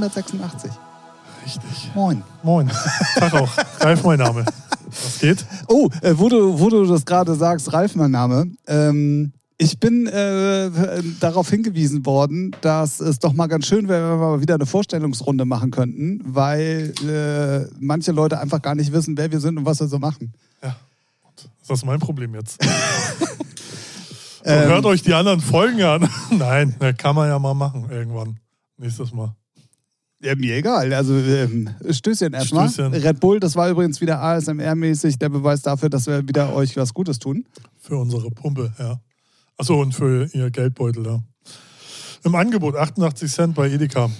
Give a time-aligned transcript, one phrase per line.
[0.00, 0.08] Ja, Ja.
[0.08, 0.70] 186.
[1.44, 1.90] richtig.
[1.94, 2.22] Moin.
[2.42, 2.70] Moin.
[3.16, 3.50] Tag auch.
[3.80, 4.44] Ralf, mein Name.
[4.86, 5.44] Was geht?
[5.68, 8.46] Oh, äh, wo, du, wo du das gerade sagst, Ralf, mein Name.
[8.66, 10.70] Ähm, ich bin äh,
[11.18, 14.66] darauf hingewiesen worden, dass es doch mal ganz schön wäre, wenn wir mal wieder eine
[14.66, 19.66] Vorstellungsrunde machen könnten, weil äh, manche Leute einfach gar nicht wissen, wer wir sind und
[19.66, 20.32] was wir so machen.
[20.62, 20.76] Ja.
[21.24, 22.62] Und ist das mein Problem jetzt?
[23.24, 23.26] so,
[24.44, 26.08] Ähm, hört euch die anderen Folgen an.
[26.30, 28.38] Nein, ne, kann man ja mal machen irgendwann.
[28.78, 29.34] Nächstes Mal.
[30.20, 30.92] Ja, mir egal.
[30.92, 32.68] Also ähm, Stößchen erstmal.
[32.68, 32.92] Stößchen.
[32.92, 36.92] Red Bull, das war übrigens wieder ASMR-mäßig der Beweis dafür, dass wir wieder euch was
[36.92, 37.44] Gutes tun.
[37.76, 39.00] Für unsere Pumpe, ja.
[39.56, 41.22] Achso, und für ihr Geldbeutel da.
[42.24, 44.10] Im Angebot 88 Cent bei Edeka.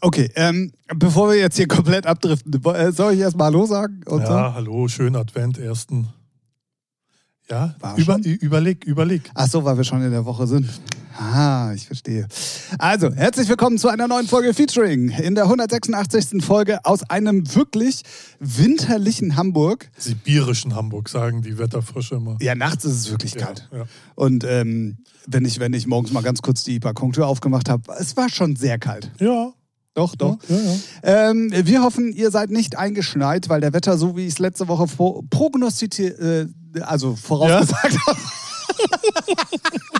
[0.00, 4.02] Okay, ähm, bevor wir jetzt hier komplett abdriften, äh, soll ich erstmal Hallo sagen?
[4.06, 6.08] Ja, hallo, schön Advent, ersten.
[7.48, 9.24] Ja, über, überleg, überleg.
[9.24, 9.32] so?
[9.34, 10.68] Ach so, weil wir schon in der Woche sind.
[11.16, 12.26] Ah, ich verstehe.
[12.78, 15.10] Also, herzlich willkommen zu einer neuen Folge Featuring.
[15.10, 16.42] In der 186.
[16.44, 18.02] Folge aus einem wirklich
[18.40, 19.90] winterlichen Hamburg.
[19.96, 22.36] Sibirischen Hamburg, sagen die Wetterfrische immer.
[22.40, 23.68] Ja, nachts ist es wirklich kalt.
[23.70, 23.84] Ja, ja.
[24.16, 28.16] Und ähm, wenn, ich, wenn ich morgens mal ganz kurz die Balkontür aufgemacht habe, es
[28.16, 29.12] war schon sehr kalt.
[29.20, 29.52] ja,
[29.94, 30.38] Doch, doch.
[30.48, 30.56] ja.
[31.30, 34.66] Ähm, wir hoffen, ihr seid nicht eingeschneit, weil der Wetter, so wie ich es letzte
[34.66, 36.46] Woche pro prognostiziert, äh,
[36.80, 38.18] also vorausgesagt habe.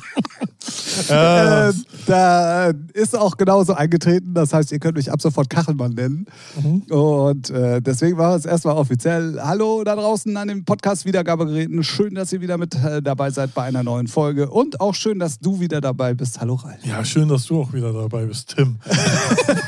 [1.09, 1.73] äh,
[2.07, 4.35] da ist auch genauso eingetreten.
[4.35, 6.27] Das heißt, ihr könnt mich ab sofort Kachelmann nennen.
[6.63, 6.83] Mhm.
[6.91, 9.41] Und äh, deswegen war es erstmal offiziell.
[9.43, 11.83] Hallo da draußen an den Podcast-Wiedergabegeräten.
[11.83, 14.51] Schön, dass ihr wieder mit äh, dabei seid bei einer neuen Folge.
[14.51, 16.41] Und auch schön, dass du wieder dabei bist.
[16.41, 16.85] Hallo Ralf.
[16.85, 18.77] ja, schön, dass du auch wieder dabei bist, Tim.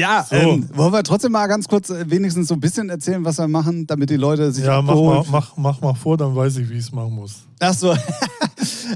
[0.00, 0.34] Ja, So.
[0.36, 3.48] ähm, wollen wir trotzdem mal ganz kurz äh, wenigstens so ein bisschen erzählen, was wir
[3.48, 6.68] machen, damit die Leute sich Ja, mach mal, mach, mach mal vor, dann weiß ich,
[6.70, 7.40] wie ich es machen muss.
[7.60, 7.94] Ach so.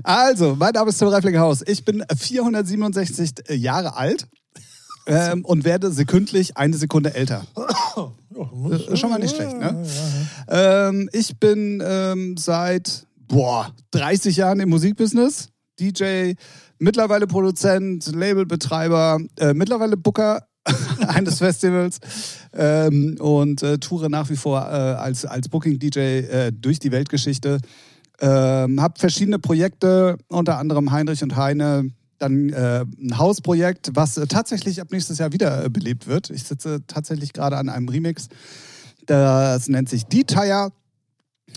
[0.02, 1.62] Also, mein Name ist Tim Reiflinghaus.
[1.66, 4.26] Ich bin 467 Jahre alt
[5.06, 7.46] ähm, und werde sekündlich eine Sekunde älter.
[8.90, 9.84] Ist schon mal nicht schlecht, ne?
[10.48, 10.88] Ja, ja, ja.
[10.88, 15.48] Ähm, ich bin ähm, seit boah, 30 Jahren im Musikbusiness.
[15.78, 16.32] DJ,
[16.78, 20.42] mittlerweile Produzent, Labelbetreiber, äh, mittlerweile Booker
[21.08, 21.98] eines Festivals
[22.52, 27.58] ähm, und äh, toure nach wie vor äh, als, als Booking-DJ äh, durch die Weltgeschichte.
[28.20, 34.26] Ähm, hab verschiedene Projekte, unter anderem Heinrich und Heine, dann äh, ein Hausprojekt, was äh,
[34.26, 36.30] tatsächlich ab nächstes Jahr wieder äh, belebt wird.
[36.30, 38.28] Ich sitze tatsächlich gerade an einem Remix.
[39.06, 40.72] Das nennt sich Detire.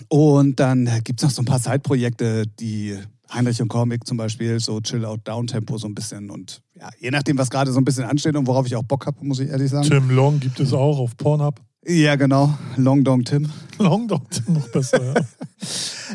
[0.08, 2.98] Und dann gibt es noch so ein paar Zeitprojekte, die
[3.30, 6.30] Heinrich und Comic zum Beispiel, so Chill-Out-Down-Tempo so ein bisschen.
[6.30, 9.06] Und ja, je nachdem, was gerade so ein bisschen ansteht und worauf ich auch Bock
[9.06, 9.88] habe, muss ich ehrlich sagen.
[9.88, 11.60] Tim Long gibt es auch auf Pornhub.
[11.86, 12.56] Ja, genau.
[12.76, 13.50] Long Dong Tim.
[13.78, 15.14] Long Dog Tim noch besser, ja.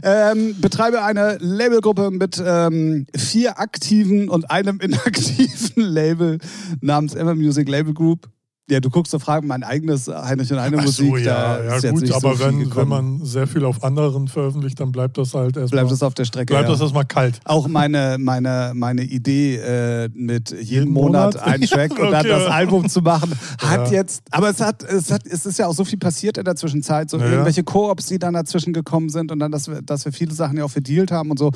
[0.02, 6.40] Ähm, betreibe eine Labelgruppe mit ähm, vier aktiven und einem inaktiven Label
[6.82, 8.28] namens Ever Music Label Group.
[8.70, 11.10] Ja, du guckst so Fragen, mein eigenes Heinrich und Heine Ach Musik.
[11.10, 14.30] so, ja, da ja ist gut, aber so wenn, wenn man sehr viel auf anderen
[14.30, 16.54] veröffentlicht, dann bleibt das halt erstmal bleibt das auf der Strecke.
[16.54, 16.72] bleibt ja.
[16.72, 17.42] das erstmal kalt.
[17.44, 21.46] Auch meine, meine, meine Idee, äh, mit jedem Jeden Monat, Monat?
[21.46, 22.30] einen Track und dann Okay.
[22.30, 23.98] das Album zu machen, hat Ja.
[23.98, 26.56] jetzt, aber es hat, es hat, es ist ja auch so viel passiert in der
[26.56, 30.14] Zwischenzeit, so irgendwelche Koops, die dann dazwischen gekommen sind und dann, dass wir, dass wir
[30.14, 31.52] viele Sachen ja auch verdealt haben und so.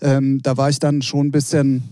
[0.00, 1.82] Ähm, da war ich dann schon ein bisschen.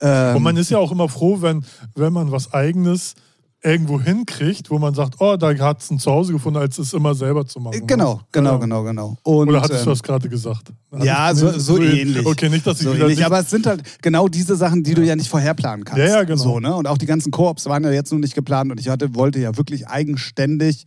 [0.00, 3.14] Ähm, Und man ist ja auch immer froh, wenn, wenn man was Eigenes
[3.62, 7.14] irgendwo hinkriegt, wo man sagt, oh, da hat es ein Zuhause gefunden, als es immer
[7.14, 7.84] selber zu machen.
[7.86, 8.20] genau, ne?
[8.30, 8.58] genau, Ja.
[8.58, 9.16] genau, genau.
[9.24, 10.68] Und, Oder hattest ähm, du das gerade gesagt?
[11.02, 12.24] Ja, Hattest- so, so ähnlich.
[12.24, 13.16] Okay, nicht, dass ich so ähnlich.
[13.18, 15.98] nicht, Aber es sind halt genau diese Sachen, die du ja nicht vorherplanen kannst.
[15.98, 16.40] Ja, ja, genau.
[16.42, 16.74] So, ne?
[16.76, 19.40] Und auch die ganzen Koops waren ja jetzt noch nicht geplant und ich hatte, wollte
[19.40, 20.84] ja wirklich eigenständig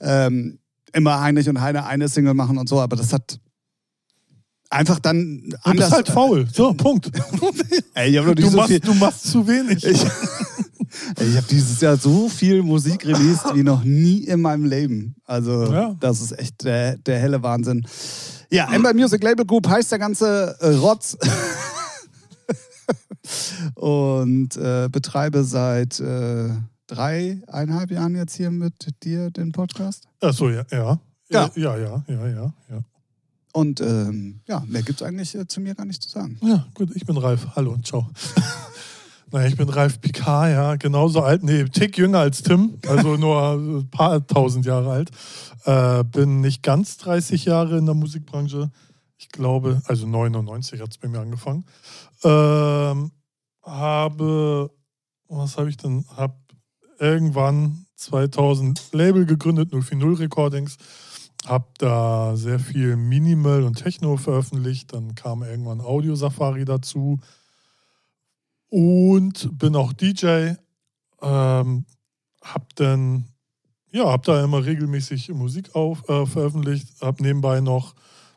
[0.00, 0.58] ähm,
[0.92, 3.38] immer Heinrich und Heine eine Single machen und so, aber das hat
[4.68, 5.86] einfach dann du anders.
[5.86, 6.46] bist halt faul.
[6.52, 7.10] So, Punkt.
[7.94, 8.80] Ey, ich habe noch Du nicht so machst, viel.
[8.80, 9.84] du machst zu wenig.
[9.84, 10.04] Ich,
[11.18, 15.14] ich habe dieses Jahr so viel Musik released wie noch nie in meinem Leben.
[15.24, 15.96] Also, Ja.
[16.00, 17.86] das ist echt der, der helle Wahnsinn.
[18.50, 21.16] Ja, Ember Music Label Group heißt der ganze äh, Rotz.
[23.74, 26.50] Und äh, betreibe seit äh,
[26.86, 28.74] dreieinhalb Jahren jetzt hier mit
[29.04, 30.04] dir den Podcast.
[30.20, 30.98] Achso, ja, ja.
[31.30, 31.48] Ja.
[31.54, 32.80] Ja, ja, ja, ja, ja.
[33.52, 36.38] Und ähm, ja, mehr gibt es eigentlich äh, zu mir gar nicht zu sagen.
[36.42, 37.46] Ja, gut, ich bin Ralf.
[37.56, 38.08] Hallo und ciao.
[39.32, 43.52] naja, ich bin Ralf Picard, ja, genauso alt, nee, Tick jünger als Tim, also nur
[43.52, 45.10] ein paar tausend Jahre alt.
[45.64, 48.70] Äh, bin nicht ganz 30 Jahre in der Musikbranche.
[49.18, 51.64] Ich glaube, also 99 hat es bei mir angefangen.
[52.24, 53.12] Ähm,
[53.62, 54.70] habe,
[55.28, 56.06] was habe ich denn?
[56.16, 56.34] Habe
[56.98, 60.76] irgendwann 2000 Label gegründet, 040 Recordings.
[61.46, 64.92] habe da sehr viel Minimal und Techno veröffentlicht.
[64.92, 67.20] Dann kam irgendwann Audio Safari dazu
[68.70, 70.54] und bin auch DJ.
[71.22, 71.84] Ähm,
[72.42, 73.26] hab dann
[73.92, 77.94] ja, hab da immer regelmäßig Musik auf, äh, veröffentlicht, hab nebenbei noch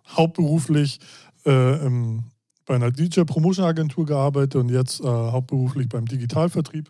[0.07, 0.99] hauptberuflich
[1.45, 2.23] äh, im,
[2.65, 6.89] bei einer DJ-Promotion-Agentur gearbeitet und jetzt äh, hauptberuflich beim Digitalvertrieb.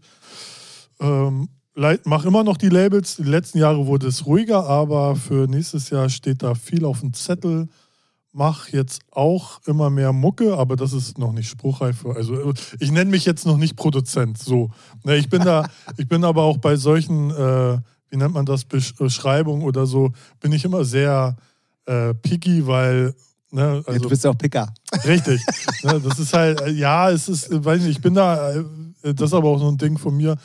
[0.99, 3.17] Ähm, mache immer noch die Labels.
[3.17, 7.13] Die letzten Jahre wurde es ruhiger, aber für nächstes Jahr steht da viel auf dem
[7.13, 7.67] Zettel.
[8.35, 12.05] Mach jetzt auch immer mehr Mucke, aber das ist noch nicht spruchreif.
[12.05, 14.39] Also ich nenne mich jetzt noch nicht Produzent.
[14.39, 14.71] So,
[15.03, 17.77] ne, ich bin da, ich bin aber auch bei solchen, äh,
[18.09, 21.37] wie nennt man das, Beschreibungen oder so, bin ich immer sehr
[21.85, 23.13] äh, picky, weil
[23.53, 24.73] Ne, also, ja, du bist ja auch Picker.
[25.05, 25.39] Richtig.
[25.83, 28.63] ne, das ist halt, äh, ja, es ist, weiß nicht, ich bin da, äh,
[29.13, 30.37] das ist aber auch so ein Ding von mir.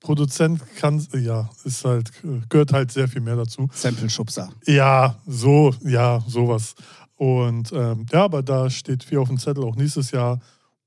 [0.00, 2.10] Produzent kann, ja, ist halt,
[2.48, 3.68] gehört halt sehr viel mehr dazu.
[3.72, 4.50] Sample-Schubser.
[4.66, 6.74] Ja, so, ja, sowas.
[7.16, 10.40] Und ähm, ja, aber da steht viel auf dem Zettel auch nächstes Jahr.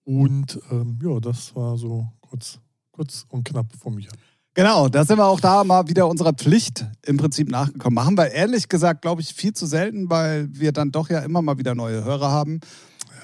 [0.04, 2.60] Und ähm, ja, das war so kurz,
[2.92, 4.10] kurz und knapp von mir.
[4.54, 7.96] Genau, da sind wir auch da mal wieder unserer Pflicht im Prinzip nachgekommen.
[7.96, 11.42] Machen wir ehrlich gesagt, glaube ich, viel zu selten, weil wir dann doch ja immer
[11.42, 12.60] mal wieder neue Hörer haben.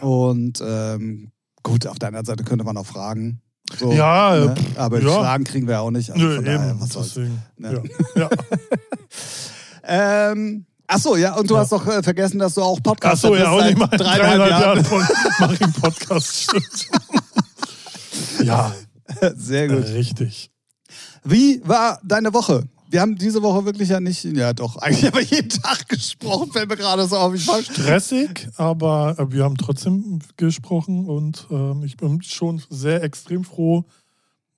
[0.01, 1.31] Und ähm,
[1.63, 3.41] gut, auf deiner Seite könnte man auch fragen,
[3.77, 4.55] so, ja, ne?
[4.75, 5.09] aber ja.
[5.09, 6.11] Fragen kriegen wir auch nicht.
[6.11, 7.83] Also Nö, daher, eben, was deswegen, ne?
[8.15, 8.29] ja.
[10.31, 11.61] ähm, Achso, ja, und du ja.
[11.61, 14.83] hast doch äh, vergessen, dass du auch Podcast Achso, ja, auch nicht mal dreieinhalb Jahre
[14.83, 15.03] von
[15.39, 16.87] Marin Podcast stimmt.
[18.43, 18.73] ja.
[19.35, 19.85] Sehr gut.
[19.85, 20.51] Äh, richtig.
[21.23, 22.67] Wie war deine Woche?
[22.87, 26.69] Wir haben diese Woche wirklich ja nicht, ja doch, eigentlich aber jeden Tag gesprochen, fällt
[26.69, 27.33] mir gerade so auf.
[27.33, 33.43] Ich war Stressig, aber wir haben trotzdem gesprochen und ähm, ich bin schon sehr extrem
[33.43, 33.85] froh,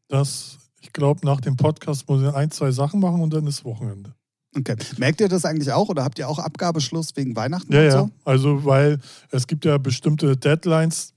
[0.09, 3.65] dass ich glaube, nach dem Podcast muss ich ein, zwei Sachen machen und dann ist
[3.65, 4.13] Wochenende.
[4.57, 4.75] Okay.
[4.98, 7.71] Merkt ihr das eigentlich auch oder habt ihr auch Abgabeschluss wegen Weihnachten?
[7.71, 8.09] Ja, ja.
[8.25, 9.00] Also, weil
[9.31, 11.13] es gibt ja bestimmte Deadlines,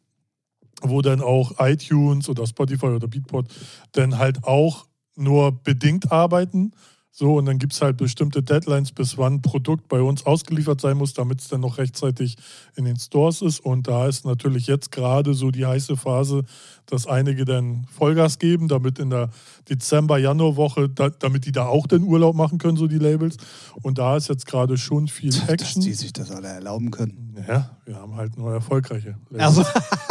[0.83, 3.49] wo dann auch iTunes oder Spotify oder Beatport
[3.93, 6.73] dann halt auch nur bedingt arbeiten.
[7.12, 10.81] So, und dann gibt es halt bestimmte Deadlines, bis wann ein Produkt bei uns ausgeliefert
[10.81, 12.37] sein muss, damit es dann noch rechtzeitig
[12.77, 13.61] in den Stores ist.
[13.61, 16.45] Und da ist natürlich jetzt gerade so die heiße Phase,
[16.87, 19.31] dass einige dann Vollgas geben, damit in der
[19.69, 23.39] Dezember-Januar-Woche, da, damit die da auch den Urlaub machen können, so die Labels.
[23.83, 25.83] Und da ist jetzt gerade schon viel Action.
[25.83, 27.30] Dass die sich das alle erlauben können.
[27.49, 29.17] Ja, wir haben halt nur erfolgreiche.
[29.38, 29.65] Also.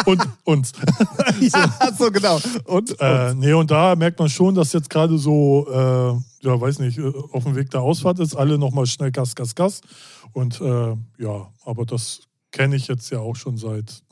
[0.06, 0.72] Und uns.
[1.40, 2.40] ja, so genau.
[2.66, 6.80] Und, äh, nee, und da merkt man schon, dass jetzt gerade so, äh, ja, weiß
[6.80, 9.82] nicht, äh, auf dem Weg der Ausfahrt ist, alle nochmal schnell Gas, Gas, Gas.
[10.34, 12.22] Und äh, ja, aber das
[12.52, 14.04] kenne ich jetzt ja auch schon seit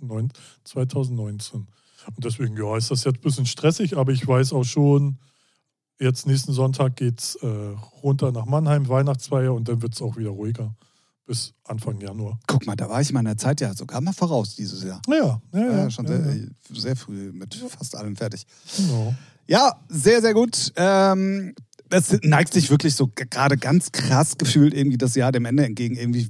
[0.63, 1.68] 2019.
[2.15, 5.18] Und deswegen, ja, ist das jetzt ein bisschen stressig, aber ich weiß auch schon,
[6.00, 10.15] jetzt nächsten Sonntag geht es äh, runter nach Mannheim, Weihnachtsfeier und dann wird es auch
[10.15, 10.75] wieder ruhiger
[11.27, 12.39] bis Anfang Januar.
[12.47, 15.01] Guck mal, da war ich meiner Zeit ja sogar mal voraus dieses Jahr.
[15.07, 15.77] Ja, ja, ja.
[15.77, 18.45] ja schon ja, sehr, sehr, früh mit fast allem fertig.
[18.77, 19.13] Genau.
[19.45, 20.74] Ja, sehr, sehr gut.
[20.75, 21.53] Ähm,
[21.89, 25.95] das neigt sich wirklich so gerade ganz krass gefühlt irgendwie das Jahr dem Ende entgegen.
[25.95, 26.30] Irgendwie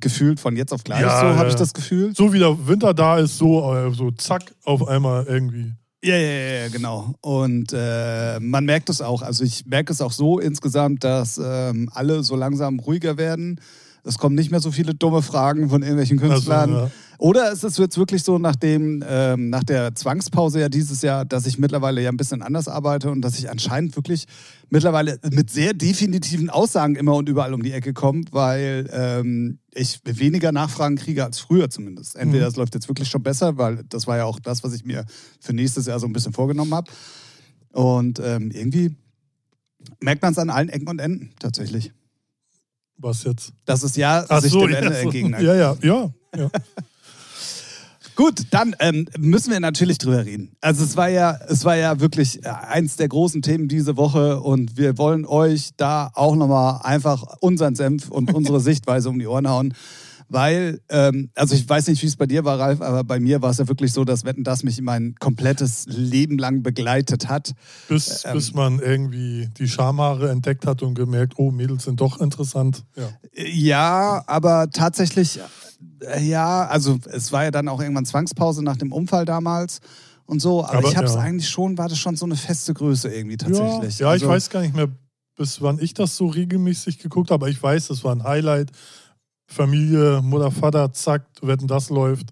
[0.00, 1.02] gefühlt von jetzt auf gleich.
[1.02, 2.14] Ja, so habe ich das Gefühl.
[2.14, 5.72] So wie der Winter da ist, so, äh, so zack, auf einmal irgendwie.
[6.02, 7.14] Ja, ja, ja, genau.
[7.20, 9.22] Und äh, man merkt es auch.
[9.22, 13.60] Also ich merke es auch so insgesamt, dass ähm, alle so langsam ruhiger werden.
[14.04, 16.70] Es kommen nicht mehr so viele dumme Fragen von irgendwelchen Künstlern.
[16.70, 16.90] Also, ja.
[17.18, 21.46] Oder ist es jetzt wirklich so, nachdem, ähm, nach der Zwangspause ja dieses Jahr, dass
[21.46, 24.26] ich mittlerweile ja ein bisschen anders arbeite und dass ich anscheinend wirklich
[24.70, 30.00] mittlerweile mit sehr definitiven Aussagen immer und überall um die Ecke komme, weil ähm, ich
[30.04, 32.14] weniger Nachfragen kriege als früher zumindest.
[32.14, 32.50] Entweder mhm.
[32.50, 35.04] es läuft jetzt wirklich schon besser, weil das war ja auch das, was ich mir
[35.40, 36.88] für nächstes Jahr so ein bisschen vorgenommen habe.
[37.72, 38.94] Und ähm, irgendwie
[40.00, 41.92] merkt man es an allen Ecken und Enden tatsächlich.
[42.98, 43.52] Was jetzt?
[43.64, 45.44] Das ist ja Ach sich so, dem Ende ja, entgegenneigt.
[45.44, 46.10] Ja, ja, ja.
[46.36, 46.50] ja.
[48.16, 50.50] Gut, dann ähm, müssen wir natürlich drüber reden.
[50.60, 54.40] Also es war ja, es war ja wirklich äh, eins der großen Themen diese Woche
[54.40, 59.28] und wir wollen euch da auch nochmal einfach unseren Senf und unsere Sichtweise um die
[59.28, 59.72] Ohren hauen.
[60.30, 63.40] Weil, ähm, also ich weiß nicht, wie es bei dir war, Ralf, aber bei mir
[63.40, 67.52] war es ja wirklich so, dass Wetten das mich mein komplettes Leben lang begleitet hat.
[67.88, 72.20] Bis, ähm, bis man irgendwie die Schamhaare entdeckt hat und gemerkt, oh, Mädels sind doch
[72.20, 72.84] interessant.
[72.94, 73.08] Ja,
[73.46, 75.40] ja aber tatsächlich,
[76.00, 79.80] äh, ja, also es war ja dann auch irgendwann Zwangspause nach dem Unfall damals
[80.26, 81.20] und so, aber, aber ich habe es ja.
[81.20, 83.98] eigentlich schon, war das schon so eine feste Größe irgendwie tatsächlich.
[83.98, 84.88] Ja, ja also, ich weiß gar nicht mehr,
[85.38, 88.72] bis wann ich das so regelmäßig geguckt habe, aber ich weiß, das war ein Highlight.
[89.48, 92.28] Familie, Mutter, Vater, zack, wetten, das läuft.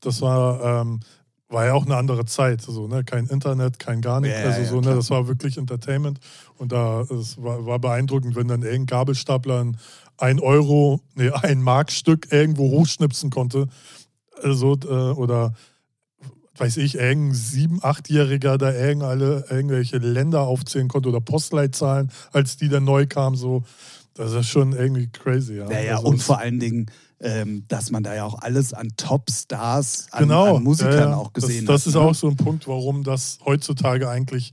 [0.00, 1.00] Das war, ähm,
[1.48, 2.60] war ja auch eine andere Zeit.
[2.60, 3.04] So, ne?
[3.04, 4.38] Kein Internet, kein gar nichts.
[4.38, 4.82] Ja, also ja, so, ne?
[4.82, 4.94] klar.
[4.96, 6.18] Das war wirklich Entertainment.
[6.58, 9.76] Und da es war, war beeindruckend, wenn dann irgendein Gabelstapler ein,
[10.18, 13.68] ein Euro, nee, ein Markstück irgendwo hochschnipsen konnte.
[14.42, 15.54] Also, äh, oder
[16.58, 22.68] weiß ich, irgendein sieben-, achtjähriger da irgendeine, irgendwelche Länder aufzählen konnte oder Postleitzahlen, als die
[22.68, 23.36] dann neu kamen.
[23.36, 23.62] So,
[24.16, 25.54] das ist schon irgendwie crazy.
[25.58, 26.86] Ja, Ja, ja, Also und das- vor allen Dingen,
[27.20, 31.16] ähm, dass man da ja auch alles an Top-Stars, an, genau, an Musikern ja, ja.
[31.16, 31.86] auch gesehen das, Das hat.
[31.88, 32.00] ist ne?
[32.00, 34.52] auch so ein Punkt, warum das heutzutage eigentlich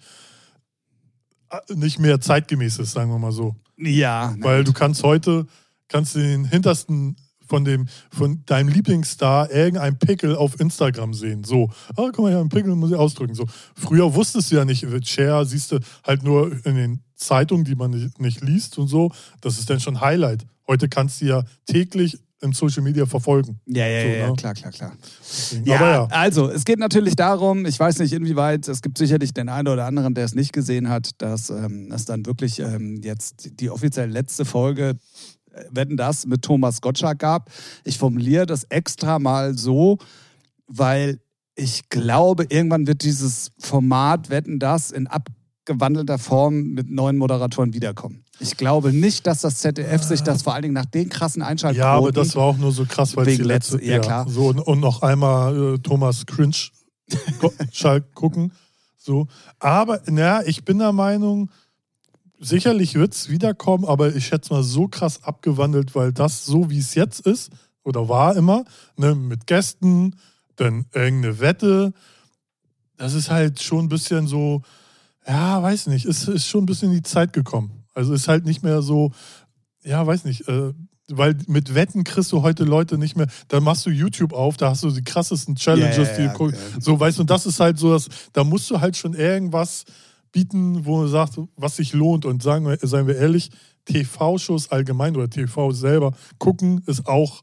[1.49, 3.55] äh, nicht mehr zeitgemäß ist, sagen wir mal so.
[3.77, 4.67] Ja, Weil gut.
[4.69, 5.45] du kannst heute,
[5.87, 7.15] kannst den hintersten
[7.45, 11.43] von dem, von deinem Lieblingsstar irgendein Pickel auf Instagram sehen.
[11.43, 13.35] So, ah, guck mal, ja, ein Pickel muss ich ausdrücken.
[13.35, 17.75] So, früher wusstest du ja nicht, Share siehst du halt nur in den Zeitungen, die
[17.75, 19.11] man nicht, nicht liest und so.
[19.41, 20.45] Das ist dann schon Highlight.
[20.67, 23.59] Heute kannst du ja täglich im Social Media verfolgen.
[23.65, 24.35] Ja, ja, So, ja, ne?
[24.35, 24.93] klar, klar, klar.
[25.63, 26.05] Ja, ja.
[26.07, 29.85] also es geht natürlich darum, ich weiß nicht inwieweit, es gibt sicherlich den einen oder
[29.85, 34.09] anderen, der es nicht gesehen hat, dass ähm, es dann wirklich ähm, jetzt die offiziell
[34.09, 34.97] letzte Folge
[35.51, 37.49] äh, Wetten das mit Thomas Gottschalk gab.
[37.85, 39.97] Ich formuliere das extra mal so,
[40.67, 41.19] weil
[41.55, 45.07] ich glaube, irgendwann wird dieses Format Wetten das in
[45.73, 48.23] abgewandelter Form mit neuen Moderatoren wiederkommen.
[48.39, 51.79] Ich glaube nicht, dass das ZDF sich das vor allen Dingen nach den krassen Einschaltquoten
[51.89, 54.27] Ja, aber das war auch nur so krass, weil es die letzte, letzte- ja, klar.
[54.29, 56.55] So, und, und noch einmal äh, Thomas Cringe
[57.71, 58.51] Schalk gucken.
[58.97, 59.27] So.
[59.59, 61.49] Aber na, ich bin der Meinung,
[62.39, 66.79] sicherlich wird es wiederkommen, aber ich schätze mal so krass abgewandelt, weil das so wie
[66.79, 67.51] es jetzt ist,
[67.83, 68.65] oder war immer,
[68.97, 70.15] ne, mit Gästen,
[70.57, 71.93] dann irgendeine Wette,
[72.97, 74.61] das ist halt schon ein bisschen so,
[75.27, 77.83] ja, weiß nicht, ist, ist schon ein bisschen in die Zeit gekommen.
[77.93, 79.11] Also ist halt nicht mehr so,
[79.83, 80.73] ja, weiß nicht, äh,
[81.09, 84.69] weil mit Wetten kriegst du heute Leute nicht mehr, da machst du YouTube auf, da
[84.69, 86.59] hast du die krassesten Challenges, Ja, ja, die du guckst.
[86.79, 89.83] so, weißt du, und das ist halt so, dass, da musst du halt schon irgendwas
[90.31, 93.51] bieten, wo du sagst, was sich lohnt und sagen wir, seien wir ehrlich,
[93.85, 97.41] TV-Shows allgemein oder TV selber gucken ist auch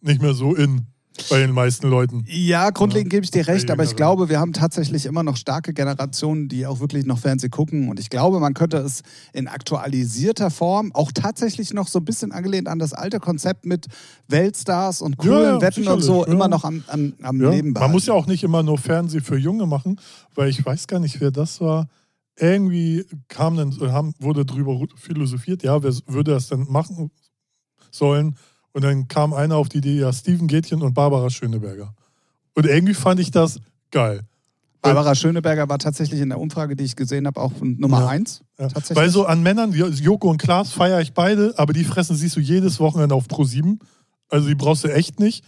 [0.00, 0.86] nicht mehr so in
[1.28, 2.24] bei den meisten Leuten.
[2.28, 3.16] Ja, grundlegend Ja.
[3.16, 6.66] gebe ich dir recht, aber ich glaube, wir haben tatsächlich immer noch starke Generationen, die
[6.66, 7.88] auch wirklich noch Fernsehen gucken.
[7.88, 9.02] Und ich glaube, man könnte es
[9.32, 13.86] in aktualisierter Form, auch tatsächlich noch so ein bisschen angelehnt an das alte Konzept mit
[14.28, 17.74] Weltstars und coolen Ja, ja, Wetten und so, immer noch am, am, am Leben man
[17.74, 17.92] behalten.
[17.92, 20.00] muss ja auch nicht immer nur Fernsehen für Junge machen,
[20.34, 21.88] weil ich weiß gar nicht, wer das war.
[22.38, 23.72] Irgendwie kam dann,
[24.18, 27.10] wurde drüber philosophiert, ja, wer würde das denn machen
[27.90, 28.36] sollen?
[28.72, 31.94] Und dann kam einer auf die Idee, ja, Steven Gätchen und Barbara Schöneberger.
[32.54, 33.58] Und irgendwie fand ich das
[33.90, 34.20] geil.
[34.80, 38.08] Barbara Schöneberger war tatsächlich in der Umfrage, die ich gesehen habe, auch Nummer Ja.
[38.08, 38.40] eins.
[38.58, 38.68] Ja.
[38.68, 38.96] Tatsächlich.
[38.96, 42.34] Weil so an Männern, wie Joko und Klaas, feiere ich beide, aber die fressen siehst
[42.34, 43.78] du jedes Wochenende auf Pro7.
[44.28, 45.44] Also die brauchst du echt nicht.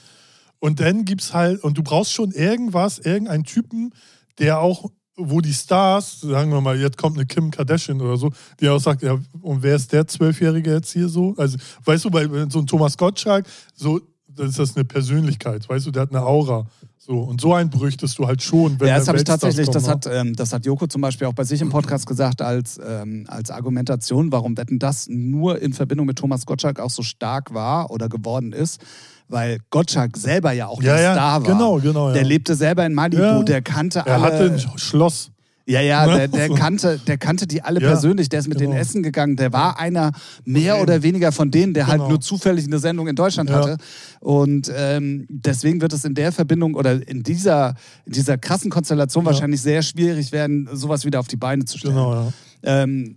[0.61, 3.93] Und dann gibt's halt, und du brauchst schon irgendwas, irgendeinen Typen,
[4.39, 8.33] der auch, wo die Stars, sagen wir mal, jetzt kommt eine Kim Kardashian oder so,
[8.61, 11.35] die auch sagt, ja, und wer ist der Zwölfjährige jetzt hier so?
[11.37, 14.01] Also, weißt du, bei so ein Thomas Gottschalk, so,
[14.37, 16.67] das ist das eine Persönlichkeit, weißt du, der hat eine Aura.
[16.99, 19.85] So, und so einen bräuchtest du halt schon, wenn ja, das habe ich tatsächlich, das
[19.85, 19.91] ne?
[19.91, 23.27] hat, ähm, das hat Joko zum Beispiel auch bei sich im Podcast gesagt, als, ähm,
[23.29, 27.91] als Argumentation, warum Wetten das nur in Verbindung mit Thomas Gottschalk auch so stark war
[27.91, 28.81] oder geworden ist,
[29.29, 31.53] weil Gottschalk selber ja auch Ja, der ja, Star war.
[31.53, 32.15] genau, genau, ja.
[32.15, 34.23] Der lebte selber in Malibu, der kannte Er alle.
[34.23, 35.31] hatte ein Schloss.
[35.67, 36.29] Ja, ja, Ne?
[36.29, 38.73] der, der, kannte, der kannte die alle Ja, persönlich, der ist mit genau.
[38.73, 40.13] denen essen gegangen, der war einer
[40.45, 42.11] mehr oder weniger von denen, der halt Genau.
[42.11, 43.57] nur zufällig eine Sendung in Deutschland Ja.
[43.57, 43.77] hatte.
[44.21, 49.25] Und ähm, deswegen wird es in der Verbindung oder in dieser, in dieser krassen Konstellation
[49.25, 49.31] Ja.
[49.31, 51.95] wahrscheinlich sehr schwierig werden, sowas wieder auf die Beine zu stellen.
[51.95, 52.33] Genau, ja.
[52.63, 53.17] Ähm,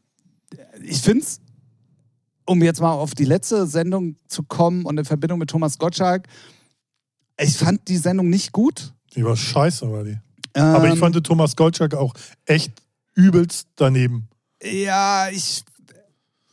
[0.84, 1.42] ich finde es,
[2.46, 6.28] um jetzt mal auf die letzte Sendung zu kommen und in Verbindung mit Thomas Gottschalk,
[7.40, 8.94] ich fand die Sendung nicht gut.
[9.16, 10.18] Die war scheiße, war die.
[10.58, 12.14] Aber ich Ähm, fand Thomas Gottschalk auch
[12.46, 12.72] echt
[13.16, 14.28] übelst daneben.
[14.62, 15.64] Ja, ich.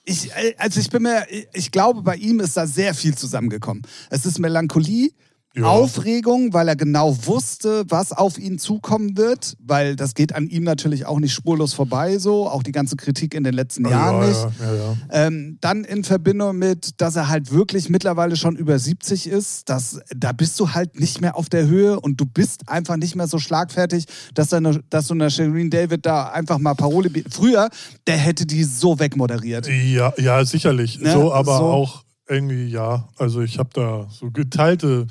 [0.06, 3.87] Ich, also ich bin mir, ich glaube, bei ihm ist da sehr viel zusammengekommen.
[4.11, 5.12] Es ist Melancholie,
[5.56, 5.66] Ja.
[5.66, 10.64] Aufregung, weil er genau wusste, was auf ihn zukommen wird, weil das geht an ihm
[10.64, 14.28] natürlich auch nicht spurlos vorbei, so, auch die ganze Kritik in den letzten Jahren ja,
[14.28, 14.40] nicht.
[14.61, 15.26] Ja.
[15.26, 20.00] Ähm, dann in Verbindung mit, dass er halt wirklich mittlerweile schon über 70 ist, dass,
[20.14, 23.28] da bist du halt nicht mehr auf der Höhe und du bist einfach nicht mehr
[23.28, 27.11] so schlagfertig, dass, da eine, dass so eine Shireen David da einfach mal Parole.
[27.30, 27.68] Früher,
[28.08, 29.68] der hätte die so wegmoderiert.
[29.68, 30.99] Ja, ja, sicherlich.
[30.99, 31.64] Ne, so, aber so.
[31.64, 33.09] auch irgendwie, ja.
[33.16, 35.07] Also ich habe da so geteilte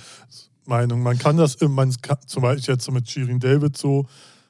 [0.66, 1.04] Meinung.
[1.04, 4.06] Man kann das, man kann, zum Beispiel jetzt so mit Shirin David so,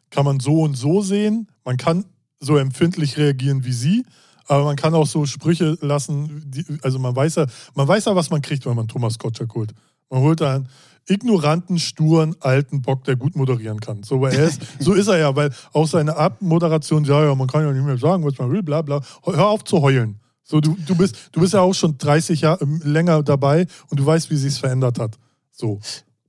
[0.10, 1.48] kann man so und so sehen.
[1.65, 2.05] Man kann
[2.39, 4.05] so empfindlich reagieren wie sie,
[4.48, 6.43] aber man kann auch so Sprüche lassen.
[6.46, 9.53] Die, also man weiß ja, man weiß ja, was man kriegt, wenn man Thomas Gottschalk
[9.55, 9.74] holt.
[10.10, 10.67] Man holt einen
[11.08, 14.03] ignoranten, sturen, alten Bock, der gut moderieren kann.
[14.03, 17.48] So, weil er ist, so ist er ja, weil auch seine Abmoderation, ja, ja, man
[17.48, 19.01] kann ja nicht mehr sagen, was man will, bla bla.
[19.24, 20.20] Hör auf zu heulen.
[20.43, 24.05] So, du, du, bist, du bist ja auch schon 30 Jahre länger dabei und du
[24.05, 25.17] weißt, wie sich verändert hat.
[25.51, 25.79] So.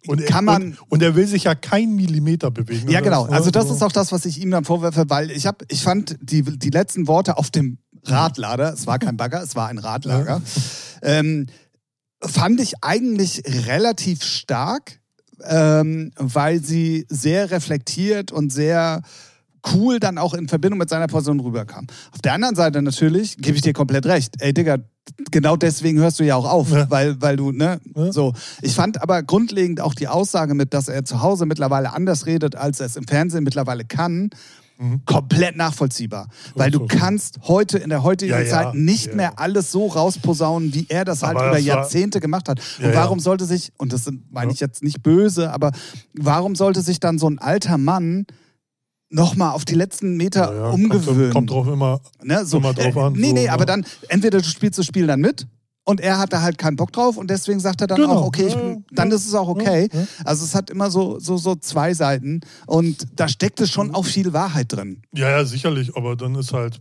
[0.07, 2.91] Und, Kann man- und, und er will sich ja kein Millimeter bewegen.
[2.91, 3.25] Ja, genau.
[3.25, 3.75] Also das So.
[3.75, 6.71] ist auch das, was ich ihm dann vorwerfe, weil ich habe, ich fand die, die
[6.71, 10.43] letzten Worte auf dem Radlader, es war kein Bagger, es war ein Radlager,
[11.03, 11.47] ähm,
[12.21, 15.01] fand ich eigentlich relativ stark,
[15.43, 19.01] ähm, weil sie sehr reflektiert und sehr
[19.73, 21.87] cool dann auch in Verbindung mit seiner Person rüberkam.
[22.13, 24.35] Auf der anderen Seite natürlich, gebe ich dir komplett recht.
[24.41, 24.79] Ey, Digga,
[25.31, 26.91] genau deswegen hörst du ja auch auf, Ja.
[26.91, 28.13] weil, weil du, ne, Ja.
[28.13, 28.33] so.
[28.63, 32.57] Ich fand aber grundlegend auch die Aussage mit, dass er zu Hause mittlerweile anders redet,
[32.57, 34.31] als er es im Fernsehen mittlerweile kann,
[35.07, 36.29] komplett nachvollziehbar.
[36.57, 38.51] Weil du kannst heute, in der heutigen Ja, ja.
[38.51, 39.15] Zeit, nicht Ja.
[39.15, 42.61] mehr alles so rausposaunen, wie er das halt Aber über das Jahrzehnte gemacht hat.
[42.83, 45.71] Und warum sollte sich, und das meine ich jetzt nicht böse, aber
[46.13, 48.27] warum sollte sich dann so ein alter Mann
[49.11, 51.33] nochmal auf die letzten Meter Ja, ja, umgewöhnen?
[51.33, 52.01] Kommt, kommt drauf immer.
[52.23, 52.45] Ne?
[52.47, 53.53] So, mal drauf äh, an, Nee, so, nee, ne?
[53.53, 55.47] aber dann, entweder du spielst das Spiel dann mit
[55.85, 58.27] und er hat da halt keinen Bock drauf und deswegen sagt er dann Genau, auch,
[58.27, 58.57] okay, ich,
[58.93, 59.89] dann ist es auch okay.
[60.25, 63.95] Also es hat immer so, so, so zwei Seiten und da steckte schon Mhm.
[63.95, 65.03] auch viel Wahrheit drin.
[65.15, 66.81] Ja, ja, sicherlich, aber dann ist halt.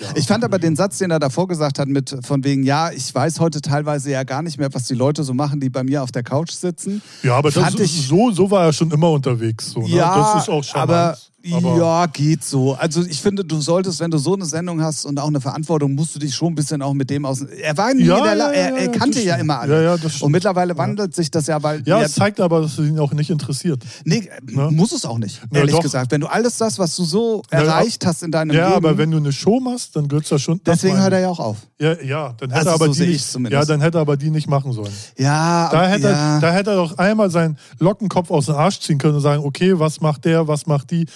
[0.00, 2.90] Ja, Ich fand aber den Satz, den er davor gesagt hat, mit von wegen, ja,
[2.90, 5.84] ich weiß heute teilweise ja gar nicht mehr, was die Leute so machen, die bei
[5.84, 7.02] mir auf der Couch sitzen.
[7.22, 9.70] Ja, aber das, ich- so, so war er schon immer unterwegs.
[9.72, 9.88] So, ne?
[9.88, 10.90] Ja, das ist auch charmant.
[10.90, 11.18] aber,
[11.52, 12.74] aber ja, geht so.
[12.74, 15.94] Also ich finde, du solltest, wenn du so eine Sendung hast und auch eine Verantwortung,
[15.94, 17.40] musst du dich schon ein bisschen auch mit dem aus.
[17.42, 19.60] Er war nie Ja, in der La ja, er, ja, er ja, kannte ja immer
[19.60, 19.74] alle.
[19.76, 20.22] Ja, ja, das stimmt.
[20.24, 22.98] und mittlerweile wandelt sich das ja, weil ja, ja, es zeigt aber, dass es ihn
[22.98, 23.82] auch nicht interessiert.
[24.04, 24.68] nee, Ne?
[24.70, 25.82] muss es auch nicht, ehrlich doch.
[25.82, 26.10] gesagt.
[26.12, 29.10] Wenn du alles das, was du so erreicht hast in deinem Ja, Leben, aber wenn
[29.10, 30.60] du eine Show machst, dann gehört das schon.
[30.64, 31.56] das deswegen hört er ja auch auf.
[31.78, 34.16] Ja, ja, dann hätte Also er aber so die nicht, ja, dann hätte er aber
[34.16, 34.92] die nicht machen sollen.
[35.16, 36.34] Ja, Da hätte, ja.
[36.36, 39.42] er, da hätte er doch einmal seinen Lockenkopf aus dem Arsch ziehen können und sagen,
[39.44, 41.06] okay, was macht der, was macht die?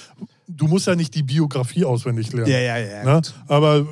[0.47, 2.51] Du musst ja nicht die Biografie auswendig lernen.
[2.51, 3.05] ja, ja, ja.
[3.05, 3.23] Ne?
[3.49, 3.87] Aber,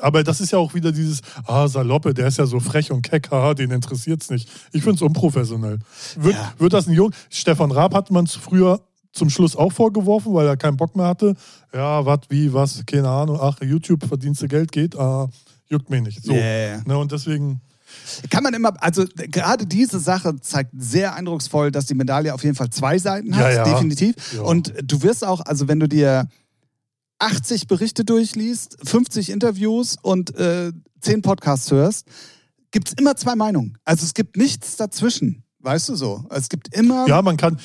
[0.00, 3.02] aber das ist ja auch wieder dieses, ah, Saloppe, der ist ja so frech und
[3.02, 4.48] keck, haha, den interessiert's nicht.
[4.72, 5.78] Ich finde es unprofessionell.
[6.16, 6.52] Wird, Ja.
[6.58, 7.12] wird das ein Jung?
[7.30, 8.80] Stefan Raab hat man früher
[9.12, 11.34] zum Schluss auch vorgeworfen, weil er keinen Bock mehr hatte.
[11.74, 13.38] Ja, was, wie, was, keine Ahnung.
[13.40, 15.28] Ach, YouTube verdienst du Geld, geht, ah,
[15.68, 16.24] juckt mich nicht.
[16.24, 16.32] So.
[16.32, 16.80] Ja.
[16.86, 17.60] Ne, und deswegen,
[18.30, 22.54] Kann man immer, also gerade diese Sache zeigt sehr eindrucksvoll, dass die Medaille auf jeden
[22.56, 23.64] Fall zwei Seiten hat, Ja, ja.
[23.64, 24.14] definitiv.
[24.34, 24.42] Ja.
[24.42, 26.26] Und du wirst auch, also wenn du dir
[27.18, 32.06] 80 Berichte durchliest, 50 Interviews und äh, 10 Podcasts hörst,
[32.70, 33.76] gibt es immer zwei Meinungen.
[33.84, 36.24] Also es gibt nichts dazwischen, weißt du so.
[36.30, 37.58] Es gibt immer, ja, man kann.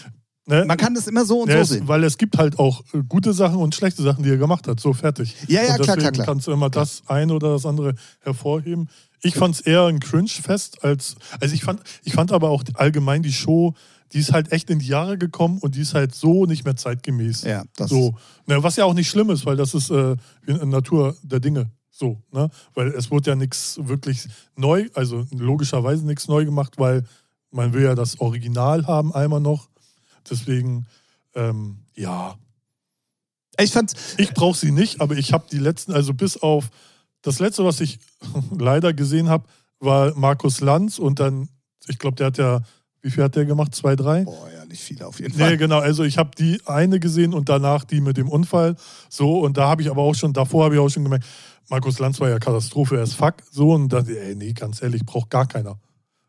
[0.45, 1.87] Ne, man kann das immer so und Ja, so es, sehen.
[1.87, 4.77] weil es gibt halt auch äh, gute Sachen und schlechte Sachen, die er gemacht hat.
[4.77, 5.35] So fertig.
[5.47, 6.25] Ja, ja, und klar, klar, klar.
[6.25, 8.89] kannst du immer das eine oder das andere hervorheben.
[9.23, 11.15] Ich fand es eher ein Cringe-Fest als.
[11.39, 13.73] Also ich fand, ich fand aber auch allgemein die Show,
[14.11, 16.75] die ist halt echt in die Jahre gekommen und die ist halt so nicht mehr
[16.75, 17.43] zeitgemäß.
[17.43, 18.15] Ja, das so.
[18.45, 21.71] Ne, was ja auch nicht schlimm ist, weil das ist äh, Natur der Dinge.
[21.89, 22.49] So, ne?
[22.73, 27.03] Weil es wurde ja nichts wirklich neu, also logischerweise nichts neu gemacht, weil
[27.51, 29.69] man will ja das Original haben einmal noch.
[30.29, 30.85] Deswegen,
[31.35, 32.35] ähm, ja,
[33.59, 36.69] Ich fand's, ich brauche sie nicht, aber ich habe die letzten, also bis auf
[37.23, 37.99] das letzte, was ich
[38.57, 39.45] leider gesehen habe,
[39.79, 41.49] war Markus Lanz und dann,
[41.87, 42.61] ich glaube, der hat ja,
[43.01, 43.75] wie viel hat der gemacht?
[43.75, 44.23] Zwei, drei?
[44.23, 45.51] boah, ja, nicht viel auf jeden Fall.
[45.51, 45.79] Nee, genau.
[45.79, 48.75] Also ich habe die eine gesehen und danach die mit dem Unfall.
[49.09, 51.25] So, und da habe ich aber auch schon, davor habe ich auch schon gemerkt,
[51.69, 53.35] Markus Lanz war ja Katastrophe, er ist fuck.
[53.51, 55.79] So, und dann, ey, nee, ganz ehrlich, braucht gar keiner.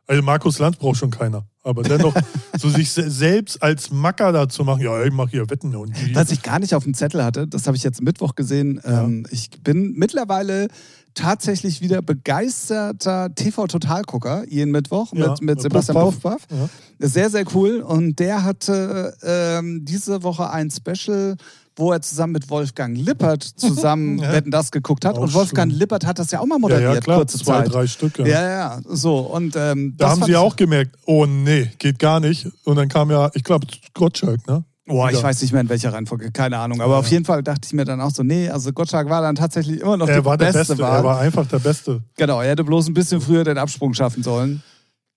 [0.06, 1.46] Also Markus Lanz braucht schon keiner.
[1.62, 2.14] Aber dennoch,
[2.58, 5.94] so sich se- selbst als Macker da zu machen, ja, ich mache hier Wetten und
[5.98, 6.14] die.
[6.14, 8.80] Was ich gar nicht auf dem Zettel hatte, das habe ich jetzt Mittwoch gesehen.
[8.84, 10.68] Ähm, ich bin mittlerweile
[11.14, 16.20] tatsächlich wieder begeisterter TV-Total-Gucker, jeden Mittwoch Ja, mit, mit Sebastian Puff.
[16.20, 16.46] Puffpaff.
[16.50, 16.68] Ja.
[17.08, 17.80] Sehr, sehr cool.
[17.80, 21.36] Und der hatte ähm, diese Woche ein Special,
[21.76, 24.32] wo er zusammen mit Wolfgang Lippert zusammen Ja.
[24.32, 25.16] Wetten das geguckt hat.
[25.16, 25.78] Auch und Wolfgang schön.
[25.78, 27.72] Lippert hat das ja auch mal ja, moderiert, ja, klar, kurze zwei, Zeit.
[27.72, 28.18] drei Stück.
[28.18, 28.26] Ja.
[28.26, 29.18] Ja, ja, so.
[29.18, 32.46] Und ähm, Da haben sie ja auch gemerkt, oh nee, geht gar nicht.
[32.64, 34.64] Und dann kam ja, ich glaube, Gottschalk, ne?
[34.86, 35.22] Boah, ich Ja.
[35.22, 36.80] weiß nicht mehr in welcher Reihenfolge, keine Ahnung.
[36.82, 36.98] Aber Ja.
[36.98, 39.80] auf jeden Fall dachte ich mir dann auch so, nee, also Gottschalk war dann tatsächlich
[39.80, 42.02] immer noch Er die war der beste Beste, er war einfach der Beste.
[42.16, 44.62] genau, er hätte bloß ein bisschen früher den Absprung schaffen sollen.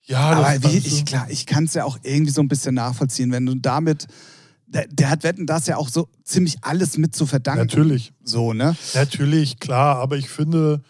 [0.06, 2.48] Ja, Aber das, wie, das, ich, klar, ich kann es ja auch irgendwie so ein
[2.48, 4.06] bisschen nachvollziehen, wenn du damit,
[4.68, 7.66] der, der hat Wetten das ja auch so ziemlich alles mit zu verdanken.
[7.66, 8.76] Natürlich, So, ne?
[8.94, 10.82] natürlich, klar, aber ich finde,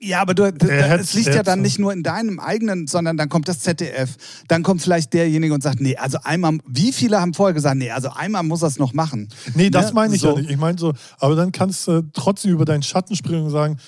[0.00, 3.48] Ja, aber du, es liegt ja dann nicht nur in deinem eigenen, sondern dann kommt
[3.48, 4.16] das ZDF,
[4.48, 7.90] dann kommt vielleicht derjenige und sagt, nee, also einmal, wie viele haben vorher gesagt, nee,
[7.90, 9.28] also einmal muss er es noch machen.
[9.54, 9.92] nee, das Ne?
[9.94, 10.34] meine ich so.
[10.34, 10.50] ja nicht.
[10.50, 13.78] Ich meine so, aber dann kannst du trotzdem über deinen Schatten springen und sagen,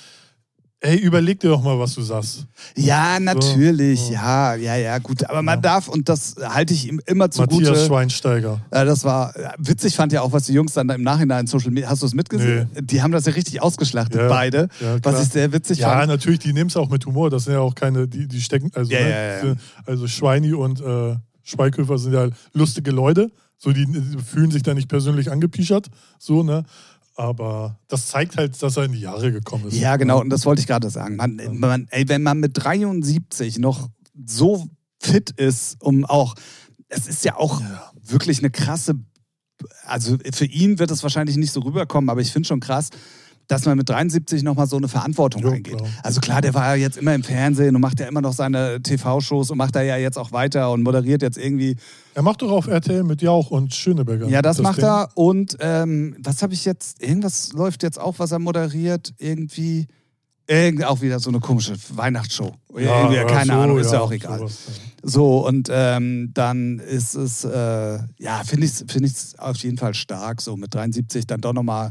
[0.81, 2.47] Ey, überleg dir doch mal, was du sagst.
[2.77, 4.13] Ja, natürlich, so.
[4.13, 5.25] ja, ja, ja, gut.
[5.25, 5.61] Aber man Ja.
[5.63, 7.77] darf, und das halte ich ihm immer Matthias zugute.
[7.87, 8.61] Schweinsteiger.
[8.71, 11.89] Äh, das war witzig, fand ja auch, was die Jungs dann im Nachhinein Social Media.
[11.89, 12.69] Hast du es mitgesehen?
[12.83, 14.69] Die haben das ja richtig ausgeschlachtet, Ja, beide.
[14.81, 16.09] ja, was ich sehr witzig Ja, fand.
[16.09, 17.31] natürlich, die nehmen es auch mit Humor.
[17.31, 19.55] Das sind ja auch keine, die, die stecken, also, Ja, ne, ja, ja.
[19.87, 23.31] also Schweini und äh, Schweighöfer sind ja lustige Leute.
[23.59, 25.87] So, die, die fühlen sich da nicht persönlich angepischert.
[26.19, 26.65] So, ne?
[27.17, 29.77] Aber das zeigt halt, dass er in die Jahre gekommen ist.
[29.77, 31.17] Ja, genau, und das wollte ich gerade sagen.
[31.17, 33.89] Man, man, ey, wenn man mit 73 noch
[34.27, 34.69] so
[35.01, 36.35] fit ist, um auch,
[36.89, 37.91] es ist ja auch Ja.
[38.03, 38.95] wirklich eine krasse,
[39.85, 42.91] also für ihn wird es wahrscheinlich nicht so rüberkommen, aber ich finde schon krass,
[43.49, 45.77] dass man mit 73 nochmal so eine Verantwortung Jo, eingeht.
[45.77, 45.89] klar.
[46.03, 48.83] Also klar, der war ja jetzt immer im Fernsehen und macht ja immer noch seine
[48.83, 51.77] TV-Shows und macht da ja jetzt auch weiter und moderiert jetzt irgendwie.
[52.15, 54.29] Er macht doch auf RTL mit Jauch und Schöneberger.
[54.29, 54.85] Ja, das, macht Ding.
[54.85, 55.11] er.
[55.15, 59.87] Und ähm, was habe ich jetzt, irgendwas läuft jetzt auch, was er moderiert, irgendwie.
[60.49, 62.53] Irgend, auch wieder so eine komische Weihnachtsshow.
[62.79, 64.39] Ja, ja, keine so, Ahnung, ist ja ja, auch egal.
[64.39, 64.59] sowas.
[65.03, 69.77] So, und ähm, dann ist es, äh, ja, finde ich es find ich's auf jeden
[69.77, 71.91] Fall stark, so mit 73 dann doch nochmal.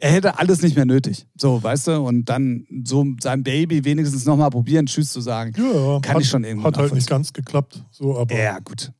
[0.00, 4.24] Er hätte alles nicht mehr nötig, so, weißt du, und dann so seinem Baby wenigstens
[4.24, 5.52] nochmal probieren, Tschüss zu sagen.
[5.56, 7.82] Ja, Kann hat, ich schon irgendwie Hat halt nicht ganz geklappt.
[7.90, 8.90] So, aber Ja, gut.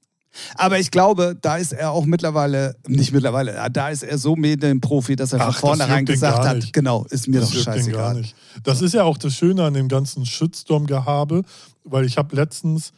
[0.56, 5.16] Aber ich glaube, da ist er auch mittlerweile, nicht mittlerweile, da ist er so Medienprofi,
[5.16, 8.24] dass er Ach, von vornherein gesagt hat, genau, ist mir das doch scheißegal.
[8.62, 11.42] Das ist ja auch das Schöne an dem ganzen Shitstorm-Gehabe,
[11.84, 12.92] weil ich habe letztens,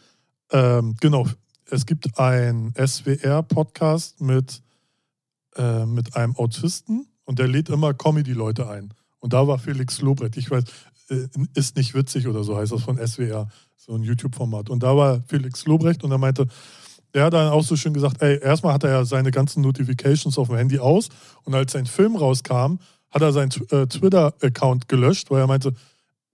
[0.50, 1.26] ähm, genau,
[1.70, 4.62] es gibt einen SWR-Podcast mit,
[5.56, 8.94] äh, mit einem Autisten und der lädt immer Comedy-Leute ein.
[9.18, 10.64] Und da war Felix Lobrecht, ich weiß,
[11.10, 14.70] äh, ist nicht witzig oder so heißt das von SWR, so ein YouTube-Format.
[14.70, 16.46] Und da war Felix Lobrecht und er meinte,
[17.14, 20.38] der hat dann auch so schön gesagt, ey, erstmal hat er ja seine ganzen Notifications
[20.38, 21.08] auf dem Handy aus
[21.44, 22.78] und als sein Film rauskam,
[23.10, 25.72] hat er seinen äh, Twitter-Account gelöscht, weil er meinte,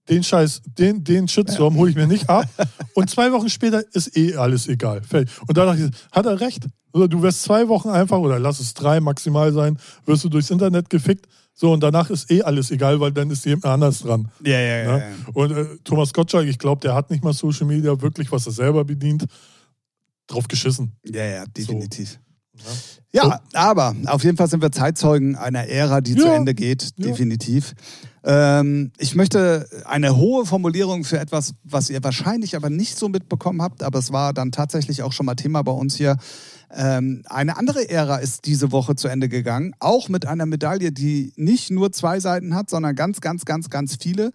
[0.09, 2.45] den Scheiß, den, den Shitstorm hole ich mir nicht ab.
[2.93, 5.01] Und zwei Wochen später ist eh alles egal.
[5.47, 6.65] Und da dachte ich, hat er recht.
[6.91, 10.51] Also du wirst zwei Wochen einfach, oder lass es drei maximal sein, wirst du durchs
[10.51, 11.27] Internet gefickt.
[11.55, 14.29] So, und danach ist eh alles egal, weil dann ist jemand anders dran.
[14.43, 14.97] Ja, ja, ja.
[14.97, 14.99] Ne?
[14.99, 15.33] ja.
[15.33, 18.53] Und äh, Thomas Gottschalk, ich glaube, der hat nicht mal Social Media wirklich, was er
[18.53, 19.25] selber bedient,
[20.27, 20.93] drauf geschissen.
[21.05, 22.19] Ja, ja, definitiv.
[22.55, 22.71] Ja.
[23.15, 26.35] Ja, aber auf jeden Fall sind wir Zeitzeugen einer Ära, die zu Ja.
[26.35, 27.07] Ende geht, Ja.
[27.07, 27.73] definitiv.
[28.23, 33.61] Ähm, ich möchte eine hohe Formulierung für etwas, was ihr wahrscheinlich aber nicht so mitbekommen
[33.61, 36.17] habt, aber es war dann tatsächlich auch schon mal Thema bei uns hier.
[36.71, 41.33] Ähm, eine andere Ära ist diese Woche zu Ende gegangen, auch mit einer Medaille, die
[41.35, 44.31] nicht nur zwei Seiten hat, sondern ganz, ganz, ganz, ganz viele.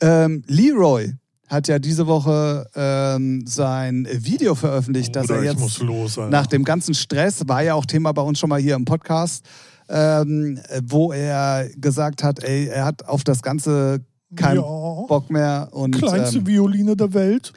[0.00, 1.14] Ähm, Leroy
[1.50, 6.16] hat ja diese Woche ähm, sein Video veröffentlicht, dass Oder er jetzt los.
[6.30, 9.44] Nach dem ganzen Stress, war ja auch Thema bei uns schon mal hier im Podcast,
[9.88, 14.04] ähm, wo er gesagt hat, ey, er hat auf das Ganze
[14.36, 14.62] keinen ja.
[14.62, 15.68] Bock mehr.
[15.72, 17.52] Und, Kleinste ähm, Violine der Welt.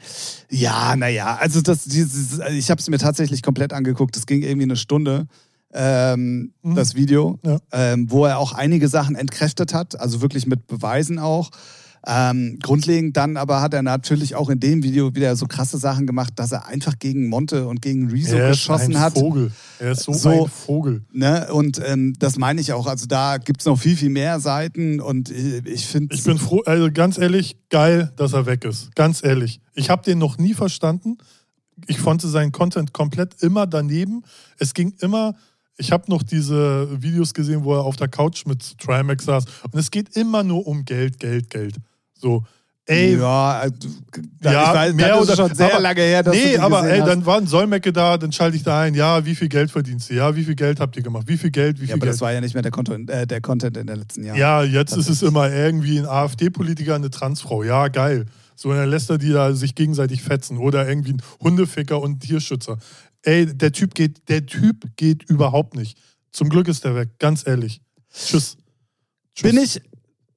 [0.50, 4.16] ja, naja, also das, dieses, ich habe es mir tatsächlich komplett angeguckt.
[4.16, 5.28] Es ging irgendwie eine Stunde,
[5.72, 6.74] ähm, Mhm.
[6.74, 7.58] das Video, Ja.
[7.70, 11.50] ähm, wo er auch einige Sachen entkräftet hat, also wirklich mit Beweisen auch.
[12.06, 16.06] Ähm, grundlegend dann aber hat er natürlich auch in dem Video wieder so krasse Sachen
[16.06, 19.14] gemacht, dass er einfach gegen Monte und gegen Rezo er ist geschossen ein hat.
[19.18, 19.52] Vogel.
[19.78, 21.02] Er ist so, So- ein Vogel.
[21.12, 21.48] Ne?
[21.50, 22.86] Und ähm, das meine ich auch.
[22.86, 26.14] Also da gibt es noch viel, viel mehr Seiten und äh, ich finde.
[26.14, 28.94] Ich bin froh, also ganz ehrlich, geil, dass er weg ist.
[28.94, 29.60] Ganz ehrlich.
[29.74, 31.16] Ich habe den noch nie verstanden.
[31.86, 34.22] Ich fand seinen Content komplett immer daneben.
[34.58, 35.34] Es ging immer,
[35.78, 39.44] ich habe noch diese Videos gesehen, wo er auf der Couch mit Trimax saß.
[39.72, 41.76] Und es geht immer nur um Geld, Geld, Geld.
[42.24, 42.42] So,
[42.86, 43.74] ey, ja, also,
[44.40, 46.88] da, Ja, weiß, mehr das ist oder- schon sehr aber- lange her, dass nee, aber
[46.88, 47.06] ey, hast.
[47.08, 50.08] dann war ein Solmecke da, dann schalte ich da ein, ja, wie viel Geld verdienst
[50.08, 50.14] du?
[50.14, 51.24] Ja, wie viel Geld habt ihr gemacht?
[51.28, 52.14] Wie viel Geld, wie viel ja, aber Geld?
[52.14, 54.38] das war ja nicht mehr der Content, äh, der Content in den letzten Jahren.
[54.38, 57.62] Ja, jetzt ist es immer irgendwie ein AfD-Politiker, eine Transfrau.
[57.62, 58.24] Ja, geil.
[58.56, 60.56] So, und dann lässt er die da sich gegenseitig fetzen.
[60.56, 62.78] Oder irgendwie ein Hundeficker und ein Tierschützer.
[63.22, 65.98] Ey, der Typ geht, der Typ geht überhaupt nicht.
[66.32, 67.82] Zum Glück ist der weg, ganz ehrlich.
[68.14, 68.56] Tschüss.
[69.34, 69.42] Tschüss.
[69.52, 69.80] Bin ich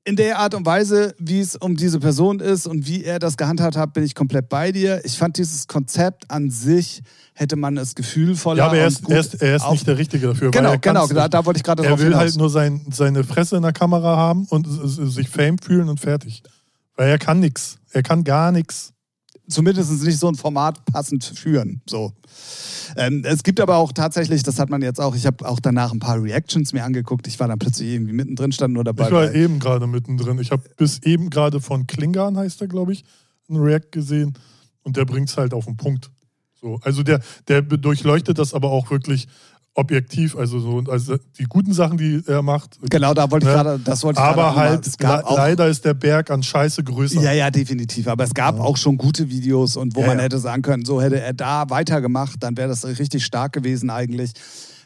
[0.07, 3.35] in der Art und Weise, wie es um diese Person ist und wie er das
[3.35, 5.01] gehandhabt hat, bin ich komplett bei dir.
[5.03, 7.01] Ich fand dieses Konzept an sich,
[7.33, 10.27] hätte man es gefühlvoller Ja, aber er ist, er ist, er ist nicht der Richtige
[10.27, 10.51] dafür.
[10.51, 12.21] Genau, er genau, da, da wollte ich gerade Er drauf will hinaus.
[12.21, 16.41] halt nur sein, seine Fresse in der Kamera haben und sich Fame fühlen und fertig.
[16.95, 17.77] Weil er kann nichts.
[17.91, 18.93] Er kann gar nichts.
[19.49, 21.81] Zumindest nicht so ein Format passend führen.
[21.87, 22.13] So.
[22.95, 25.91] Ähm, es gibt aber auch tatsächlich, das hat man jetzt auch, ich habe auch danach
[25.91, 27.27] ein paar Reactions mir angeguckt.
[27.27, 29.05] Ich war dann plötzlich irgendwie mittendrin, stand nur dabei.
[29.05, 30.39] Ich war eben gerade mittendrin.
[30.39, 33.03] Ich habe bis eben gerade von Klingan, heißt er, glaube ich,
[33.49, 34.33] einen React gesehen.
[34.83, 36.11] Und der bringt es halt auf den Punkt.
[36.59, 39.27] So, also der, der durchleuchtet das aber auch wirklich
[39.77, 42.79] objektiv, also so also die guten Sachen, die er macht.
[42.89, 43.61] Genau, da wollte ich Ne?
[43.63, 47.21] gerade, das wollte ich Aber halt, le- auch, leider ist der Berg an Scheiße größer.
[47.21, 48.07] Ja, ja, definitiv.
[48.07, 48.61] Aber es gab Ja.
[48.63, 50.23] auch schon gute Videos und wo Ja, man ja.
[50.23, 54.31] hätte sagen können, so hätte er da weitergemacht, dann wäre das richtig stark gewesen eigentlich.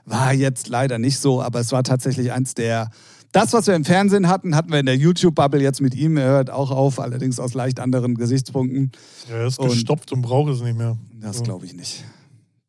[0.06, 2.90] War jetzt leider nicht so, aber es war tatsächlich eins der.
[3.32, 6.18] Das, was wir im Fernsehen hatten, hatten wir in der YouTube-Bubble jetzt mit ihm.
[6.18, 8.92] Er hört auch auf, allerdings aus leicht anderen Gesichtspunkten.
[9.30, 10.98] Ja, er ist Und- gestopft und braucht es nicht mehr.
[11.22, 12.04] Das glaube ich nicht.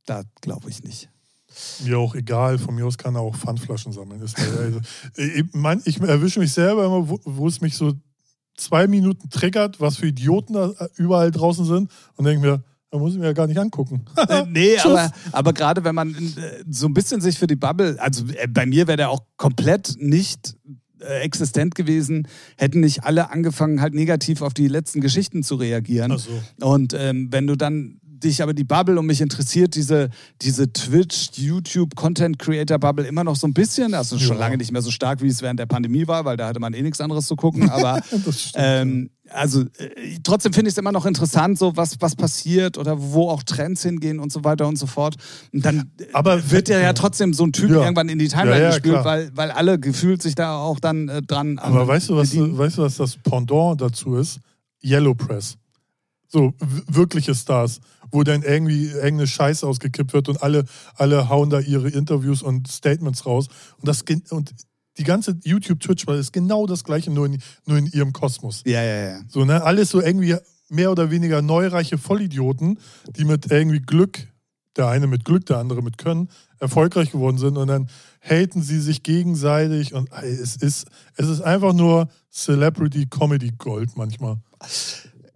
[0.07, 1.09] Das glaube ich nicht.
[1.85, 4.21] Mir auch egal, von mir aus kann er auch Pfandflaschen sammeln.
[4.21, 4.81] Also,
[5.17, 7.93] ich, mein, ich erwische mich selber immer, wo, wo es mich so
[8.57, 13.15] zwei Minuten triggert, was für Idioten da überall draußen sind und denke mir, da muss
[13.15, 14.05] ich mir ja gar nicht angucken.
[14.17, 17.97] Äh, nee, aber, aber gerade wenn man äh, so ein bisschen sich für die Bubble,
[17.99, 20.57] also äh, bei mir wäre der auch komplett nicht
[21.01, 26.13] äh, existent gewesen, hätten nicht alle angefangen, halt negativ auf die letzten Geschichten zu reagieren.
[26.13, 26.43] Ach so.
[26.61, 31.31] Und ähm, wenn du dann dich aber die Bubble und mich interessiert diese, diese Twitch,
[31.37, 34.41] YouTube, Content Creator Bubble immer noch so ein bisschen, das ist schon Ja.
[34.45, 36.75] lange nicht mehr so stark, wie es während der Pandemie war, weil da hatte man
[36.75, 38.53] eh nichts anderes zu gucken, aber stimmt.
[38.57, 43.01] ähm, also äh, trotzdem finde ich es immer noch interessant, so was, was passiert oder
[43.01, 45.15] wo auch Trends hingehen und so weiter und so fort.
[45.53, 47.81] Und dann äh, Aber wird ja, ja trotzdem so ein Typ Ja.
[47.83, 51.23] irgendwann in die Timeline Ja, gespielt, weil, weil alle gefühlt sich da auch dann äh,
[51.23, 52.59] dran Aber weißt du, was, bedienen.
[52.59, 54.41] weißt du, was das Pendant dazu ist?
[54.85, 55.57] Yellow Press.
[56.29, 56.53] So
[56.89, 57.81] wirkliche Stars,
[58.13, 62.69] wo dann irgendwie irgendeine Scheiße ausgekippt wird und alle, alle hauen da ihre Interviews und
[62.69, 63.49] Statements raus.
[63.79, 64.55] Und, das, und
[64.99, 68.63] die ganze YouTube-Twitch-Welt ist genau das gleiche, nur in, nur in ihrem Kosmos.
[68.67, 69.21] Ja, ja, ja.
[69.29, 69.63] So, ne?
[69.65, 70.37] Alles so irgendwie
[70.69, 72.79] mehr oder weniger neureiche Vollidioten,
[73.17, 74.29] die mit irgendwie Glück,
[74.77, 77.89] der eine mit Glück, der andere mit Können, erfolgreich geworden sind und dann
[78.21, 84.37] haten sie sich gegenseitig und es ist, es ist einfach nur Celebrity Comedy Gold manchmal.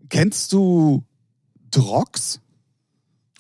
[0.09, 1.05] Kennst du
[1.71, 2.41] Drox?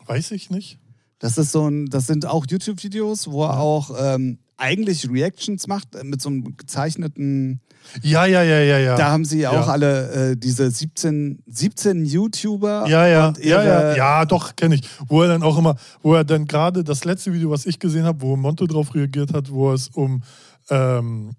[0.06, 0.78] Weiß ich nicht.
[1.18, 5.94] Das ist so ein, das sind auch YouTube-Videos, wo er auch ähm, eigentlich Reactions macht
[5.94, 7.60] äh, mit so einem gezeichneten.
[8.02, 8.96] Ja, ja, ja, ja, ja.
[8.96, 9.72] Da haben sie auch Ja.
[9.72, 12.86] alle äh, diese 17, 17 YouTuber.
[12.88, 14.82] Ja, ja, ja, ja, ja, doch, kenne ich.
[15.06, 18.04] Wo er dann auch immer, wo er dann gerade das letzte Video, was ich gesehen
[18.04, 20.22] habe, wo Monte drauf reagiert hat, wo es um
[20.68, 21.32] ähm,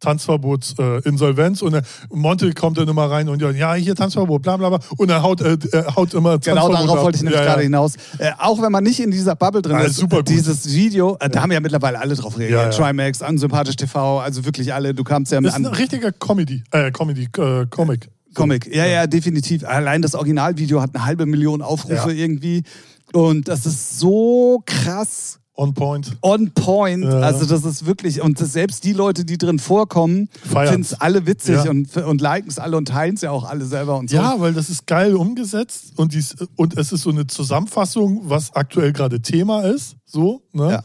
[0.00, 4.42] Tanzverbot, äh, Insolvenz und er, Monte kommt dann immer rein und ja, ja, hier Tanzverbot,
[4.42, 4.80] bla bla bla.
[4.96, 5.56] Und er haut, äh,
[5.96, 7.04] haut immer Genau Tanzverbot darauf ab.
[7.04, 7.64] wollte ich nämlich ja, gerade ja.
[7.64, 7.94] hinaus.
[8.18, 10.28] Äh, auch wenn man nicht in dieser Bubble drin Ah, ist, super gut.
[10.28, 12.60] dieses Video, äh, da haben ja mittlerweile alle drauf reagiert.
[12.60, 12.92] Ja, ja.
[12.92, 14.94] Trimax, Unsympathisch TV, also wirklich alle.
[14.94, 18.08] Du kamst ja Das ist ein richtiger Comedy, äh, Comedy, äh, Comic.
[18.34, 18.74] Comic.
[18.74, 19.64] Ja, ja, definitiv.
[19.64, 22.14] Allein das Originalvideo hat eine halbe Million Aufrufe Ja.
[22.16, 22.64] irgendwie.
[23.12, 26.16] Und das ist so krass On point.
[26.20, 27.04] on point.
[27.04, 27.20] Ja.
[27.20, 31.64] Also das ist wirklich, und selbst die Leute, die drin vorkommen, finden es alle witzig
[31.64, 31.70] Ja.
[31.70, 34.16] und, und liken es alle und teilen es ja auch alle selber und so.
[34.16, 38.52] Ja, weil das ist geil umgesetzt und, dies, und es ist so eine Zusammenfassung, was
[38.56, 39.96] aktuell gerade Thema ist.
[40.04, 40.70] So, ne?
[40.72, 40.82] Ja.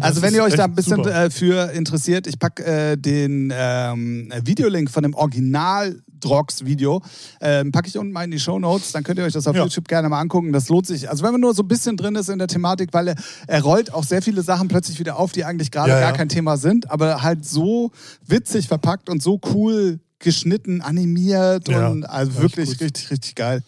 [0.00, 1.24] Also wenn ihr euch da ein bisschen super.
[1.26, 7.02] äh, für interessiert, ich packe äh, den ähm, Videolink von dem Original Drox Video,
[7.42, 9.54] ähm, packe ich unten mal in die Show Notes, dann könnt ihr euch das auf
[9.54, 9.62] Ja.
[9.62, 10.52] YouTube gerne mal angucken.
[10.52, 11.10] Das lohnt sich.
[11.10, 13.14] Also wenn man nur so ein bisschen drin ist in der Thematik, weil er,
[13.46, 16.16] er rollt auch sehr viele Sachen plötzlich wieder auf, die eigentlich gerade Ja, gar ja.
[16.16, 17.90] kein Thema sind, aber halt so
[18.26, 23.62] witzig verpackt und so cool geschnitten, animiert und also wirklich richtig, richtig geil.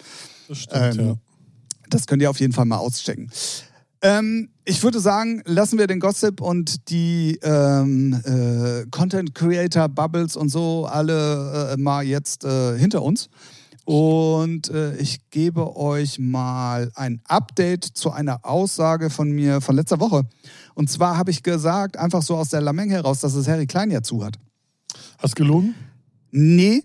[0.49, 1.15] Das stimmt, ähm, ja.
[1.91, 3.31] Das könnt ihr auf jeden Fall mal auschecken.
[4.01, 10.37] Ähm, ich würde sagen, lassen wir den Gossip und die ähm, äh, Content Creator Bubbles
[10.37, 13.29] und so alle äh, mal jetzt äh, hinter uns.
[13.85, 20.01] Und äh, ich gebe euch mal ein Update zu einer Aussage von mir von letzter
[20.01, 20.25] Woche.
[20.75, 23.93] Und zwar habe ich gesagt, einfach so aus der Lameng heraus, dass es Harry Klein
[23.93, 24.37] ja zu hat.
[25.19, 25.77] Hast gelogen?
[26.33, 26.83] Nee,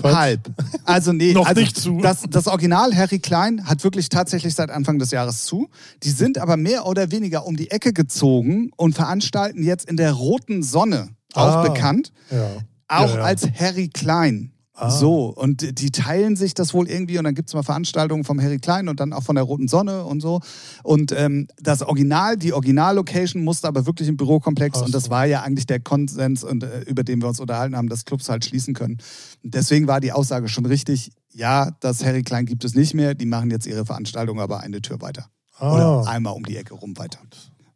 [0.00, 0.16] Falsch?
[0.16, 0.40] Halb.
[0.84, 1.98] Also nee, Noch also nicht zu.
[2.00, 5.68] Das, das Original Harry Klein hat wirklich tatsächlich seit Anfang des Jahres zu.
[6.02, 10.12] Die sind aber mehr oder weniger um die Ecke gezogen und veranstalten jetzt in der
[10.12, 11.62] Roten Sonne, auch Ah.
[11.68, 12.56] bekannt, Ja.
[12.88, 13.22] auch Ja, ja.
[13.22, 14.52] als Harry Klein.
[14.84, 14.90] Ah.
[14.90, 18.40] So, und die teilen sich das wohl irgendwie und dann gibt es mal Veranstaltungen vom
[18.42, 20.40] Harry Klein und dann auch von der Roten Sonne und so.
[20.82, 25.10] Und ähm, das Original, die Originallocation musste aber wirklich im Bürokomplex Ach und das so.
[25.10, 28.28] war ja eigentlich der Konsens, und, äh, über den wir uns unterhalten haben, dass Clubs
[28.28, 28.98] halt schließen können.
[29.44, 33.26] Deswegen war die Aussage schon richtig, ja, das Harry Klein gibt es nicht mehr, die
[33.26, 35.26] machen jetzt ihre Veranstaltung aber eine Tür weiter.
[35.60, 36.04] Oder Ah.
[36.08, 37.20] einmal um die Ecke rum weiter.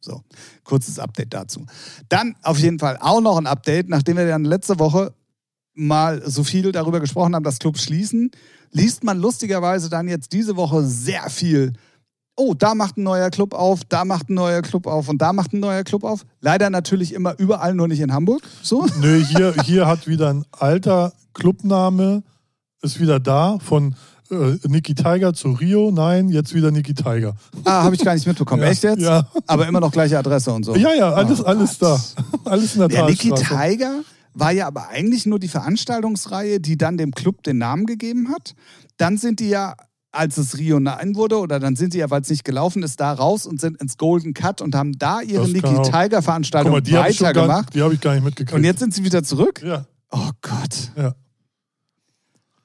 [0.00, 0.22] So,
[0.64, 1.66] kurzes Update dazu.
[2.08, 5.12] Dann auf jeden Fall auch noch ein Update, nachdem wir dann letzte Woche
[5.76, 8.30] mal so viel darüber gesprochen haben, dass Clubs schließen,
[8.72, 11.72] liest man lustigerweise dann jetzt diese Woche sehr viel.
[12.38, 15.32] Oh, da macht ein neuer Club auf, da macht ein neuer Club auf und da
[15.32, 16.22] macht ein neuer Club auf.
[16.40, 18.42] Leider natürlich immer überall, nur nicht in Hamburg.
[18.62, 18.86] So.
[19.00, 22.22] Nö, hier, hier hat wieder ein alter Clubname,
[22.82, 23.94] ist wieder da, von
[24.30, 27.34] äh, Niki Tiger zu Rio, nein, jetzt wieder Niki Tiger.
[27.64, 28.62] Ah, habe ich gar nicht mitbekommen.
[28.62, 29.00] Ja, Echt jetzt?
[29.00, 29.26] Ja.
[29.46, 30.74] Aber immer noch gleiche Adresse und so.
[30.76, 31.98] Ja, ja, alles, Oh alles da.
[32.44, 33.32] Alles in der Der Niki.
[33.32, 34.02] Tiger
[34.38, 38.54] war ja aber eigentlich nur die Veranstaltungsreihe, die dann dem Club den Namen gegeben hat.
[38.98, 39.74] Dann sind die ja,
[40.12, 43.00] als es Rio 9 wurde, oder dann sind sie ja, weil es nicht gelaufen ist,
[43.00, 46.80] da raus und sind ins Golden Cut und haben da ihre auch- Tiger Veranstaltung mal,
[46.82, 47.74] die habe ich, schon gar- weitergemacht.
[47.74, 48.54] die hab ich gar nicht mitgekriegt.
[48.56, 49.62] Und jetzt sind sie wieder zurück?
[49.64, 50.92] Ja, Oh Gott.
[50.96, 51.14] ja.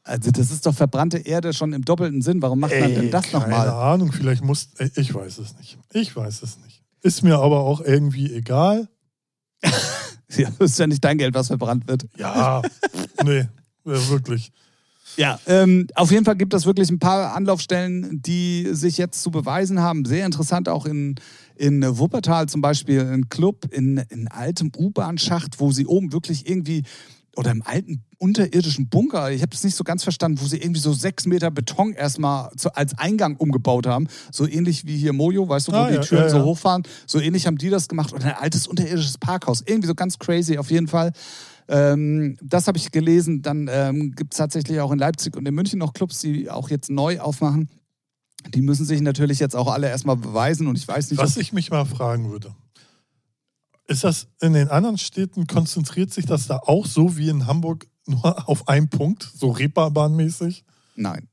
[0.04, 2.42] Also das ist doch verbrannte Erde schon im doppelten Sinn.
[2.42, 3.70] Warum macht man Ey, denn das keine nochmal?
[3.70, 4.70] Ahnung, vielleicht muss.
[4.96, 5.78] Ich weiß es nicht.
[5.94, 6.84] Ich weiß es nicht.
[7.02, 8.90] Ist mir aber auch irgendwie egal.
[10.38, 12.06] Ja, ist ja nicht dein Geld, was verbrannt wird.
[12.18, 12.62] Ja,
[13.24, 13.48] nee,
[13.84, 14.52] wirklich.
[15.18, 19.32] Ja, ähm, auf jeden Fall gibt es wirklich ein paar Anlaufstellen, die sich jetzt zu
[19.32, 20.06] beweisen haben.
[20.06, 21.16] Sehr interessant auch in,
[21.56, 26.84] in Wuppertal zum Beispiel ein Club in, in altem U-Bahn-Schacht, wo sie oben wirklich irgendwie
[27.36, 30.82] oder im alten unterirdischen Bunker, ich habe das nicht so ganz verstanden, wo sie irgendwie
[30.82, 34.08] so sechs Meter Beton erstmal zu, als Eingang umgebaut haben.
[34.32, 36.44] So ähnlich wie hier Mojo, weißt du, wo Ah, die ja, Türen ja, so ja.
[36.44, 36.84] hochfahren.
[37.08, 38.14] So ähnlich haben die das gemacht.
[38.14, 39.64] Und ein altes unterirdisches Parkhaus.
[39.66, 41.14] Irgendwie so ganz crazy auf jeden Fall.
[41.68, 43.42] Ähm, das habe ich gelesen.
[43.42, 46.70] Dann ähm, gibt es tatsächlich auch in Leipzig und in München noch Clubs, die auch
[46.70, 47.70] jetzt neu aufmachen.
[48.54, 51.54] Die müssen sich natürlich jetzt auch alle erstmal beweisen und ich weiß nicht, Was ich
[51.54, 52.54] mich mal fragen würde.
[53.92, 57.88] Ist das in den anderen Städten, konzentriert sich das da auch so wie in Hamburg
[58.06, 60.64] nur auf einen Punkt, so Reeperbahnmäßig?
[60.96, 61.28] Nein,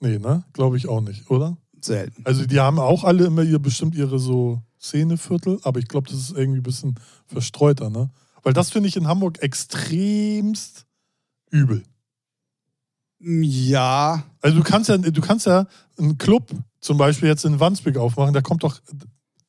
[0.00, 0.44] Nee, ne?
[0.52, 1.56] Glaube ich auch nicht, oder?
[1.80, 2.22] selten.
[2.24, 6.18] Also die haben auch alle immer ihr bestimmt ihre so Szeneviertel, aber ich glaube, das
[6.18, 6.94] ist irgendwie ein bisschen
[7.26, 8.10] verstreuter, ne?
[8.42, 10.84] Weil das finde ich in Hamburg extremst
[11.50, 11.84] übel.
[13.20, 15.66] Ja, Also du kannst ja, du kannst ja
[15.98, 18.80] einen Club zum Beispiel jetzt in Wandsbek aufmachen, da kommt doch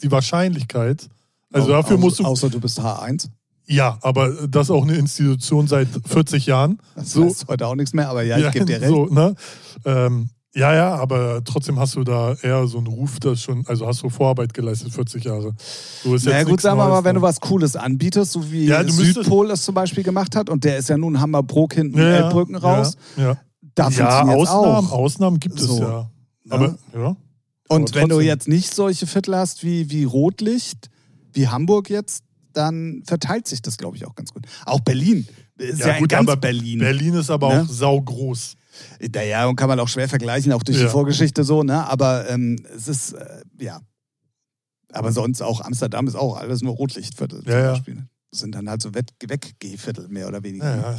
[0.01, 1.09] die Wahrscheinlichkeit.
[1.55, 2.23] Also au- dafür außer, musst du.
[2.25, 3.27] Außer du bist H1.
[3.67, 6.79] Ja, aber das ist auch eine Institution seit 40 Jahren.
[6.95, 7.25] Das So.
[7.25, 8.89] heißt heute auch nichts mehr, aber ja, ich gebe dir recht.
[8.89, 9.33] So, ne?
[9.85, 13.87] ähm, ja, ja, aber trotzdem hast du da eher so einen Ruf, das schon, also
[13.87, 15.53] hast du Vorarbeit geleistet, 40 Jahre.
[16.03, 17.27] So ist Na ja, jetzt gut, sagen wir mal, wenn du ne?
[17.27, 20.87] was Cooles anbietest, so wie Ja, Südpol es zum Beispiel gemacht hat, und der ist
[20.87, 23.37] ja nun Hammerbrook hinten ja, ja, Elbbrücken raus, Ja, ja.
[23.73, 24.91] da ja Ausnahmen, auch.
[24.93, 26.09] Ausnahmen gibt es So, ja.
[26.45, 26.51] ne?
[26.51, 27.15] Aber ja.
[27.67, 30.89] Und aber wenn du jetzt nicht solche Viertel hast wie, wie Rotlicht,
[31.35, 34.45] wie Hamburg jetzt, dann verteilt sich das, glaube ich, auch ganz gut.
[34.65, 35.27] Auch Berlin.
[35.57, 36.79] Ist ja, Ja, in gut, ganz aber Berlin.
[36.79, 37.61] Berlin ist aber Ne?
[37.63, 38.55] auch saugroß.
[39.13, 40.89] Naja, und kann man auch schwer vergleichen, auch durch die Ja.
[40.89, 41.87] Vorgeschichte so, ne?
[41.87, 43.79] Aber ähm, es ist, äh, ja.
[44.91, 47.71] Aber sonst auch Amsterdam ist auch alles nur Rotlichtviertel zum Ja, ja.
[47.73, 48.05] Beispiel.
[48.31, 50.75] Das sind dann halt so Weggehviertel, mehr oder weniger.
[50.75, 50.97] Ja, ja,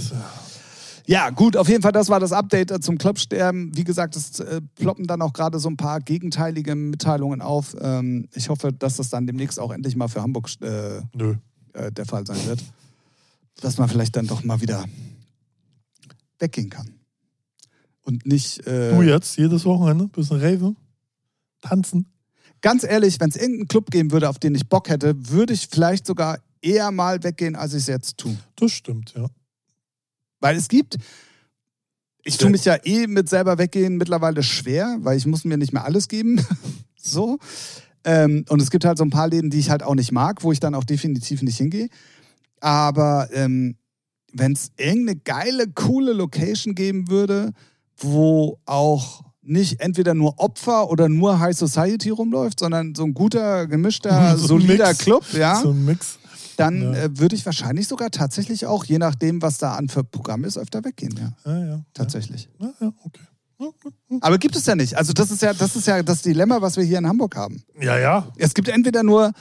[1.07, 1.31] ja.
[1.31, 3.77] Gut, auf jeden Fall, das war das Update äh, zum Clubsterben.
[3.77, 7.77] Wie gesagt, es äh, ploppen dann auch gerade so ein paar gegenteilige Mitteilungen auf.
[7.81, 12.07] Ähm, ich hoffe, dass das dann demnächst auch endlich mal für Hamburg äh, äh, der
[12.07, 12.63] Fall sein wird.
[13.61, 14.85] Dass man vielleicht dann doch mal wieder
[16.39, 16.91] weggehen kann.
[18.03, 18.67] Und nicht.
[18.67, 20.75] Äh, Du jetzt, jedes Wochenende, bisschen Rave,
[21.61, 22.13] tanzen.
[22.61, 25.69] Ganz ehrlich, wenn es irgendeinen Club geben würde, auf den ich Bock hätte, würde ich
[25.71, 28.37] vielleicht sogar eher mal weggehen, als ich es jetzt tue.
[28.57, 29.27] Das stimmt, ja.
[30.47, 30.97] Weil es gibt,
[32.23, 35.73] ich tue mich ja eh mit selber weggehen mittlerweile schwer, weil ich muss mir nicht
[35.73, 36.41] mehr alles geben.
[36.97, 37.39] so.
[38.05, 40.45] Ähm, und es gibt halt so ein paar Läden, die ich halt auch nicht mag,
[40.45, 41.89] wo ich dann auch definitiv nicht hingehe.
[42.61, 43.75] Aber ähm,
[44.33, 47.53] wenn es irgendeine geile, coole Location geben würde,
[47.97, 53.67] wo auch nicht entweder nur Opfer oder nur High Society rumläuft, sondern so ein guter,
[53.67, 54.99] gemischter, solider Mix.
[54.99, 56.21] Club, ja So ein Mix.
[56.57, 57.05] Dann Ja.
[57.05, 60.57] äh, würde ich wahrscheinlich sogar tatsächlich auch, je nachdem, was da an für Programm ist,
[60.59, 61.53] öfter weggehen, ja.
[61.53, 61.81] Ja, ja.
[61.95, 62.49] Tatsächlich.
[62.59, 63.23] Ja, ja, okay.
[64.21, 64.97] Aber gibt es ja nicht.
[64.99, 67.63] Also das ist ja, das ist ja das Dilemma, was wir hier in Hamburg haben.
[67.81, 68.31] Ja, ja.
[68.37, 69.33] Es gibt entweder nur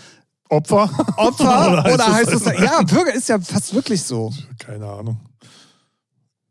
[0.47, 0.89] Opfer.
[1.17, 2.60] Opfer Oder oder, heißt heißt es- es.
[2.63, 4.32] Ja, Bürger ist ja fast wirklich so.
[4.60, 5.19] Keine Ahnung.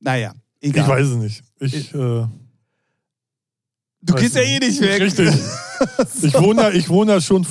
[0.00, 0.88] Naja, Ich egal.
[0.88, 1.42] weiß es nicht.
[1.60, 2.26] Ich, äh,
[4.02, 5.00] du gehst ja eh nicht weg.
[5.00, 5.30] Richtig.
[6.22, 7.44] Ich wohne, ja- ich wohne ja schon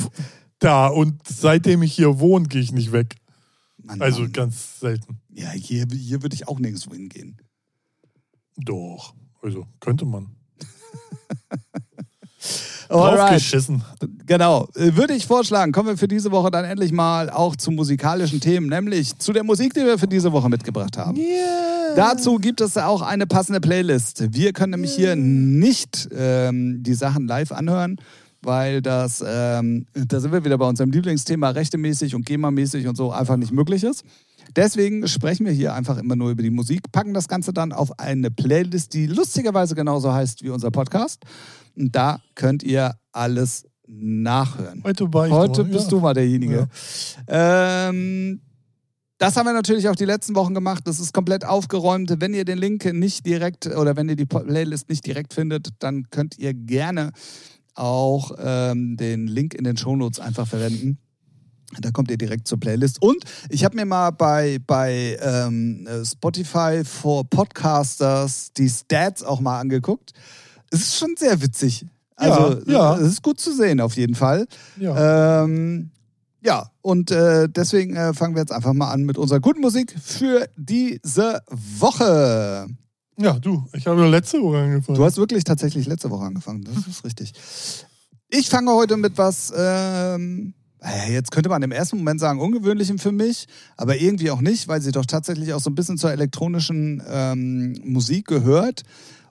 [0.64, 3.16] da und seitdem ich hier wohne, gehe ich nicht weg.
[3.82, 4.32] Mann, Also Mann.
[4.32, 5.20] ganz selten.
[5.30, 7.38] Ja, hier, hier würde ich auch nirgendwo hingehen.
[8.58, 9.14] Doch.
[9.42, 10.36] Also könnte man.
[12.90, 13.84] Draufgeschissen.
[14.26, 14.68] Genau.
[14.76, 18.40] Äh, Würde ich vorschlagen, kommen wir für diese Woche dann endlich mal auch zu musikalischen
[18.40, 21.18] Themen, nämlich zu der Musik, die wir für diese Woche mitgebracht haben.
[21.96, 24.34] Dazu gibt es auch eine passende Playlist.
[24.34, 27.98] Wir können nämlich hier nicht ähm, die Sachen live anhören,
[28.46, 33.12] weil das, ähm, da sind wir wieder bei unserem Lieblingsthema, rechtemäßig und GEMA-mäßig und so
[33.12, 34.04] einfach nicht möglich ist.
[34.56, 38.00] Deswegen sprechen wir hier einfach immer nur über die Musik, packen das Ganze dann auf
[38.00, 41.24] eine Playlist, die lustigerweise genauso heißt wie unser Podcast.
[41.76, 44.84] Und da könnt ihr alles nachhören.
[44.84, 45.90] Heute Heute bist ja.
[45.90, 46.68] du mal derjenige.
[47.28, 48.42] Ähm,
[49.18, 50.84] Das haben wir natürlich auch die letzten Wochen gemacht.
[50.86, 52.14] Das ist komplett aufgeräumt.
[52.20, 56.10] Wenn ihr den Link nicht direkt oder wenn ihr die Playlist nicht direkt findet, dann
[56.10, 57.12] könnt ihr gerne
[57.76, 60.98] auch ähm, den Link in den Shownotes einfach verwenden.
[61.82, 63.02] Da kommt ihr direkt zur Playlist.
[63.02, 69.60] Und ich habe mir mal bei, bei ähm, Spotify for Podcasters die Stats auch mal
[69.60, 70.12] angeguckt.
[70.70, 71.86] Es ist schon sehr witzig.
[72.16, 72.98] Also, ja, ja.
[72.98, 74.46] es ist gut zu sehen auf jeden Fall.
[74.78, 75.44] Ja.
[75.44, 75.90] Ähm,
[76.42, 79.96] ja, und äh, deswegen äh, fangen wir jetzt einfach mal an mit unserer guten Musik
[80.00, 82.68] für diese Woche.
[83.18, 84.98] Ja, du, ich habe letzte Woche angefangen.
[84.98, 87.34] Du hast wirklich tatsächlich letzte Woche angefangen, das ist richtig.
[88.30, 92.98] Ich fange heute mit was, ähm, äh, jetzt könnte man im ersten Moment sagen, ungewöhnlichem
[93.00, 93.48] für mich,
[93.78, 97.74] aber irgendwie auch nicht, weil sie doch tatsächlich auch so ein bisschen zur elektronischen ähm,
[97.84, 98.84] Musik gehört.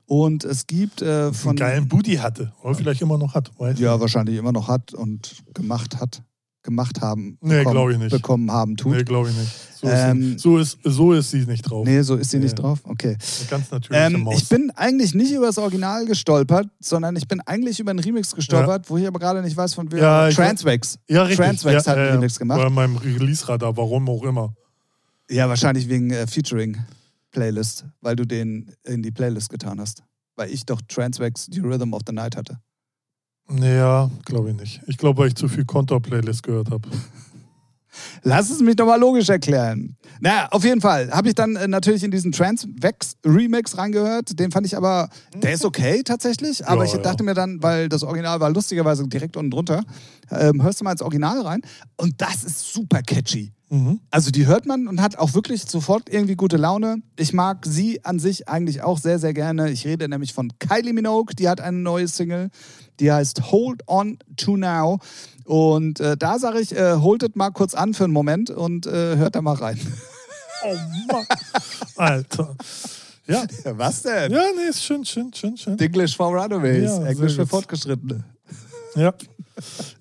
[0.06, 1.56] Und es gibt äh, einen von.
[1.56, 2.52] geilen Booty hatte.
[2.62, 3.50] Oder vielleicht immer noch hat.
[3.58, 4.00] Weiß Ja, nicht.
[4.00, 6.22] wahrscheinlich immer noch hat und gemacht hat.
[6.64, 7.38] Gemacht haben.
[7.40, 8.10] Nee, bekommen- ich nicht.
[8.12, 8.92] Bekommen haben tut.
[8.96, 9.50] Nee, glaube ich nicht.
[9.80, 11.84] So, Ähm, ist sie, so, ist, so ist sie nicht drauf.
[11.84, 12.62] Nee, so ist sie nicht Nee.
[12.62, 12.78] drauf.
[12.84, 13.16] Okay.
[13.40, 14.40] Eine ganz natürliche Ähm, Maus.
[14.42, 18.32] ich bin eigentlich nicht über das Original gestolpert, sondern ich bin eigentlich über einen Remix
[18.32, 19.98] gestolpert, wo ich aber gerade nicht weiß, von wem.
[19.98, 20.98] Ja, Transwax.
[21.08, 21.44] ja, richtig.
[21.44, 22.60] Transwax ja, hat einen ja, Remix gemacht.
[22.62, 24.54] Bei meinem Release-Radar, warum auch immer.
[25.28, 30.02] Ja, wahrscheinlich wegen äh, Featuring-Playlist, weil du den in die Playlist getan hast.
[30.36, 32.58] Weil ich doch Transwax The Rhythm of the Night hatte.
[33.48, 34.80] Naja, glaube ich nicht.
[34.86, 36.88] Ich glaube, weil ich zu viel Konter-Playlist gehört habe.
[38.22, 39.96] Lass es mich doch mal logisch erklären.
[40.20, 44.38] Naja, auf jeden Fall habe ich dann äh, natürlich in diesen Transwax Remix reingehört.
[44.38, 46.66] Den fand ich aber, der ist okay tatsächlich.
[46.66, 47.00] Aber Ja, ich ja.
[47.00, 49.84] dachte mir dann, weil das Original war lustigerweise direkt unten drunter,
[50.30, 51.60] ähm, hörst du mal ins Original rein.
[51.96, 53.52] Und das ist super catchy.
[53.72, 54.00] Mhm.
[54.10, 56.96] Also die hört man und hat auch wirklich sofort irgendwie gute Laune.
[57.18, 59.70] Ich mag sie an sich eigentlich auch sehr, sehr gerne.
[59.70, 62.50] Ich rede nämlich von Kylie Minogue, die hat eine neue Single,
[63.00, 64.98] die heißt Hold On To Now.
[65.46, 69.16] Und äh, da sage ich, äh, holtet mal kurz an für einen Moment und äh,
[69.16, 69.80] hört da mal rein.
[70.64, 70.76] Oh
[71.12, 71.26] Mann.
[71.96, 72.54] Alter.
[73.26, 73.42] Ja.
[73.76, 74.30] Was denn?
[74.30, 75.76] Ja, nee, ist schön, schön, schön, schön.
[75.76, 77.44] English for Runaways, Ja, Englisch für.
[77.48, 78.22] Fortgeschrittene.
[78.94, 79.12] Ja.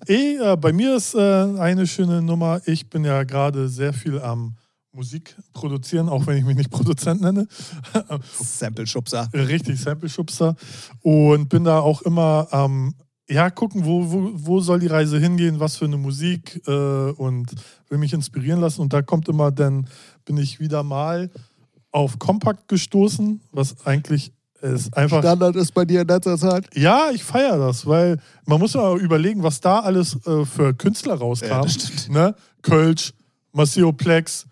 [0.06, 2.60] Eh, äh, bei mir ist äh, eine schöne Nummer.
[2.66, 4.56] Ich bin ja gerade sehr viel am
[4.92, 7.46] Musik produzieren, auch wenn ich mich nicht Produzent nenne.
[8.42, 9.28] Sample-Schubser.
[9.32, 10.54] Richtig, Sample-Schubser.
[11.00, 12.94] Und bin da auch immer am,
[13.28, 17.54] ja, gucken, wo, wo, wo soll die Reise hingehen, was für eine Musik äh, und
[17.88, 18.82] will mich inspirieren lassen.
[18.82, 19.88] Und da kommt immer, dann
[20.26, 21.30] bin ich wieder mal
[21.90, 24.32] auf Kompakt gestoßen, was eigentlich
[24.62, 25.18] ist einfach.
[25.20, 26.66] Standard ist bei dir in letzter Zeit.
[26.74, 31.14] Ja, ich feiere das, weil man muss ja überlegen, was da alles äh, für Künstler
[31.14, 31.68] Ja, rauskam.
[31.68, 32.10] stimmt.
[32.10, 32.34] ne?
[32.62, 33.12] Kölsch,
[33.52, 34.46] Maceo Plex,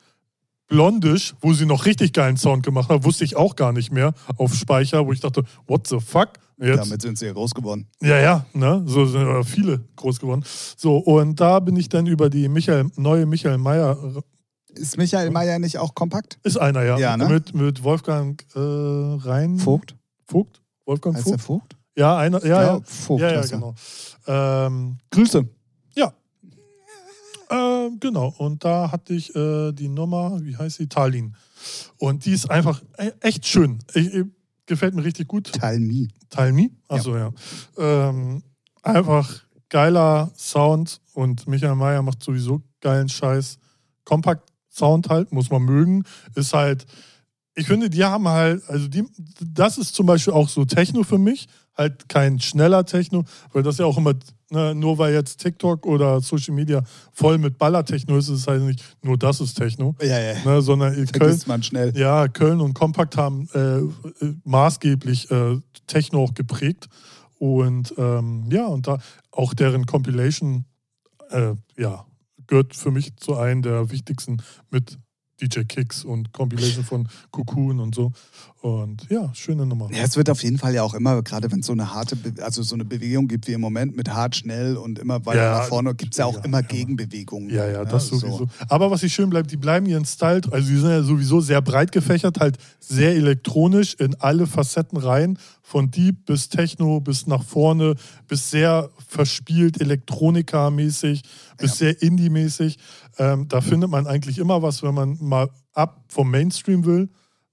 [0.69, 4.13] Blondisch, wo sie noch richtig geilen Sound gemacht hat, wusste ich auch gar nicht mehr
[4.37, 6.31] auf Speicher, wo ich dachte, what the fuck?
[6.59, 7.87] Jetzt, Damit sind sie ja groß geworden.
[8.03, 8.83] ja, ja, ne?
[8.87, 10.45] So sind äh, viele groß geworden.
[10.77, 13.97] So, und da bin ich dann über die Michael, neue Michael Mayer,
[14.75, 16.39] Ist Michael Mayer nicht auch kompakt?
[16.45, 17.29] ist einer, ja, Ja, ne?
[17.29, 19.59] mit, mit Wolfgang äh, Rhein.
[19.59, 19.97] Vogt?
[20.31, 20.61] Vogt?
[20.87, 21.73] Wolfgang Heißt der Vogt?
[21.73, 21.77] Vogt?
[21.97, 22.81] Ja, einer, ja, ja.
[22.83, 23.75] Vogt ja, ja, genau.
[24.27, 25.47] Ähm, Grüße.
[25.95, 26.13] Ja.
[27.51, 28.33] Ähm, genau.
[28.39, 30.87] Und da hatte ich äh, die Nummer, wie heißt sie?
[30.89, 31.35] Tallinn.
[31.99, 33.81] Und die ist einfach e- echt schön.
[33.95, 34.25] Ich, ich,
[34.67, 35.53] gefällt mir richtig gut.
[35.53, 36.09] Tell me.
[36.31, 36.71] Talmi?
[36.89, 37.33] Achso, ja.
[37.77, 38.43] Ähm,
[38.83, 43.59] einfach geiler Sound und Michael Mayer macht sowieso geilen Scheiß.
[44.05, 46.05] Kompakt-Sound halt, muss man mögen.
[46.37, 46.87] Ist halt,
[47.61, 49.05] ich finde, die haben halt, also die,
[49.45, 51.47] das ist zum Beispiel auch so Techno für mich.
[51.77, 54.15] Halt kein schneller Techno, weil das ja auch immer,
[54.51, 56.83] ne, nur weil jetzt TikTok oder Social Media
[57.13, 60.35] voll mit Baller-Techno ist, ist es halt nicht nur das ist Techno, Ja, ja.
[60.45, 61.97] ne, sondern Köln, man schnell.
[61.97, 63.81] ja, Köln und Kompakt haben äh,
[64.45, 66.89] maßgeblich äh, Techno auch geprägt.
[67.39, 68.99] Und ähm, ja, und da
[69.31, 70.65] auch deren Compilation,
[71.31, 72.05] äh, ja,
[72.47, 74.99] gehört für mich zu einem der wichtigsten mit
[75.41, 78.13] DJ Kicks und Compilation von Cocoon und so.
[78.61, 79.89] Und ja, schöne Nummer.
[79.91, 82.15] Ja, es wird auf jeden Fall ja auch immer, gerade wenn es so eine harte,
[82.15, 85.43] Be also so eine Bewegung gibt wie im Moment mit hart, schnell und immer weiter
[85.43, 86.67] Ja, nach vorne, gibt es ja auch ja, immer ja.
[86.67, 87.49] Gegenbewegungen.
[87.49, 88.19] Ja, ja, das So.
[88.19, 88.49] sowieso.
[88.69, 91.63] Aber was ich schön bleibt, die bleiben ihren Style, also die sind ja sowieso sehr
[91.63, 97.45] breit gefächert, halt sehr elektronisch in alle Facetten rein, von Deep bis Techno bis nach
[97.45, 97.95] vorne,
[98.29, 101.23] bis sehr verspielt Elektronika-mäßig,
[101.59, 102.79] bis sehr Indie-mäßig.
[103.19, 107.09] Ähm, da findet man eigentlich immer was, wenn man mal ab vom Mainstream will,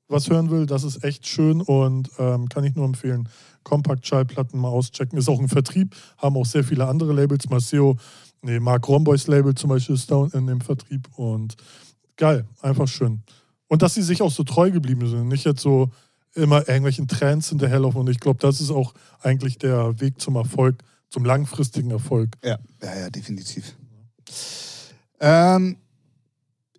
[0.08, 0.68] was hören will.
[0.68, 3.28] Das ist echt schön und ähm, kann ich nur empfehlen.
[3.64, 5.18] Kompakt-Schallplatten mal auschecken.
[5.18, 7.50] Ist auch ein Vertrieb, haben auch sehr viele andere Labels.
[7.50, 7.98] Maceo,
[8.44, 11.56] nee, Mark Romboys Label zum Beispiel ist da in dem Vertrieb und
[12.18, 13.24] geil, einfach schön.
[13.68, 15.90] Und dass sie sich auch so treu geblieben sind, nicht jetzt so
[16.36, 18.02] immer irgendwelchen Trends hinterherlaufen.
[18.02, 22.32] Und ich glaube, das ist auch eigentlich der Weg zum Erfolg, zum langfristigen Erfolg.
[22.44, 23.76] Ja, ja, ja, definitiv.
[25.20, 25.78] Ähm,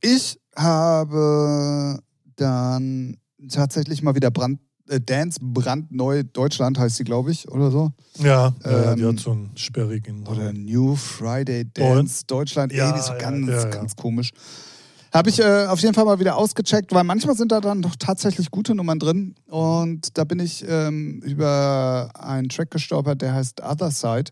[0.00, 1.98] Ich habe
[2.36, 3.16] dann
[3.48, 7.92] tatsächlich mal wieder Brand, äh, Dance brandneu Deutschland heißt sie, glaube ich, oder so.
[8.18, 10.26] Ja, ja, die Ähm, hat so einen sperrigen.
[10.26, 12.72] Oder New Friday Dance Deutschland.
[12.72, 13.68] Ja, irgendwie so ja, ganz, ja, ja.
[13.70, 14.30] ganz komisch.
[15.12, 17.96] Habe ich äh, auf jeden Fall mal wieder ausgecheckt, weil manchmal sind da dann doch
[17.98, 19.34] tatsächlich gute Nummern drin.
[19.46, 24.30] Und da bin ich ähm, über einen Track gestolpert, der heißt Other Side.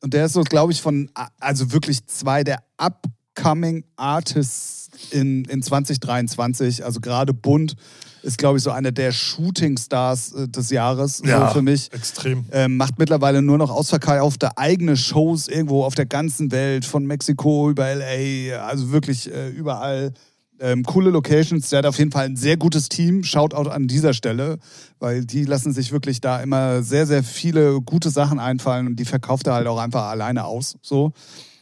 [0.00, 1.10] Und der ist so, glaube ich, von,
[1.40, 6.84] also wirklich zwei der upcoming Artists in, in 2023.
[6.84, 7.76] Also gerade Bunt
[8.22, 11.92] ist, glaube ich, so einer der Shooting Stars äh, des Jahres ja, so für mich
[11.92, 12.44] Extrem.
[12.52, 17.70] ähm, macht mittlerweile nur noch ausverkaufte eigene Shows irgendwo auf der ganzen Welt, von Mexiko
[17.70, 20.12] über LA, also wirklich äh, überall.
[20.60, 21.70] Ähm, coole Locations.
[21.70, 23.22] Der hat auf jeden Fall ein sehr gutes Team.
[23.22, 24.58] Shoutout an dieser Stelle,
[24.98, 29.04] weil die lassen sich wirklich da immer sehr, sehr viele gute Sachen einfallen und die
[29.04, 30.76] verkauft er halt auch einfach alleine aus.
[30.82, 31.12] So.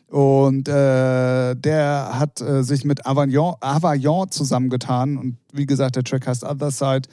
[0.09, 6.29] Und äh, der hat äh, sich mit Avagnon, Avagnon zusammengetan und wie gesagt, der Track
[6.29, 7.09] heißt Other Side.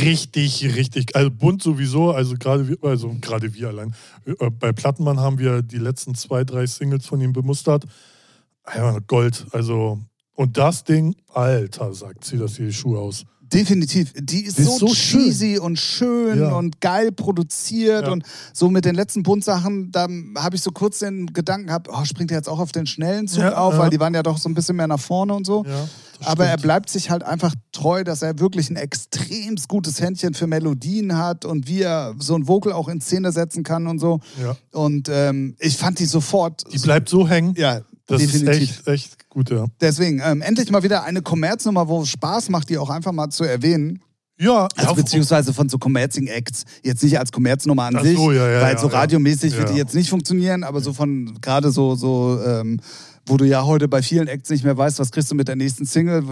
[0.00, 1.14] Richtig, richtig.
[1.14, 3.94] Also bunt sowieso, also gerade wir, also gerade wir allein.
[4.24, 7.84] Äh, Bei Plattenmann haben wir die letzten zwei, drei Singles von ihm bemustert.
[9.06, 9.46] Gold.
[9.52, 10.00] Also,
[10.34, 13.24] und das Ding, Alter, sagt sie das hier die Schuhe aus.
[13.52, 14.12] Definitiv.
[14.18, 15.20] Die ist, Die ist so, so schön.
[15.24, 16.54] cheesy und schön Ja.
[16.56, 18.12] und geil produziert Ja.
[18.12, 22.04] und so mit den letzten Buntsachen, da habe ich so kurz den Gedanken gehabt, oh,
[22.04, 24.38] springt er jetzt auch auf den schnellen Zug Ja, auf, weil die waren ja doch
[24.38, 25.64] so ein bisschen mehr nach vorne und so.
[26.24, 26.62] Aber er stimmt.
[26.62, 31.44] bleibt sich halt einfach treu, dass er wirklich ein extrem gutes Händchen für Melodien hat
[31.44, 34.20] und wie er so ein Vocal auch in Szene setzen kann und so.
[34.72, 36.64] Und ähm, ich fand die sofort.
[36.72, 37.54] Die bleibt so hängen.
[37.56, 38.70] ja, das definitiv.
[38.70, 39.66] ist echt, echt gut, ja.
[39.80, 43.30] Deswegen ähm, endlich mal wieder eine Kommerznummer, wo es Spaß macht, die auch einfach mal
[43.30, 44.00] zu erwähnen.
[44.38, 48.32] Ja, Also beziehungsweise von so Commerzing Acts, jetzt nicht als Kommerznummer an Ach sich, so,
[48.32, 51.70] ja, ja, weil ja, so radiomäßig wird die jetzt nicht funktionieren, aber so von gerade
[51.70, 52.78] so, so ähm,
[53.24, 55.56] wo du ja heute bei vielen Acts nicht mehr weißt, was kriegst du mit der
[55.56, 56.24] nächsten Single,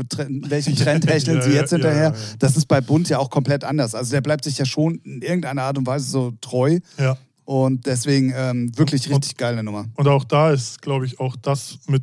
[0.48, 2.14] welchen Trend hecheln sie jetzt hinterher.
[2.38, 3.94] Das ist bei Bund ja auch komplett anders.
[3.94, 7.16] Also der bleibt sich ja schon in irgendeiner Art und Weise so treu ja.
[7.44, 9.86] Und deswegen ähm, wirklich Und- richtig geile Nummer.
[9.96, 12.02] Und auch da ist, glaube ich, auch das mit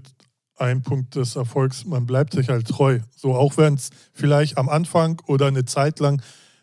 [0.57, 1.85] ein Punkt des Erfolgs.
[1.85, 2.99] Man bleibt sich halt treu.
[3.15, 6.21] So, auch wenn es vielleicht am Anfang oder eine Zeit lang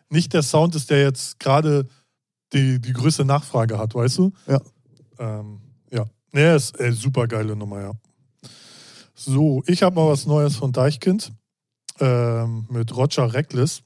[0.09, 1.87] nicht der Sound ist, der jetzt gerade
[2.53, 4.31] die, die größte Nachfrage hat, weißt du?
[4.47, 4.61] Ja.
[5.19, 5.59] Ähm,
[5.91, 6.05] ja.
[6.31, 7.91] Nee, ist äh, super geile Nummer, ja.
[9.13, 11.33] So, ich habe mal was Neues von Deichkind
[11.99, 13.81] ähm, mit Roger Reckless.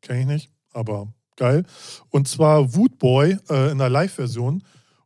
[0.00, 1.06] Kenne ich nicht, aber
[1.38, 1.64] geil.
[2.10, 4.62] Und zwar Woodboy äh, in der Live-Version.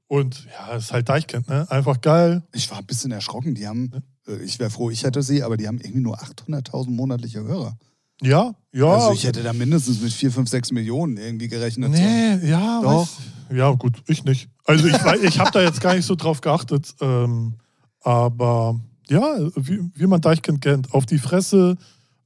[0.09, 1.71] Und ja, ist halt Deichkind, ne?
[1.71, 2.43] Einfach geil.
[2.53, 3.55] Ich war ein bisschen erschrocken.
[3.55, 3.91] Die haben,
[4.27, 7.79] äh, ich wäre froh, ich hätte sie, aber die haben irgendwie nur 800.000 monatliche Hörer.
[8.21, 8.87] Ja, ja.
[8.87, 11.95] Also ich hätte da mindestens mit 4, 5, 6 Millionen irgendwie gerechnet.
[11.97, 12.03] so.
[12.03, 13.07] Nee, ja, Doch.
[13.07, 14.49] weiß- ja, gut, ich nicht.
[14.65, 16.95] Also ich, ich habe da jetzt gar nicht so drauf geachtet.
[17.01, 17.55] Ähm,
[18.03, 18.79] aber
[19.09, 21.77] ja, wie, wie man Deichkind kennt, auf die Fresse,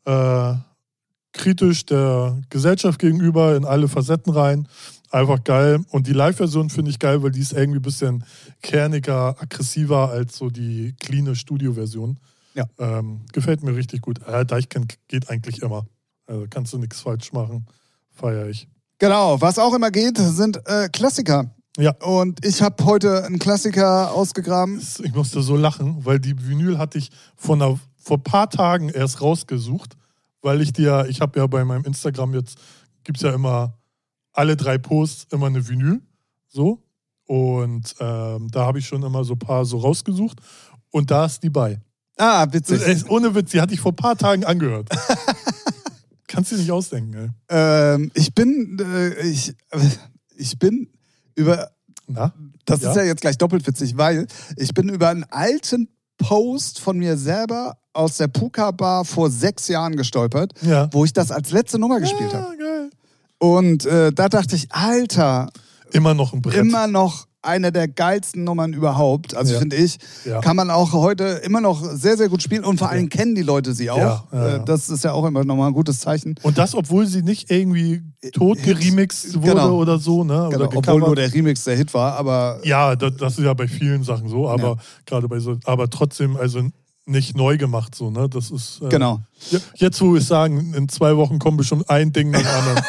[0.05, 0.55] äh,
[1.37, 4.69] kritisch der Gesellschaft gegenüber in alle Facetten rein.
[5.11, 5.81] Einfach geil.
[5.91, 8.25] Und die Live-Version finde ich geil, weil die ist irgendwie ein bisschen
[8.63, 12.19] kerniger, aggressiver als so die cleane Studio-Version.
[12.55, 12.65] Ja.
[12.79, 14.21] Ähm, gefällt mir richtig gut.
[14.27, 15.87] Äh, Deichkind geht eigentlich immer.
[16.27, 17.67] Also kannst du nichts falsch machen.
[18.11, 18.69] Feier ich.
[18.99, 21.51] Genau, was auch immer geht, sind äh, Klassiker.
[21.79, 21.95] Ja.
[22.01, 24.81] Und ich habe heute einen Klassiker ausgegraben.
[25.03, 28.89] Ich musste so lachen, weil die Vinyl hatte ich vor, einer, vor ein paar Tagen
[28.89, 29.97] erst rausgesucht,
[30.43, 32.59] weil ich dir, ich habe ja bei meinem Instagram jetzt,
[33.05, 33.79] gibt es ja immer
[34.33, 36.01] alle drei Posts immer eine Vinyl.
[36.49, 36.83] So.
[37.27, 40.39] Und ähm, da habe ich schon immer so ein paar so rausgesucht.
[40.91, 41.81] Und da ist die bei.
[42.19, 42.81] Ah, witzig.
[42.83, 44.89] ist, ohne Witz, die hatte ich vor ein paar Tagen angehört.
[46.29, 47.31] Kannst du dir nicht ausdenken, ey.
[47.49, 49.55] Ähm, ich bin, äh, ich,
[50.37, 50.89] ich bin
[51.35, 51.71] über,
[52.07, 52.33] Na?
[52.65, 52.91] das Ja?
[52.91, 54.27] ist ja jetzt gleich doppelt witzig, weil
[54.57, 55.89] ich bin über einen alten
[56.19, 60.89] Post von mir selber aus der Puka Bar vor sechs Jahren gestolpert, Ja.
[60.93, 62.55] wo ich das als letzte Nummer gespielt habe.
[62.59, 62.91] Ja, geil.
[63.39, 65.51] Und äh, da dachte ich, Alter,
[65.93, 66.57] Immer noch ein Brett.
[66.57, 69.35] immer noch eine der geilsten Nummern überhaupt.
[69.37, 69.59] Also Ja.
[69.61, 70.41] finde ich, Ja.
[70.41, 73.43] kann man auch heute immer noch sehr, sehr gut spielen und vor allem kennen die
[73.43, 74.33] Leute sie auch.
[74.33, 76.35] Äh, Das ist ja auch immer nochmal ein gutes Zeichen.
[76.43, 79.77] Und das, obwohl sie nicht irgendwie tot geremixed wurde Genau.
[79.77, 80.35] oder so, ne?
[80.35, 81.07] Genau, oder obwohl gecovert.
[81.07, 84.29] nur der Remix der Hit war, aber Ja, das, das ist ja bei vielen Sachen
[84.29, 84.77] so, aber
[85.07, 86.61] gerade bei so, aber trotzdem, also
[87.07, 88.29] nicht neu gemacht so, ne?
[88.29, 88.81] Das ist.
[88.83, 89.21] Äh, genau.
[89.51, 92.83] je- Jetzt, wo wir sagen, in zwei Wochen kommt bestimmt ein Ding nach dem anderen.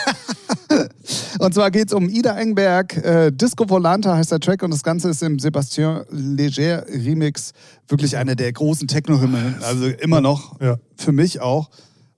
[1.40, 2.98] Und zwar geht es um Ida Engberg.
[2.98, 7.54] Äh, Disco Volante heißt der Track und das Ganze ist im Sébastien Léger Remix
[7.88, 9.56] wirklich eine der großen Techno-Hymnen.
[9.64, 10.78] Also immer noch, Ja.
[10.98, 11.70] für mich auch.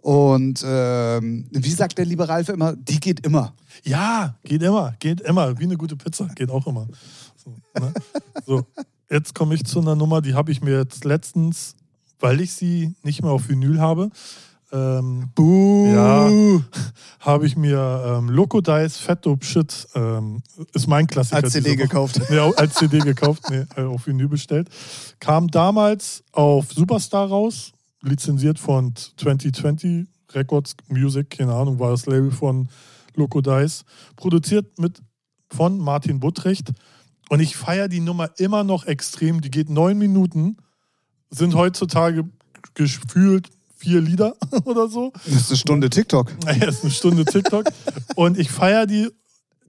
[0.02, 3.54] Und ähm, wie sagt der liebe Ralf immer, die geht immer.
[3.84, 5.58] Ja, geht immer, geht immer.
[5.60, 6.88] Wie eine gute Pizza, geht auch immer.
[7.44, 7.94] So, ne?
[8.46, 8.66] so
[9.10, 11.76] jetzt komme ich zu einer Nummer, die habe ich mir jetzt letztens
[12.20, 14.10] weil ich sie nicht mehr auf Vinyl habe,
[14.72, 15.92] ähm, Buh.
[15.94, 16.30] Ja.
[17.22, 20.44] habe ich mir ähm, Loco Dice Fat Dope Shit, ähm,
[20.74, 21.38] ist mein Klassiker.
[21.38, 22.22] Als CD gekauft.
[22.30, 24.70] Nee, als CD gekauft, nee, auf Vinyl bestellt.
[25.20, 32.32] Kam damals auf Superstar raus, lizenziert von 2020 Records Music, keine Ahnung, war das Label
[32.32, 32.70] von
[33.16, 33.86] Loco Dice.
[34.16, 35.02] Produziert mit
[35.52, 36.72] von Martin Buttricht.
[37.30, 39.42] Und ich feiere die Nummer immer noch extrem.
[39.42, 40.58] Die geht neun Minuten,
[41.30, 42.26] sind heutzutage
[42.74, 45.12] gefühlt vier Lieder oder so.
[45.26, 46.32] Das ist eine Stunde TikTok.
[46.44, 47.66] Naja, ist eine Stunde TikTok.
[48.16, 49.10] Und ich feiere die.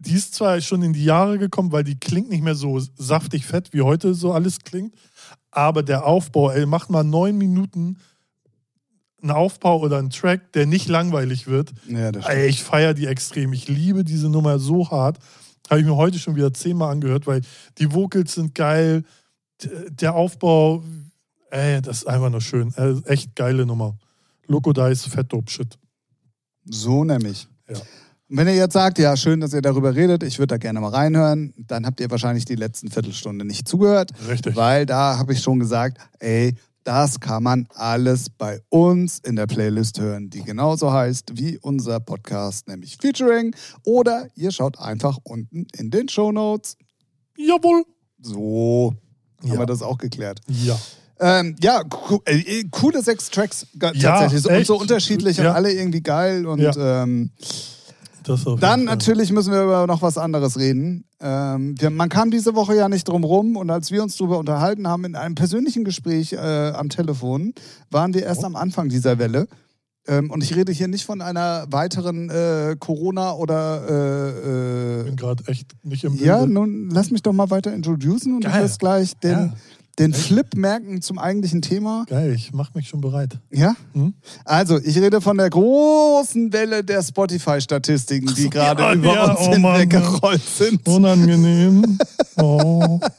[0.02, 3.44] Die ist zwar schon in die Jahre gekommen, weil die klingt nicht mehr so saftig
[3.44, 4.94] fett, wie heute so alles klingt.
[5.50, 7.98] Aber der Aufbau, ey, macht mal neun Minuten
[9.20, 11.72] einen Aufbau oder einen Track, der nicht langweilig wird.
[11.86, 13.52] Ja, Ey, ich feiere die extrem.
[13.52, 15.18] Ich liebe diese Nummer so hart.
[15.68, 17.42] Habe ich mir heute schon wieder zehnmal angehört, weil
[17.78, 19.04] die Vocals sind geil.
[19.90, 20.82] Der Aufbau,
[21.50, 22.72] ey, das ist einfach nur schön.
[23.04, 23.96] Echt geile Nummer.
[24.46, 25.78] Loco Dice, Fat Dope Shit.
[26.64, 27.46] So nämlich.
[27.68, 27.76] Ja.
[27.76, 30.80] Und wenn ihr jetzt sagt, ja, schön, dass ihr darüber redet, ich würde da gerne
[30.80, 34.54] mal reinhören, dann habt ihr wahrscheinlich die letzten Viertelstunde nicht zugehört, Richtig.
[34.54, 39.46] weil da habe ich schon gesagt, ey, das kann man alles bei uns in der
[39.46, 43.54] Playlist hören, die genauso heißt wie unser Podcast, nämlich Featuring.
[43.84, 46.76] Oder ihr schaut einfach unten in den Show Notes.
[47.36, 47.84] Jawohl.
[48.20, 48.94] So
[49.42, 49.58] haben Ja.
[49.58, 50.40] wir das auch geklärt.
[50.46, 50.78] Ja.
[51.20, 51.82] Ähm, ja,
[52.24, 54.42] äh, coole sechs Tracks Ja, tatsächlich.
[54.42, 55.50] So- und so unterschiedlich Ja.
[55.50, 56.46] und alle irgendwie geil.
[56.46, 57.02] Und Ja.
[57.04, 57.30] ähm,
[58.60, 61.04] dann natürlich müssen wir über noch was anderes reden.
[61.20, 64.38] Ähm, wir, man kam diese Woche ja nicht drum rum und als wir uns darüber
[64.38, 67.54] unterhalten haben in einem persönlichen Gespräch äh, am Telefon,
[67.90, 68.26] waren wir Oh.
[68.26, 69.46] erst am Anfang dieser Welle.
[70.06, 75.04] Ähm, und ich rede hier nicht von einer weiteren äh, Corona oder Ich äh, äh,
[75.04, 76.52] bin gerade echt nicht im ja, Bilde.
[76.54, 78.62] nun lass mich doch mal weiter introducen und du Geil.
[78.62, 79.52] wirst gleich den, Ja.
[80.00, 80.14] Den?
[80.14, 82.04] Flip merken zum eigentlichen Thema.
[82.08, 83.38] Geil, ich mach mich schon bereit.
[83.50, 83.74] Ja?
[83.92, 84.14] Hm?
[84.44, 89.40] Also, ich rede von der großen Welle der Spotify-Statistiken, die gerade Ja, über ja, uns
[89.40, 90.86] oh hinweggerollt sind.
[90.88, 91.98] Unangenehm.
[92.36, 93.00] Oh.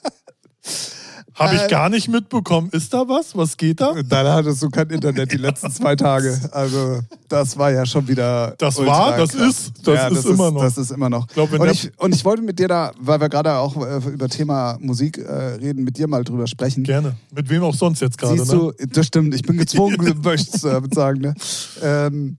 [1.41, 2.69] Habe ich Äh, gar nicht mitbekommen.
[2.71, 3.35] Ist da was?
[3.35, 3.93] Was geht da?
[4.03, 6.39] Dann hattest du kein Internet die letzten zwei Tage.
[6.51, 8.55] Also, das war ja schon wieder.
[8.57, 9.49] Das war, das krass.
[9.49, 10.61] ist, das ja, ist immer noch.
[10.61, 11.27] Das ist immer noch.
[11.27, 14.29] glaub, und, ich, und ich wollte mit dir da, weil wir gerade auch äh, über
[14.29, 16.83] Thema Musik äh, reden, mit dir mal drüber sprechen.
[16.83, 17.15] Gerne.
[17.33, 18.57] Mit wem auch sonst jetzt gerade, Siehst ne?
[18.57, 21.21] du, das stimmt, ich bin gezwungen, möchte ich damit sagen.
[21.21, 21.33] Ne?
[21.81, 22.37] Ähm,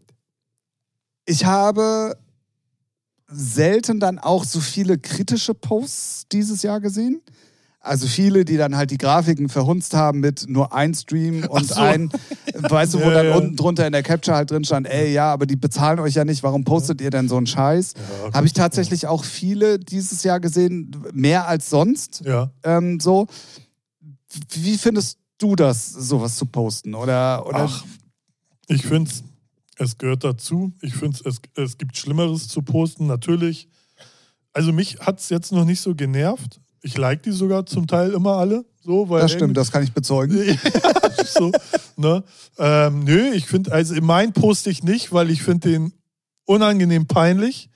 [1.27, 2.17] ich habe
[3.29, 7.21] selten dann auch so viele kritische Posts dieses Jahr gesehen.
[7.85, 11.75] Also viele, die dann halt die Grafiken verhunzt haben mit nur ein Stream und so.
[11.75, 12.11] ein,
[12.55, 13.37] weißt du, wo Ja, dann ja.
[13.37, 16.25] unten drunter in der Capture halt drin stand, ey, ja, aber die bezahlen euch ja
[16.25, 17.95] nicht, warum postet ihr denn so einen Scheiß?
[17.97, 22.23] Ja, Habe ich tatsächlich auch viele dieses Jahr gesehen, mehr als sonst.
[22.25, 22.53] Ja.
[22.63, 23.27] Ähm, so.
[24.51, 26.95] Wie findest du das, sowas zu posten?
[26.95, 27.85] Oder, oder Ach,
[28.69, 29.25] ich finde es,
[29.77, 30.73] es gehört dazu.
[30.83, 33.69] Ich finde es, es gibt Schlimmeres zu posten, natürlich.
[34.53, 36.61] Also mich hat es jetzt noch nicht so genervt.
[36.83, 38.65] Ich like die sogar zum Teil immer alle.
[38.81, 40.59] So, weil das stimmt, das kann ich bezeugen.
[41.25, 41.53] So,
[41.97, 42.25] ne?
[42.59, 45.93] ähm, nö, ich finde, also mein poste ich nicht, weil ich finde den
[46.47, 47.71] unangenehm peinlich.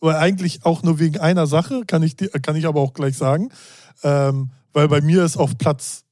[0.00, 3.50] Weil eigentlich auch nur wegen einer Sache, kann ich, kann ich aber auch gleich sagen.
[4.02, 6.04] Ähm, weil bei mir ist auf Platz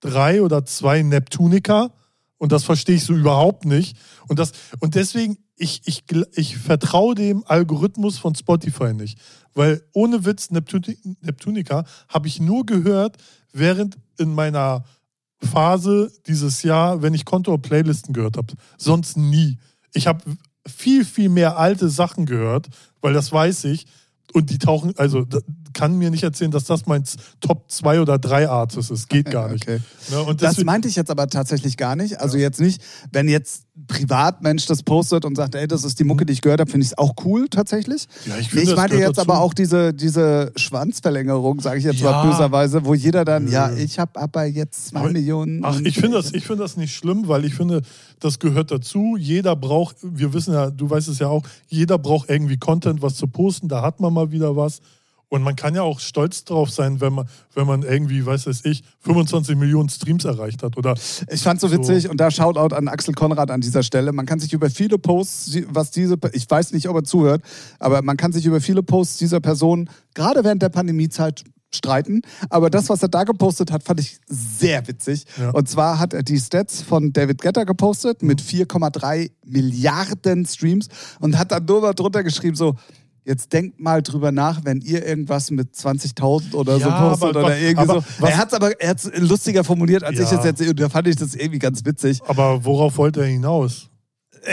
[0.00, 1.90] drei oder zwei Neptunica
[2.38, 3.96] und das verstehe ich so überhaupt nicht.
[4.28, 6.04] Und, das, und deswegen, ich, ich,
[6.34, 9.18] ich vertraue dem Algorithmus von Spotify nicht.
[9.54, 13.16] Weil ohne Witz, Neptuni- Neptunica habe ich nur gehört,
[13.52, 14.84] während in meiner
[15.42, 18.54] Phase dieses Jahr, wenn ich Konto-Playlisten gehört habe.
[18.78, 19.58] Sonst nie.
[19.92, 20.24] Ich habe
[20.66, 22.68] viel, viel mehr alte Sachen gehört,
[23.00, 23.86] weil das weiß ich.
[24.32, 25.26] Und die tauchen, also
[25.74, 27.04] kann mir nicht erzählen, dass das mein
[27.40, 29.08] Top 2 oder 3 Artist ist.
[29.10, 29.64] Geht gar nicht.
[29.68, 29.80] Okay.
[30.10, 30.34] Ne?
[30.36, 32.20] Das meinte ich jetzt aber tatsächlich gar nicht.
[32.20, 32.80] Also jetzt nicht,
[33.12, 36.40] wenn jetzt ein Privatmensch das postet und sagt, ey, das ist die Mucke, die ich
[36.40, 38.06] gehört habe, finde ich es auch cool tatsächlich.
[38.26, 39.28] ja, ich, finde, ich meinte jetzt dazu.
[39.30, 42.10] aber auch diese, diese Schwanzverlängerung, sage ich jetzt Ja.
[42.10, 43.50] mal böserweise, wo jeder dann, Nö.
[43.50, 45.64] ja, ich habe aber jetzt zwei Aber- Millionen.
[45.64, 47.82] Ach, ich finde das, ich finde das nicht schlimm, weil ich finde,
[48.20, 49.16] das gehört dazu.
[49.18, 53.14] Jeder braucht, wir wissen ja, du weißt es ja auch, jeder braucht irgendwie Content, was
[53.16, 53.68] zu posten.
[53.68, 54.80] Da hat man mal wieder was.
[55.28, 58.64] Und man kann ja auch stolz drauf sein, wenn man, wenn man irgendwie, weiß es
[58.64, 60.76] ich, 25 Millionen Streams erreicht hat.
[60.76, 60.94] Oder
[61.30, 61.74] Ich fand's so So.
[61.76, 64.12] witzig und da Shoutout an Axel Konrad an dieser Stelle.
[64.12, 67.42] Man kann sich über viele Posts, was diese, ich weiß nicht, ob er zuhört,
[67.78, 71.44] aber man kann sich über viele Posts dieser Person gerade während der Pandemiezeit
[71.74, 72.22] streiten.
[72.50, 75.24] Aber das, was er da gepostet hat, fand ich sehr witzig.
[75.38, 75.50] Ja.
[75.50, 80.88] Und zwar hat er die Stats von David Getter gepostet mit 4,3 Milliarden Streams
[81.20, 82.76] und hat dann nur mal drunter geschrieben so,
[83.26, 87.46] Jetzt denkt mal drüber nach, wenn ihr irgendwas mit 20.000 oder so Ja, postet aber-
[87.46, 88.04] oder irgendwie aber so.
[88.18, 90.24] was- Er hat es aber er hat's lustiger formuliert, als Ja.
[90.24, 92.20] ich es jetzt und da fand ich das irgendwie ganz witzig.
[92.26, 93.88] Aber worauf wollte er hinaus?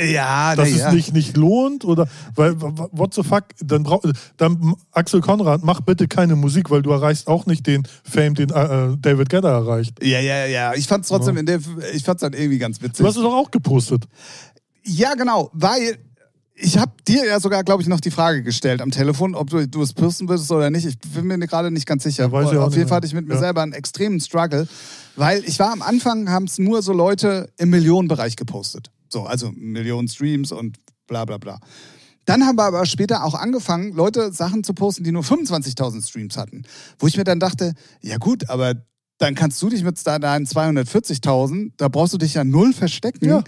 [0.09, 0.87] Ja, Dass na ja.
[0.87, 1.83] es nicht, nicht lohnt?
[1.83, 3.43] Oder weil, what the fuck?
[3.59, 4.01] Dann, brauch,
[4.37, 8.51] dann Axel Konrad, mach bitte keine Musik, weil du erreichst auch nicht den Fame, den
[8.51, 10.01] äh, David Gedder erreicht.
[10.01, 10.73] Ja, ja, ja.
[10.75, 11.39] Ich fand es trotzdem Ja.
[11.41, 11.59] in der,
[11.93, 12.99] ich fand's dann irgendwie ganz witzig.
[12.99, 14.05] Du hast es doch auch gepostet.
[14.85, 15.97] Ja, genau, weil
[16.61, 19.67] ich habe dir ja sogar, glaube ich, noch die Frage gestellt am Telefon, ob du,
[19.67, 20.85] du es posten würdest oder nicht.
[20.85, 22.23] Ich bin mir gerade nicht ganz sicher.
[22.25, 23.39] Ja, weiß ich auch Auf jeden Fall hatte ich mit mir Ja.
[23.39, 24.67] selber einen extremen Struggle,
[25.15, 28.91] weil ich war am Anfang, haben es nur so Leute im Millionenbereich gepostet.
[29.09, 31.59] So, also Millionen Streams und bla bla bla.
[32.25, 36.37] Dann haben wir aber später auch angefangen, Leute Sachen zu posten, die nur 25.000 Streams
[36.37, 36.63] hatten.
[36.99, 38.75] Wo ich mir dann dachte, ja gut, aber
[39.17, 43.27] dann kannst du dich mit deinen 240.000, da brauchst du dich ja null verstecken.
[43.27, 43.43] Ja.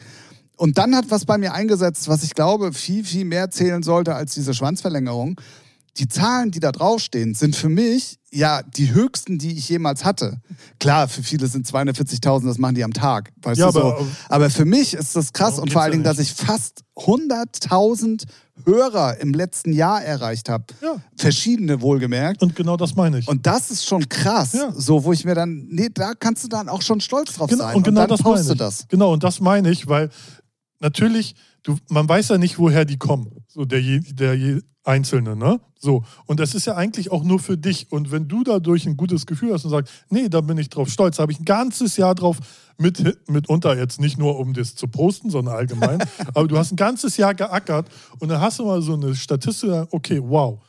[0.58, 4.16] Und dann hat was bei mir eingesetzt, was ich glaube, viel, viel mehr zählen sollte
[4.16, 5.40] als diese Schwanzverlängerung.
[5.98, 10.42] Die Zahlen, die da draufstehen, sind für mich ja die höchsten, die ich jemals hatte.
[10.80, 13.32] Klar, für viele sind 240.000, das machen die am Tag.
[13.44, 14.08] Weißt Ja, du, aber- so.
[14.30, 18.24] aber für mich ist das krass und vor allen Dingen, dass ich fast 100.000
[18.66, 20.66] Hörer im letzten Jahr erreicht habe.
[20.82, 20.96] Ja.
[21.18, 22.42] Verschiedene wohlgemerkt.
[22.42, 23.28] Und genau das meine ich.
[23.28, 24.72] Und das ist schon krass, Ja.
[24.76, 27.64] so wo ich mir dann, nee, da kannst du dann auch schon stolz drauf Genau,
[27.66, 27.76] sein.
[27.76, 28.58] und genau dann das meine ich.
[28.58, 28.86] das.
[28.90, 30.10] Genau, und das meine ich, weil
[30.84, 33.44] natürlich, du, man weiß ja nicht, woher die kommen.
[33.48, 35.62] So der, je, der je Einzelne, ne?
[35.80, 36.04] So.
[36.26, 37.92] Und das ist ja eigentlich auch nur für dich.
[37.92, 40.90] Und wenn du dadurch ein gutes Gefühl hast und sagst, nee, da bin ich drauf
[40.90, 42.38] stolz, da habe ich ein ganzes Jahr drauf
[42.78, 46.04] mit, mitunter jetzt nicht nur, um das zu posten, sondern allgemein.
[46.34, 47.88] aber du hast ein ganzes Jahr geackert
[48.20, 50.60] und dann hast du mal so eine Statistik, okay, wow.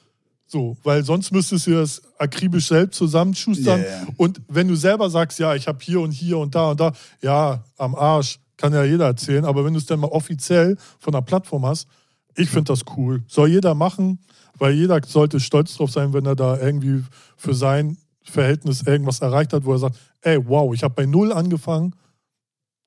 [0.47, 3.81] So, weil sonst müsstest du das akribisch selbst zusammenschustern.
[3.81, 4.07] Yeah.
[4.19, 6.93] Und wenn du selber sagst, ja, ich habe hier und hier und da und da,
[7.23, 11.13] ja, am Arsch, kann ja jeder erzählen, aber wenn du es dann mal offiziell von
[11.13, 11.89] der Plattform hast,
[12.37, 13.23] ich finde das cool.
[13.29, 14.19] Soll jeder machen,
[14.59, 17.05] weil jeder sollte stolz drauf sein, wenn er da irgendwie
[17.37, 21.33] für sein Verhältnis irgendwas erreicht hat, wo er sagt, ey, wow, ich habe bei Null
[21.33, 21.95] angefangen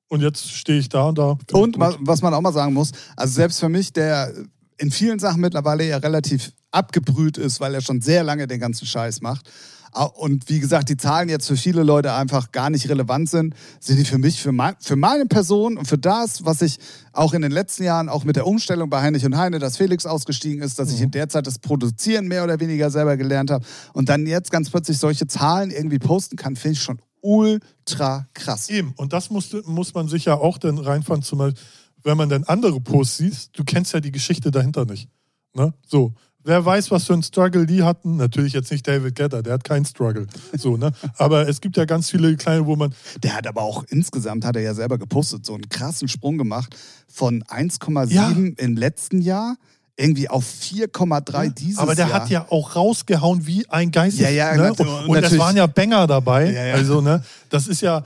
[0.08, 1.38] und jetzt stehe ich da und da.
[1.52, 4.32] Und was, was man auch mal sagen muss, also selbst für mich, der
[4.78, 8.86] in vielen Sachen mittlerweile ja relativ abgebrüht ist, weil er schon sehr lange den ganzen
[8.86, 9.50] Scheiß macht.
[9.92, 13.98] Und wie gesagt, die Zahlen jetzt für viele Leute einfach gar nicht relevant sind, sind
[13.98, 16.78] die für mich, für, mein, für meine Person und für das, was ich
[17.12, 20.06] auch in den letzten Jahren, auch mit der Umstellung bei Heinrich und Heine, dass Felix
[20.06, 23.64] ausgestiegen ist, dass ich in der Zeit das Produzieren mehr oder weniger selber gelernt habe
[23.92, 28.68] und dann jetzt ganz plötzlich solche Zahlen irgendwie posten kann, finde ich schon ultra krass.
[28.70, 31.60] Eben, und das muss, muss man sich ja auch dann reinfahren, zum Beispiel,
[32.02, 35.08] wenn man dann andere Posts sieht, du kennst ja die Geschichte dahinter nicht.
[35.54, 35.74] Ne?
[35.86, 36.14] So,
[36.48, 39.64] wer weiß, was für einen Struggle die hatten, natürlich jetzt nicht David Getter, der hat
[39.64, 40.26] keinen Struggle.
[40.56, 40.90] So, ne?
[41.16, 44.56] Aber es gibt ja ganz viele kleine, wo man, Der hat aber auch insgesamt, hat
[44.56, 46.74] er ja selber gepostet, so einen krassen Sprung gemacht
[47.06, 48.32] von 1,7 Ja.
[48.56, 49.56] im letzten Jahr
[49.96, 52.22] irgendwie auf 4,3 dieses aber der Jahr.
[52.22, 54.18] hat ja auch rausgehauen wie ein Geist.
[54.18, 54.70] Ja, ja, ne?
[54.70, 55.38] Und, und es natürlich.
[55.38, 56.52] waren ja Banger dabei.
[56.52, 56.74] Ja, ja.
[56.74, 58.04] Also, ne, das ist ja,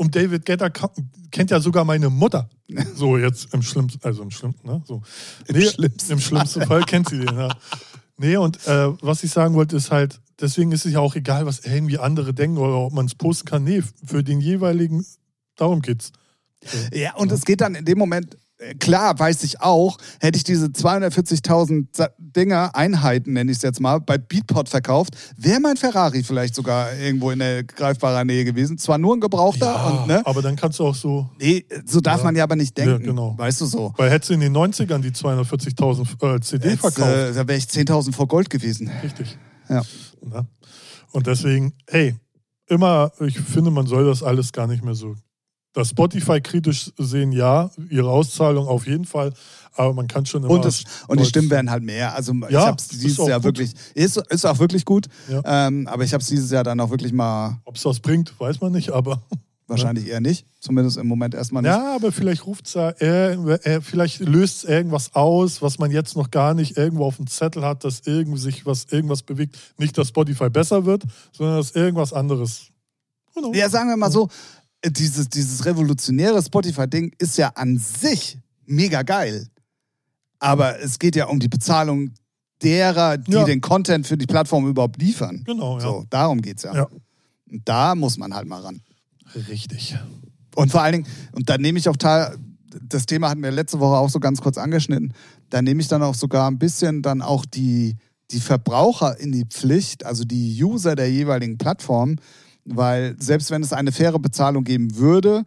[0.00, 0.70] um David Getter
[1.30, 2.48] kennt ja sogar meine Mutter.
[2.94, 4.82] So jetzt im schlimmsten, also im schlimmsten, ne?
[4.86, 5.02] So.
[5.46, 7.54] Im schlimmsten Im schlimmsten Fall kennt sie den, ja.
[8.16, 11.44] Nee, und äh, was ich sagen wollte, ist halt, deswegen ist es ja auch egal,
[11.44, 13.64] was irgendwie andere denken oder ob man es posten kann.
[13.64, 15.04] Nee, für den jeweiligen,
[15.56, 16.12] darum geht's.
[16.94, 18.38] Ja, und es geht dann in dem Moment,
[18.78, 23.80] klar, weiß ich auch, hätte ich diese 240.000 Sa- Dinger, Einheiten nenne ich es jetzt
[23.80, 28.78] mal, bei Beatport verkauft, wäre mein Ferrari vielleicht sogar irgendwo in der greifbarer Nähe gewesen.
[28.78, 32.18] Zwar nur ein Gebrauchter und ne, aber dann kannst du auch so, nee, so darf
[32.18, 32.24] Ja.
[32.24, 32.90] man ja aber nicht denken.
[32.92, 33.34] Ja, genau.
[33.36, 33.92] Weißt du so.
[33.96, 37.08] weil hättest du in den 90ern die 240.000 äh, CD Jetzt, verkauft.
[37.08, 38.90] äh, da wäre ich 10.000 vor Gold gewesen.
[39.02, 39.38] Richtig.
[39.68, 39.82] Ja.
[41.12, 42.14] Und deswegen, hey,
[42.68, 45.14] immer, ich finde, man soll das alles gar nicht mehr so.
[45.72, 49.32] Das Spotify kritisch sehen, ja, ihre Auszahlung auf jeden Fall,
[49.76, 50.52] aber man kann schon immer.
[50.52, 52.12] Und, das, und die Stimmen werden halt mehr.
[52.14, 53.44] Also ich Ja, habe es dieses Jahr gut.
[53.44, 55.68] wirklich, ist, ist auch wirklich gut, Ja.
[55.68, 58.34] ähm, aber ich habe es dieses Jahr dann auch wirklich mal, Ob es was bringt,
[58.40, 59.22] weiß man nicht, aber.
[59.68, 61.70] wahrscheinlich eher nicht, zumindest im Moment erstmal nicht.
[61.70, 66.16] Ja, aber vielleicht ruft es ja, äh, vielleicht löst es irgendwas aus, was man jetzt
[66.16, 69.56] noch gar nicht irgendwo auf dem Zettel hat, dass irgendwie sich was, irgendwas bewegt.
[69.78, 72.62] Nicht, dass Spotify besser wird, sondern dass irgendwas anderes.
[73.32, 73.52] Genau.
[73.54, 74.28] Ja, sagen wir mal so,
[74.84, 79.46] dieses, dieses revolutionäre Spotify-Ding ist ja an sich mega geil.
[80.38, 82.12] Aber es geht ja um die Bezahlung
[82.62, 83.44] derer, die Ja.
[83.44, 85.42] den Content für die Plattform überhaupt liefern.
[85.44, 85.80] Genau, ja.
[85.80, 86.74] So, darum geht's ja.
[86.74, 86.88] Ja.
[87.50, 88.80] Und da muss man halt mal ran.
[89.48, 89.96] Richtig.
[90.54, 92.36] Und vor allen Dingen, und da nehme ich auch teil,
[92.82, 95.12] das Thema hatten wir letzte Woche auch so ganz kurz angeschnitten,
[95.50, 97.96] da nehme ich dann auch sogar ein bisschen dann auch die,
[98.30, 102.16] die Verbraucher in die Pflicht, also die User der jeweiligen Plattform,
[102.64, 105.44] weil selbst wenn es eine faire Bezahlung geben würde,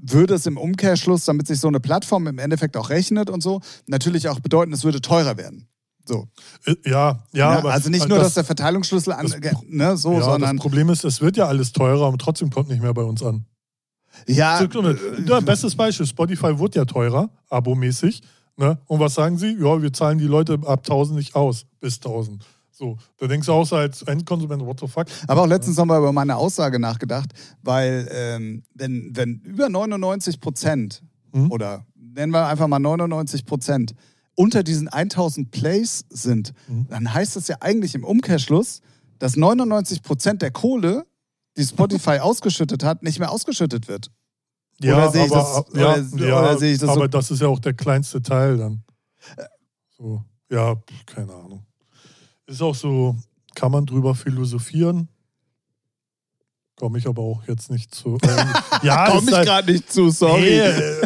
[0.00, 3.60] würde es im Umkehrschluss, damit sich so eine Plattform im Endeffekt auch rechnet und so,
[3.86, 5.66] natürlich auch bedeuten, es würde teurer werden.
[6.04, 6.28] So.
[6.64, 9.96] Äh, Ja, ja, Ja, aber also nicht äh, nur, dass der Verteilungsschlüssel an, das ne,
[9.96, 12.82] so, ja, sondern das Problem ist, es wird ja alles teurer und trotzdem kommt nicht
[12.82, 13.44] mehr bei uns an.
[14.26, 18.22] ja, So, guck mal, ja, bestes Beispiel, Spotify wurde ja teurer, abomäßig.
[18.56, 18.78] Ne?
[18.86, 19.56] Und was sagen sie?
[19.58, 22.44] Ja, wir zahlen die Leute ab 1000 nicht aus, bis 1000.
[22.80, 25.06] So, da denkst du auch so als Endkonsument, what the fuck?
[25.28, 27.30] habe auch letztens nochmal über meine Aussage nachgedacht,
[27.62, 31.02] weil ähm, wenn, wenn über 99 Prozent
[31.32, 31.52] Mhm.
[31.52, 33.94] oder nennen wir einfach mal 99 Prozent
[34.34, 36.86] unter diesen 1000 Plays sind, Mhm.
[36.88, 38.80] dann heißt das ja eigentlich im Umkehrschluss,
[39.18, 41.04] dass 99 Prozent der Kohle,
[41.58, 44.10] die Spotify ausgeschüttet hat, nicht mehr ausgeschüttet wird.
[44.80, 47.08] Ja, Oder sehe ich aber, das- ja, oder- ja, oder sehe ich das so- aber
[47.08, 48.82] das ist ja auch der kleinste Teil dann.
[49.98, 50.74] So, ja,
[51.04, 51.66] keine Ahnung.
[52.50, 53.16] Ist auch so,
[53.54, 55.08] kann man drüber philosophieren.
[56.76, 58.18] Komme ich aber auch jetzt nicht zu.
[58.22, 58.46] Ähm,
[58.82, 60.40] ja, Komme ich halt- gerade nicht zu, sorry.
[60.42, 61.02] Nee, äh,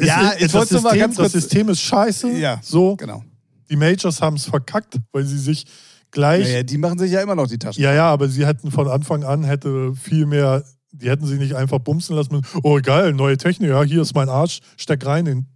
[0.00, 2.30] Ja, ist- ich das wollte mal System- ganz kurz- Das System ist scheiße.
[2.38, 2.60] Ja.
[2.62, 3.22] So, Genau.
[3.68, 5.66] die Majors haben es verkackt, weil sie sich
[6.10, 6.44] gleich.
[6.44, 7.82] Naja, die machen sich ja immer noch die Taschen.
[7.82, 10.64] Ja, ja, aber sie hätten von Anfang an hätte viel mehr.
[10.92, 12.36] Die hätten sie nicht einfach bumsen lassen.
[12.36, 13.68] Mit, oh geil, neue Technik.
[13.70, 14.60] Ja, hier ist mein Arsch.
[14.76, 15.46] Steck rein den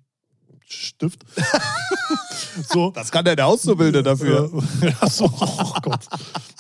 [0.67, 1.25] Stift.
[2.69, 2.93] so.
[2.95, 4.51] Was kann denn der Auszubildende dafür?
[4.83, 6.07] Ja, so, oh Gott.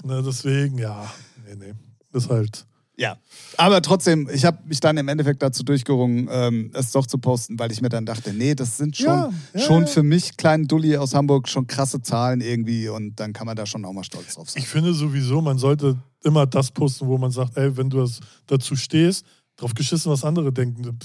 [0.04, 1.10] Na, deswegen, ja.
[1.46, 1.74] Nee, nee.
[2.12, 2.66] Ist halt.
[2.96, 3.16] Ja.
[3.56, 7.56] Aber trotzdem, ich habe mich dann im Endeffekt dazu durchgerungen, ähm, es doch zu posten,
[7.58, 9.86] weil ich mir dann dachte, nee, das sind schon, Ja, ja, schon ja.
[9.86, 13.66] für mich, kleinen Dulli aus Hamburg, schon krasse Zahlen irgendwie und dann kann man da
[13.66, 14.62] schon auch mal stolz drauf sein.
[14.62, 18.18] Ich finde sowieso, man sollte immer das posten, wo man sagt, ey, wenn du das
[18.48, 19.24] dazu stehst,
[19.56, 20.98] drauf geschissen, was andere denken.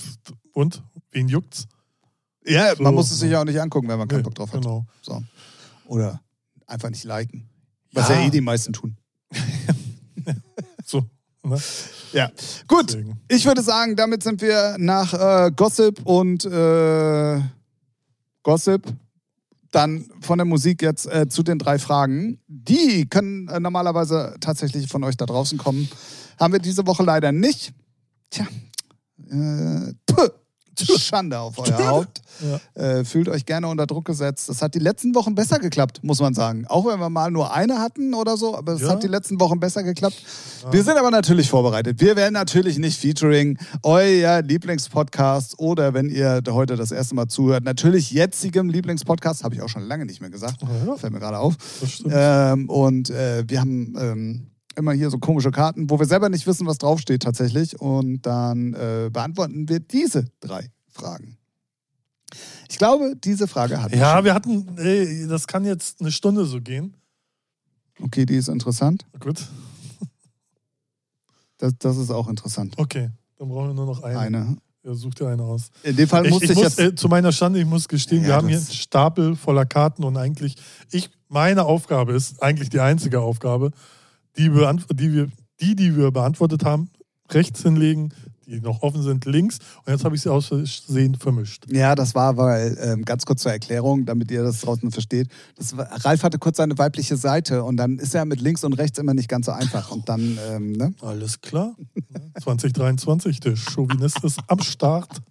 [0.54, 0.82] Und?
[1.12, 1.68] Wen juckt's?
[2.46, 3.42] Ja, So, man muss es sich ja.
[3.42, 4.62] auch nicht angucken, wenn man keinen Nee, Bock drauf hat.
[4.62, 4.86] Genau.
[5.02, 5.24] So.
[5.86, 6.22] Oder
[6.68, 7.50] einfach nicht liken.
[7.94, 8.28] Was ja, Ja.
[8.28, 8.98] eh die meisten tun.
[10.86, 11.04] So.
[11.44, 11.58] Ne?
[12.14, 12.30] Ja.
[12.68, 13.20] Gut, Deswegen.
[13.28, 17.42] ich würde sagen, damit sind wir nach äh, Gossip und äh,
[18.44, 18.94] Gossip
[19.72, 22.40] dann von der Musik jetzt äh, zu den drei Fragen.
[22.48, 25.90] Die können äh, normalerweise tatsächlich von euch da draußen kommen.
[26.40, 27.74] Haben wir diese Woche leider nicht.
[28.30, 28.46] Tja,
[29.30, 29.94] äh,
[30.98, 32.22] Schande auf euer Haupt.
[32.76, 32.82] Ja.
[32.82, 34.50] Äh, fühlt euch gerne unter Druck gesetzt.
[34.50, 36.66] Das hat die letzten Wochen besser geklappt, muss man sagen.
[36.68, 38.90] Auch wenn wir mal nur eine hatten oder so, aber es Ja.
[38.90, 40.16] hat die letzten Wochen besser geklappt.
[40.72, 42.00] Wir sind aber natürlich vorbereitet.
[42.02, 47.64] Wir werden natürlich nicht featuring euer Lieblingspodcast oder wenn ihr heute das erste Mal zuhört,
[47.64, 50.58] natürlich jetzigem Lieblingspodcast, habe ich auch schon lange nicht mehr gesagt.
[50.88, 51.56] Ja, Fällt mir gerade auf.
[52.10, 56.48] Ähm, und äh, wir haben ähm, immer hier so komische Karten, wo wir selber nicht
[56.48, 57.80] wissen, was draufsteht tatsächlich.
[57.80, 61.38] Und dann äh, beantworten wir diese drei Fragen.
[62.70, 63.94] Ich glaube, diese Frage hat.
[63.96, 66.96] Ja, wir hatten, ey, das kann jetzt eine Stunde so gehen.
[68.02, 69.06] Okay, die ist interessant.
[69.20, 69.46] Gut,
[71.58, 72.74] Das, das ist auch interessant.
[72.78, 73.10] okay.
[73.38, 74.20] Dann brauchen wir nur noch eine.
[74.20, 74.58] Eine.
[74.84, 75.70] Ja, such dir eine aus.
[75.84, 76.80] In dem Fall Ich, musste ich ich, muss, jetzt.
[76.80, 80.04] äh, zu meiner Schande, ich muss gestehen, Ja, wir haben hier einen Stapel voller Karten
[80.04, 80.56] und eigentlich,
[80.92, 83.72] ich, meine Aufgabe ist, eigentlich die einzige Aufgabe,
[84.38, 84.50] die,
[84.94, 85.28] die, wir,
[85.62, 86.90] die, die wir beantwortet haben,
[87.32, 88.14] rechts hinlegen,
[88.46, 89.60] die noch offen sind, links.
[89.86, 91.66] Und jetzt habe ich sie aus Versehen vermischt.
[91.72, 95.28] Ja, das war, weil, ähm, ganz kurz zur Erklärung, damit ihr das draußen versteht.
[95.56, 98.74] Das war, Ralf hatte kurz seine weibliche Seite und dann ist er mit links und
[98.74, 99.92] rechts immer nicht ganz so einfach.
[99.92, 100.94] Und dann, ähm, ne?
[101.02, 101.76] Alles klar.
[102.42, 105.22] 2023, der Chauvinist ist am Start.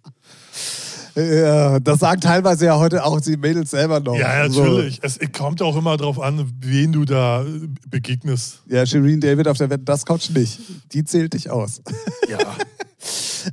[1.15, 4.15] Ja, das sagen teilweise ja heute auch die Mädels selber noch.
[4.15, 4.63] Ja, So.
[4.63, 4.99] natürlich.
[5.03, 8.63] Es kommt auch immer darauf an, wen du da äh, begegnest.
[8.67, 10.59] Ja, Shireen David auf der Wette, das Couch nicht.
[10.91, 11.81] Die zählt dich aus.
[12.29, 12.37] Ja.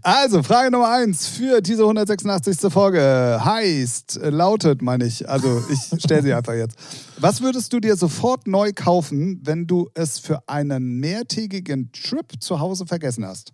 [0.02, 2.72] Also, Frage Nummer eins für diese 186.
[2.72, 6.76] Folge heißt, äh, lautet, meine ich, also ich stelle sie einfach jetzt.
[7.18, 12.60] Was würdest du dir sofort neu kaufen, wenn du es für einen mehrtägigen Trip zu
[12.60, 13.50] Hause vergessen hast?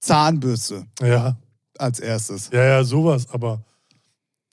[0.00, 1.36] Zahnbürste Ja,
[1.78, 2.50] als erstes.
[2.52, 3.62] ja, ja, sowas, aber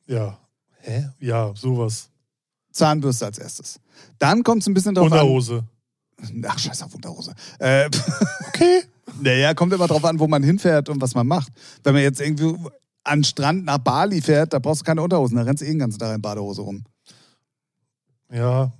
[0.07, 0.37] ja.
[0.79, 1.09] Hä?
[1.19, 2.09] Ja, sowas.
[2.71, 3.79] Zahnbürste als erstes.
[4.17, 5.19] Dann kommt es ein bisschen drauf an.
[5.19, 5.63] Unterhose.
[6.47, 7.33] Ach, scheiß auf Unterhose.
[7.59, 7.89] Äh,
[8.47, 8.83] Okay.
[9.19, 11.51] Naja, kommt immer drauf an, wo man hinfährt und was man macht.
[11.83, 12.55] Wenn man jetzt irgendwie
[13.03, 15.69] an den Strand nach Bali fährt, da brauchst du keine Unterhosen, da rennst du eh
[15.69, 16.83] den ganzen Tag in Badehose rum.
[18.31, 18.71] Ja.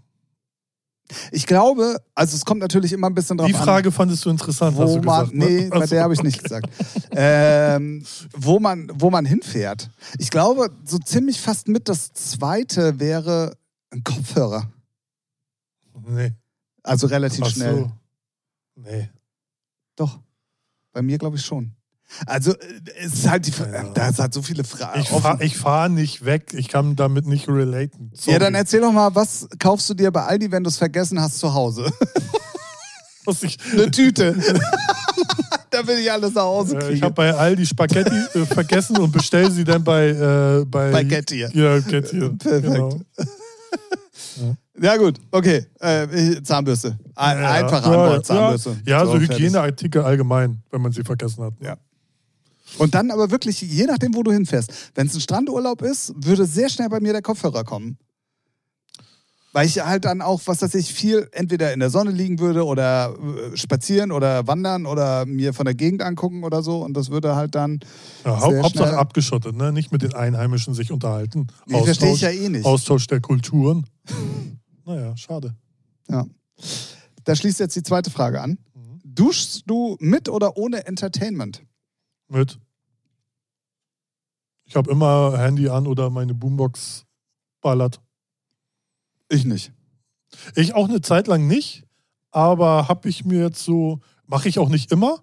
[1.31, 3.63] Ich glaube, also es kommt natürlich immer ein bisschen drauf Die an.
[3.63, 5.33] Frage fandest du interessant, hast wo du man, gesagt.
[5.37, 5.45] ne?
[5.45, 6.69] nee, bei Also, der habe ich nicht gesagt.
[7.11, 8.03] ähm,
[8.33, 9.89] wo, man, wo man hinfährt.
[10.17, 13.57] Ich glaube, so ziemlich fast mit das zweite wäre
[13.91, 14.69] ein Kopfhörer.
[16.07, 16.31] Nee.
[16.83, 17.75] Also relativ Ach schnell.
[17.79, 17.91] so.
[18.75, 19.09] Nee.
[19.95, 20.19] Doch.
[20.93, 21.71] Bei mir glaube ich schon.
[22.25, 22.57] Also, äh,
[23.03, 23.83] es ist halt die, Ja.
[23.93, 24.99] da ist halt so viele Fragen.
[25.01, 26.53] Ich fahre fahr nicht weg.
[26.53, 28.11] Ich kann damit nicht relaten.
[28.13, 28.33] Sorry.
[28.33, 31.19] Ja, dann erzähl doch mal, was kaufst du dir bei Aldi, wenn du es vergessen
[31.21, 31.91] hast zu Hause?
[33.23, 34.35] Was ich, Eine Tüte.
[35.69, 36.93] Damit ich alles nach Hause Äh, kriege.
[36.93, 41.03] ich habe bei Aldi Spaghetti äh, vergessen und bestelle sie dann bei, äh, bei, Bei
[41.03, 41.45] Getty.
[41.53, 42.29] Ja, Getty.
[42.39, 42.63] Perfekt.
[42.65, 42.99] Genau.
[44.81, 45.65] ja, gut, okay.
[45.79, 46.97] Äh, Zahnbürste.
[47.15, 48.77] Ein, Ja, Einfache ja, Antwort, Zahnbürste.
[48.85, 49.29] Ja, ja so, fertig.
[49.37, 51.53] Hygieneartikel allgemein, wenn man sie vergessen hat.
[51.61, 51.77] Ja.
[52.77, 54.91] Und dann aber wirklich, je nachdem, wo du hinfährst.
[54.95, 57.97] Wenn es ein Strandurlaub ist, würde sehr schnell bei mir der Kopfhörer kommen.
[59.53, 62.65] Weil ich halt dann auch, was weiß ich, viel entweder in der Sonne liegen würde
[62.65, 63.13] oder
[63.53, 66.81] äh, spazieren oder wandern oder mir von der Gegend angucken oder so.
[66.83, 67.79] Und das würde halt dann.
[68.23, 69.73] Ja, Hau Hauptsache abgeschottet, ne?
[69.73, 71.47] nicht mit den Einheimischen sich unterhalten.
[71.65, 72.65] Nee, verstehe ich ja eh nicht.
[72.65, 73.85] Austausch der Kulturen.
[74.85, 75.53] naja, schade.
[76.07, 76.25] Ja.
[77.25, 78.57] Da schließt jetzt die zweite Frage an.
[78.73, 79.01] Mhm.
[79.03, 81.61] Duschst du mit oder ohne Entertainment?
[82.31, 82.57] Mit.
[84.63, 87.05] Ich habe immer Handy an oder meine Boombox
[87.59, 87.99] ballert.
[89.27, 89.73] Ich nicht.
[90.55, 91.83] Ich auch eine Zeit lang nicht,
[92.31, 95.21] aber habe ich mir jetzt so, mache ich auch nicht immer.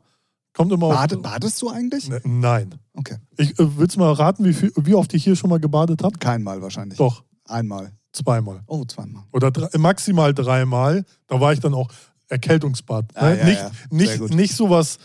[0.52, 1.22] Kommt immer Bade, auf.
[1.22, 2.10] badest du eigentlich?
[2.10, 2.74] Ne, nein.
[2.92, 3.16] Okay.
[3.38, 6.18] Ich, äh, willst mal raten, wie, viel, wie oft ich hier schon mal gebadet habe?
[6.18, 6.98] Keinmal wahrscheinlich.
[6.98, 7.92] Doch, Einmal.
[8.12, 8.62] zweimal.
[8.66, 9.22] Oh, zweimal.
[9.32, 11.06] Oder drei, maximal dreimal.
[11.26, 11.88] Da war ich dann auch
[12.28, 13.16] Erkältungsbad.
[13.16, 13.38] Ah, ne?
[13.38, 13.70] ja, nicht, ja.
[13.90, 14.98] Nicht, nicht sowas,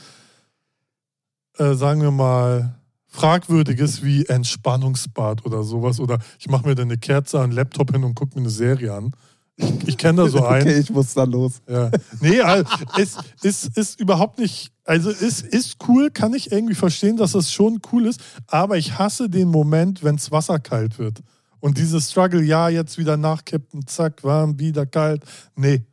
[1.58, 2.76] äh, sagen wir mal,
[3.08, 6.00] fragwürdiges wie Entspannungsbad oder sowas.
[6.00, 8.50] Oder ich mache mir dann eine Kerze an den Laptop hin und gucke mir eine
[8.50, 9.12] Serie an.
[9.56, 10.68] Ich, ich kenne da so einen.
[10.68, 11.62] Okay, ich muss dann los.
[11.70, 11.92] Ja.
[12.22, 12.66] Nee, also,
[12.98, 14.72] ist, ist, ist überhaupt nicht.
[14.84, 18.98] Also ist, ist cool, kann ich irgendwie verstehen, dass das schon cool ist, aber ich
[18.98, 21.22] hasse den Moment, wenn das Wasser kalt wird.
[21.62, 25.24] Und dieses Struggle, ja, jetzt wieder nachkippen, zack, warm, wieder kalt.
[25.56, 25.84] Nee.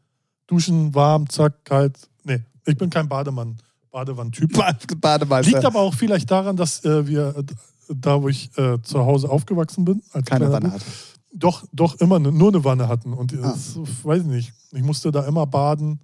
[0.49, 1.97] Duschen, warm, zack, kalt.
[2.25, 2.41] Nee.
[2.67, 3.59] Ich bin kein Bademann,
[3.91, 4.53] Badewanntyp.
[5.01, 5.51] Bademeister.
[5.53, 7.45] Liegt aber auch vielleicht daran, dass äh, wir äh,
[7.89, 10.85] da, wo ich äh, zu Hause aufgewachsen bin, als keine Wanne hatte.
[11.33, 13.13] doch, doch immer ne, nur eine Wanne hatten.
[13.13, 13.53] Und Ah.
[13.53, 14.53] das, weiß ich nicht.
[14.73, 16.01] Ich musste da immer baden.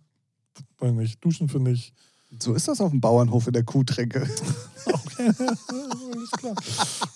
[0.79, 1.93] Weiß nicht, duschen finde ich.
[2.41, 4.29] So ist das auf dem Bauernhof in der Kuhtränke.
[4.89, 6.55] Okay, alles klar.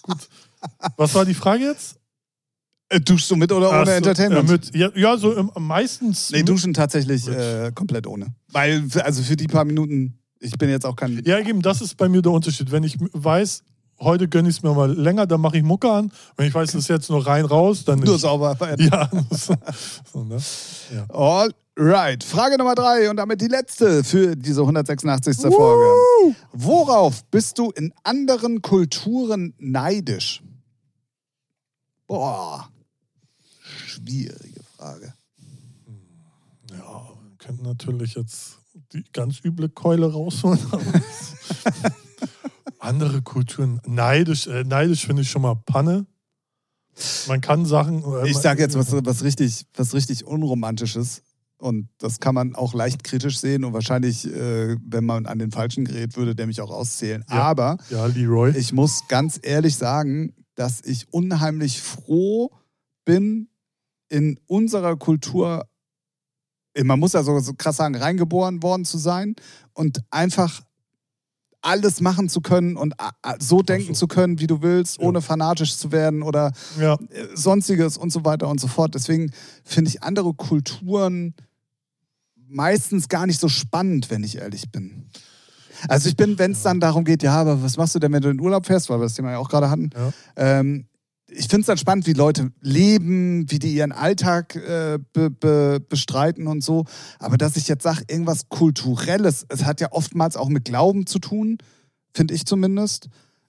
[0.03, 0.29] Gut.
[0.97, 2.01] Was war die Frage jetzt?
[2.89, 4.49] Äh, Duschst du mit oder ohne so, Entertainment?
[4.49, 6.31] Ja, mit, ja, ja, so im, meistens.
[6.33, 8.35] nee, duschen tatsächlich äh, komplett ohne.
[8.49, 11.23] Weil, also für die paar Minuten, ich bin jetzt auch kein.
[11.25, 12.73] Ja, eben, das ist bei mir der Unterschied.
[12.73, 13.63] Wenn ich weiß,
[14.01, 16.11] heute gönne ich es mir mal länger, dann mache ich Mucke an.
[16.37, 18.57] Wenn ich weiß, es ist jetzt nur rein raus, dann Nur sauber.
[18.79, 20.39] Ja, so, ne?
[20.95, 21.07] ja.
[21.77, 22.25] Alright.
[22.25, 25.41] Frage Nummer drei und damit die letzte für diese 186.
[25.43, 26.35] Folge.
[26.53, 30.43] Worauf bist du in anderen Kulturen neidisch?
[32.07, 32.69] Boah.
[33.87, 35.13] Schwierige Frage.
[36.71, 38.60] Ja, wir könnten natürlich jetzt
[38.93, 40.59] die ganz üble Keule rausholen.
[42.79, 46.07] Andere Kulturen, neidisch, äh, neidisch finde ich schon mal Panne.
[47.29, 48.03] Man kann Sachen.
[48.03, 51.23] äh, Ich sage jetzt was, was, richtig, was richtig Unromantisches.
[51.59, 53.65] Und das kann man auch leicht kritisch sehen.
[53.65, 57.23] Und wahrscheinlich, äh, wenn man an den Falschen gerät, würde der mich auch auszählen.
[57.29, 57.37] Ja.
[57.37, 58.57] Aber Ja, Leroy.
[58.57, 62.51] ich muss ganz ehrlich sagen, dass ich unheimlich froh
[63.05, 63.49] bin,
[64.09, 65.67] in unserer Kultur,
[66.85, 69.35] man muss ja so, so krass sagen, reingeboren worden zu sein
[69.75, 70.63] und einfach
[71.63, 72.95] alles machen zu können und
[73.39, 75.07] so denken zu können, wie du willst, Ja.
[75.07, 78.95] ohne fanatisch zu werden oder ja, äh, sonstiges und so weiter und so fort.
[78.95, 79.31] Deswegen
[79.65, 81.35] finde ich andere Kulturen
[82.49, 85.11] meistens gar nicht so spannend, wenn ich ehrlich bin.
[85.89, 88.23] Also ich bin, wenn es dann darum geht, ja, aber was machst du denn, wenn
[88.23, 89.91] du in Urlaub fährst, weil wir das Thema ja auch gerade hatten.
[89.95, 90.13] Ja.
[90.37, 90.87] Ähm,
[91.31, 95.81] ich finde es dann spannend, wie Leute leben, wie die ihren Alltag äh, be, be,
[95.89, 96.85] bestreiten und so.
[97.19, 101.19] Aber dass ich jetzt sage, irgendwas Kulturelles, es hat ja oftmals auch mit Glauben zu
[101.19, 101.59] tun,
[102.15, 103.09] finde ich zumindest.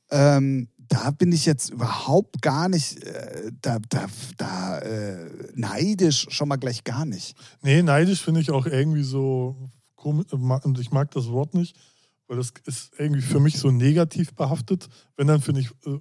[0.10, 4.06] Ähm, da bin ich jetzt überhaupt gar nicht, äh, da, da,
[4.38, 7.36] da äh, neidisch schon mal gleich gar nicht.
[7.62, 10.26] Nee, neidisch finde ich auch irgendwie so komisch.
[10.34, 11.78] Und ich mag das Wort nicht,
[12.28, 14.90] weil das ist irgendwie für mich so negativ behaftet.
[15.16, 16.00] Wenn dann finde ich äh,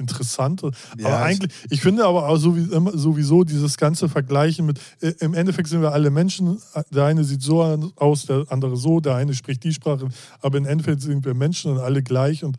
[0.00, 0.64] interessant.
[0.64, 5.34] aber Ja, ich- eigentlich, ich finde aber auch sowieso dieses ganze Vergleichen mit, äh, im
[5.34, 6.58] Endeffekt sind wir alle Menschen.
[6.90, 7.62] Der eine sieht so
[7.96, 10.08] aus, der andere so, der eine spricht die Sprache,
[10.40, 12.42] aber im Endeffekt sind wir Menschen und alle gleich.
[12.42, 12.56] Und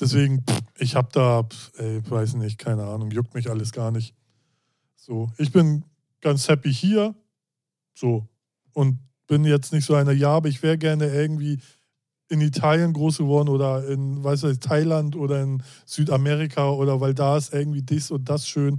[0.00, 3.90] deswegen, pff, ich habe da, pff, ey, weiß nicht, keine Ahnung, juckt mich alles gar
[3.90, 4.14] nicht.
[4.96, 5.84] So, ich bin
[6.20, 7.14] ganz happy hier.
[7.94, 8.26] So.
[8.74, 11.58] Und bin jetzt nicht so einer, ja, aber ich wäre gerne irgendwie
[12.28, 17.36] in Italien groß geworden oder in, weiß ich, Thailand oder in Südamerika oder weil da
[17.36, 18.76] ist irgendwie dies und das schön.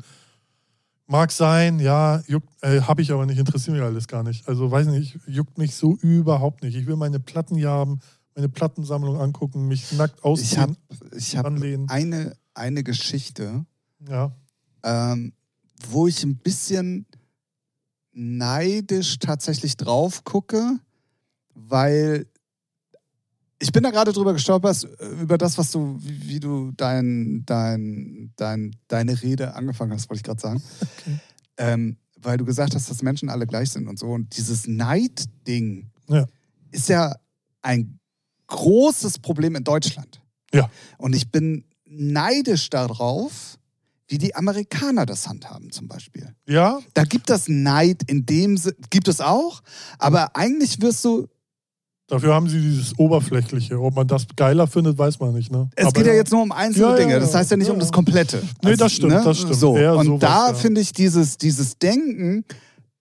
[1.07, 4.47] Mag sein, ja, juckt, äh, habe ich aber nicht, interessiert mich alles gar nicht.
[4.47, 6.75] Also weiß nicht, juckt mich so überhaupt nicht.
[6.75, 7.99] Ich will meine Platten hier haben,
[8.35, 10.77] meine Plattensammlung angucken, mich nackt Ich habe ausziehen,
[11.17, 11.89] ich hab anlehnen.
[11.89, 13.65] eine, eine Geschichte,
[14.07, 14.31] Ja,
[14.83, 15.33] ähm,
[15.89, 17.07] wo ich ein bisschen
[18.11, 20.79] neidisch tatsächlich drauf gucke,
[21.55, 22.27] weil
[23.61, 27.43] Ich bin da gerade drüber gestolpert, äh, über das, was du, wie, wie du dein,
[27.45, 30.63] dein, dein, deine Rede angefangen hast, wollte ich gerade sagen.
[30.81, 31.19] Okay.
[31.57, 34.07] Ähm, weil du gesagt hast, dass Menschen alle gleich sind und so.
[34.07, 36.25] Und dieses Neid-Ding Ja.
[36.71, 37.15] ist ja
[37.61, 37.99] ein
[38.47, 40.21] großes Problem in Deutschland.
[40.53, 40.69] Ja.
[40.97, 43.57] Und ich bin neidisch darauf,
[44.07, 46.33] wie die Amerikaner das handhaben zum Beispiel.
[46.47, 49.61] Ja, Da gibt es Neid in dem Sinne, gibt es auch,
[49.99, 51.27] aber eigentlich wirst du,
[52.09, 53.79] dafür haben sie dieses Oberflächliche.
[53.79, 55.51] Ob man das geiler findet, weiß man nicht.
[55.51, 55.69] Ne?
[55.75, 57.39] es Aber geht ja jetzt nur um einzelne Ja, ja, Dinge, das ja.
[57.39, 57.93] heißt ja nicht Ja, um das ja.
[57.93, 58.37] Komplette.
[58.37, 59.55] Also, Nee, das stimmt, das stimmt.
[59.55, 59.77] So.
[59.77, 60.53] Eher Und sowas, da ja.
[60.53, 62.43] finde ich dieses, dieses Denken,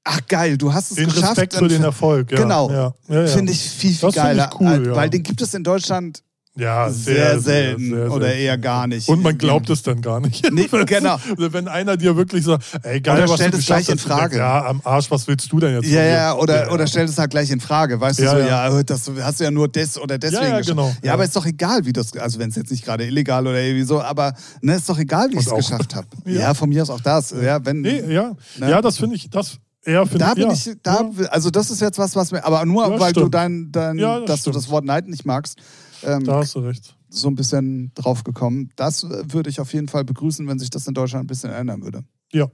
[0.05, 1.31] ach geil, du hast es den geschafft.
[1.33, 2.31] Respekt für den Erfolg.
[2.33, 2.39] Ja.
[2.43, 2.71] Genau.
[2.71, 3.27] Ja, ja, ja.
[3.27, 4.51] Finde ich viel, viel Das finde ich geiler.
[4.61, 4.97] cool, ja.
[4.97, 6.23] Weil den gibt es in Deutschland
[6.59, 8.41] ja, sehr, selten sehr oder selten.
[8.43, 9.09] eher gar nicht.
[9.09, 10.51] Und man glaubt es dann gar nicht.
[10.53, 11.19] Nee, genau.
[11.37, 14.23] Wenn einer dir wirklich sagt, ey, geil, Oder was stellt du es gleich in Frage.
[14.23, 15.87] du denkst, Ja, am Arsch, was willst du denn jetzt?
[15.89, 16.71] Ja, ja, oder, Ja.
[16.73, 18.01] oder stellt es halt gleich in Frage.
[18.01, 18.69] Weißt du Ja, so, ja.
[18.77, 20.89] ja, das hast du ja nur des oder deswegen Ja, ja, genau.
[20.89, 21.15] Ja, Ja.
[21.15, 23.85] aber ist doch egal, wie das, also wenn es jetzt nicht gerade illegal oder irgendwie
[23.85, 26.07] so, aber ne, ist doch egal, wie ich es geschafft habe.
[26.25, 26.41] Ja.
[26.41, 26.55] Ja.
[26.55, 27.31] von mir aus auch das.
[27.41, 28.33] Ja, wenn, Nee, ja.
[28.59, 28.71] Ne?
[28.71, 30.53] Ja, das finde ich, das eher finde da bin ja.
[30.53, 33.35] ich, da, also das ist jetzt was, was mir, aber nur, Ja, weil du stimmt.
[33.35, 34.57] dein, dein Ja, das dass stimmt.
[34.57, 35.57] du das Wort Neid nicht magst,
[36.05, 36.96] ähm, Da hast du recht.
[37.09, 38.70] so ein bisschen drauf gekommen.
[38.76, 41.82] Das würde ich auf jeden Fall begrüßen, wenn sich das in Deutschland ein bisschen ändern
[41.82, 42.05] würde.
[42.32, 42.51] Ja.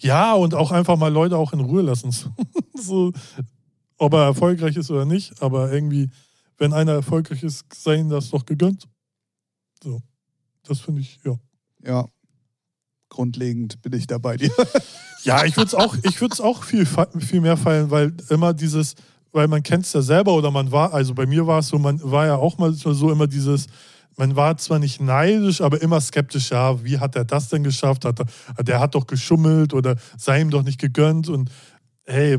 [0.00, 2.10] Ja, und auch einfach mal Leute auch in Ruhe lassen.
[2.74, 3.12] so,
[3.98, 6.10] ob er erfolgreich ist oder nicht, aber irgendwie,
[6.58, 8.88] wenn einer erfolgreich ist, sei ihm das doch gegönnt.
[9.82, 10.00] So.
[10.64, 11.38] Das finde ich, ja.
[11.84, 12.08] Ja.
[13.08, 14.50] Grundlegend bin ich da bei dir.
[15.24, 18.94] Ja, ich würde es auch, ich auch viel, viel mehr feiern, weil immer dieses,
[19.32, 21.78] weil man kennt es ja selber oder man war, also bei mir war es so,
[21.78, 23.66] man war ja auch mal so immer dieses,
[24.16, 28.04] man war zwar nicht neidisch, aber immer skeptisch, ja, wie hat er das denn geschafft?
[28.04, 31.50] Hat er, der hat doch geschummelt oder sei ihm doch nicht gegönnt und
[32.04, 32.38] hey,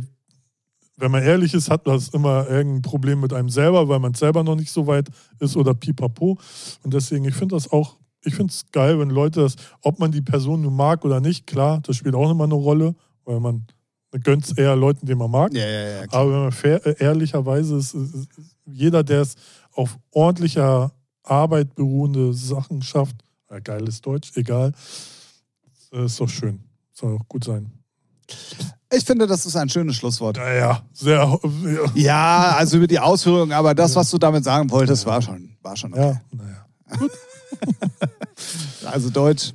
[0.97, 4.43] wenn man ehrlich ist, hat das immer irgendein Problem mit einem selber, weil man selber
[4.43, 6.37] noch nicht so weit ist oder pipapo.
[6.83, 10.11] Und deswegen, ich finde das auch, ich finde es geil, wenn Leute das, ob man
[10.11, 13.65] die Person nun mag oder nicht, klar, das spielt auch immer eine Rolle, weil man
[14.19, 15.53] gönnt es eher Leuten, die man mag.
[15.53, 16.03] Ja, ja, ja.
[16.11, 18.29] Aber wenn man fair, äh, ehrlicherweise ist, ist, ist
[18.65, 19.35] jeder, der es
[19.73, 20.91] auf ordentlicher
[21.23, 23.15] Arbeit beruhende Sachen schafft,
[23.49, 24.73] äh, geiles Deutsch, egal,
[25.91, 26.59] äh, ist doch schön.
[26.93, 27.71] Soll auch gut sein.
[28.91, 30.37] Ich finde, das ist ein schönes Schlusswort.
[30.37, 35.05] Naja, sehr, sehr Ja, also über die Ausführungen, aber das, was du damit sagen wolltest,
[35.05, 36.01] war schon, war schon okay.
[36.01, 36.65] ja, naja,
[38.85, 39.53] Also Deutsch,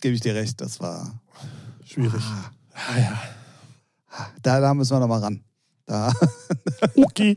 [0.00, 1.20] gebe ich dir recht, das war.
[1.84, 2.22] schwierig.
[2.74, 3.22] Ah, ja.
[4.42, 5.42] Da, da müssen wir nochmal ran.
[5.86, 6.12] Da.
[6.96, 7.36] Okay.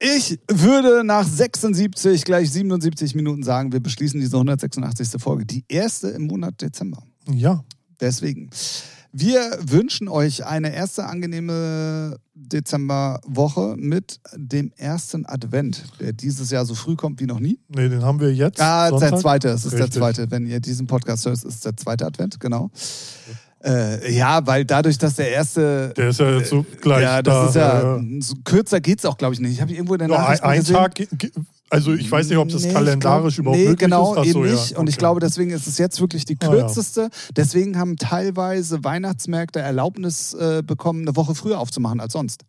[0.00, 5.20] Ich würde nach 76, gleich 77 Minuten sagen, wir beschließen diese 186.
[5.20, 5.44] Folge.
[5.44, 7.02] Die erste im Monat Dezember.
[7.28, 7.64] Ja,
[8.00, 8.50] Deswegen.
[9.10, 16.74] Wir wünschen euch eine erste angenehme Dezemberwoche mit dem ersten Advent, der dieses Jahr so
[16.74, 17.58] früh kommt wie noch nie.
[17.68, 18.60] nee, den haben wir jetzt.
[18.60, 19.20] Ah, der Sonntag.
[19.20, 19.98] zweite, es ist der Richtig.
[19.98, 20.30] zweite.
[20.30, 22.70] Wenn ihr diesen Podcast hört, ist der zweite Advent, genau.
[23.68, 25.92] Äh, ja, weil dadurch, dass der erste.
[25.96, 27.48] Der ist ja jetzt so gleich ja, das da.
[27.48, 27.96] ist ja.
[27.98, 29.52] äh, So kürzer geht's auch, glaube ich, nicht.
[29.52, 30.94] Ich habe irgendwo in der ein, Nachricht ein gesehen, Tag,
[31.70, 34.18] also ich weiß nicht, ob das Nee, kalendarisch glaub- überhaupt nee, möglich genau, ist.
[34.20, 34.76] Ach so, eben ja, nicht.
[34.78, 36.50] Und ich glaube, deswegen ist es jetzt wirklich die Ah, ja.
[36.50, 37.10] kürzeste.
[37.36, 42.44] Deswegen haben teilweise Weihnachtsmärkte Erlaubnis äh, bekommen, eine Woche früher aufzumachen als sonst.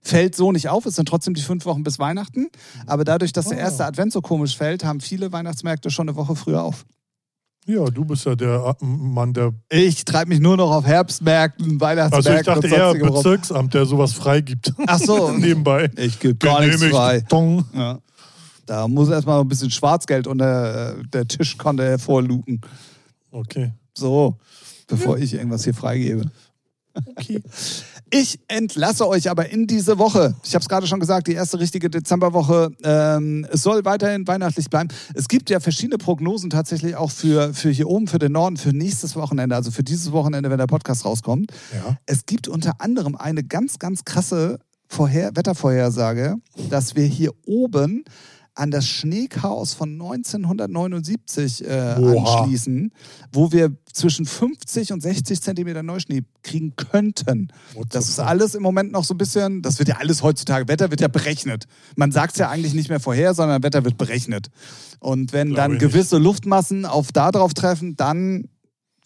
[0.00, 2.48] Fällt so nicht auf, es sind trotzdem die fünf Wochen bis Weihnachten.
[2.86, 3.62] Aber dadurch, dass der Ah.
[3.62, 6.84] erste Advent so komisch fällt, haben viele Weihnachtsmärkte schon eine Woche früher auf.
[7.66, 9.52] Ja, du bist ja der äh, Mann, der.
[9.70, 13.10] Ich treibe mich nur noch auf Herbstmärkten, Weihnachtsmärkten Also ich dachte eher.
[13.10, 14.72] Bezirksamt, der sowas freigibt.
[14.86, 15.30] Ach so.
[15.36, 15.90] Nebenbei.
[15.96, 17.24] Ich gebe gar nichts frei.
[17.72, 17.98] Ja.
[18.66, 22.60] Da muss erstmal ein bisschen Schwarzgeld unter äh, der Tischkante hervorluken.
[23.30, 23.72] Okay.
[23.94, 24.36] So,
[24.86, 26.30] bevor ich irgendwas hier freigebe.
[26.94, 27.42] Okay.
[28.16, 30.36] Ich entlasse euch aber in diese Woche.
[30.44, 32.70] Ich habe es gerade schon gesagt, die erste richtige Dezemberwoche.
[32.84, 34.88] Ähm, es soll weiterhin weihnachtlich bleiben.
[35.14, 38.68] Es gibt ja verschiedene Prognosen tatsächlich auch für, für hier oben, für den Norden, für
[38.68, 41.50] nächstes Wochenende, also für dieses Wochenende, wenn der Podcast rauskommt.
[41.72, 41.96] Ja.
[42.06, 46.36] Es gibt unter anderem eine ganz, ganz krasse Vorher Wettervorhersage,
[46.70, 48.04] dass wir hier oben
[48.54, 52.92] an das Schneechaos von 1979 äh, anschließen,
[53.32, 57.52] wo wir zwischen 50 und 60 Zentimeter Neuschnee kriegen könnten.
[57.74, 60.68] What Das ist alles im Moment noch so ein bisschen, das wird ja alles heutzutage,
[60.68, 61.66] Wetter wird ja berechnet.
[61.96, 64.50] Man sagt es ja eigentlich nicht mehr vorher, sondern Wetter wird berechnet.
[65.00, 65.92] Und wenn Glaube dann ich nicht.
[65.92, 68.48] gewisse Luftmassen auf da drauf treffen, dann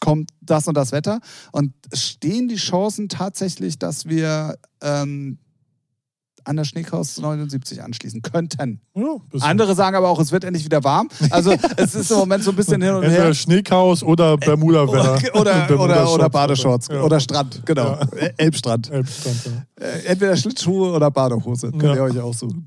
[0.01, 1.21] kommt das und das Wetter.
[1.53, 5.39] Und stehen die Chancen tatsächlich, dass wir ähm,
[6.49, 8.81] an das Schneechaos 79 anschließen könnten.
[8.95, 9.17] Ja.
[9.41, 11.09] Andere sagen aber auch, es wird endlich wieder warm.
[11.31, 13.35] Also es ist im Moment so ein bisschen hin und Entweder her.
[13.35, 15.35] Schneechaos oder Bermuda-Wetter.
[15.39, 16.33] Oder, oder, oder Bermuda-Shorts.
[16.33, 17.03] Badeshorts Ja.
[17.03, 17.93] oder Strand, genau.
[17.93, 18.01] Ja.
[18.17, 18.91] Äh, Elbstrand.
[18.91, 19.85] Elbstrand, ja.
[19.87, 21.71] Äh, Entweder Schlittschuhe oder Badehose.
[21.71, 21.95] Könnt Ja.
[21.95, 22.67] ihr euch aussuchen.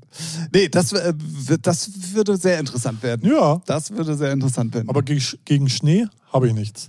[0.52, 3.28] Nee, das, äh, wird- das würde sehr interessant werden.
[3.28, 4.88] Ja, Das würde sehr interessant werden.
[4.88, 6.88] aber gegen Schnee habe ich nichts.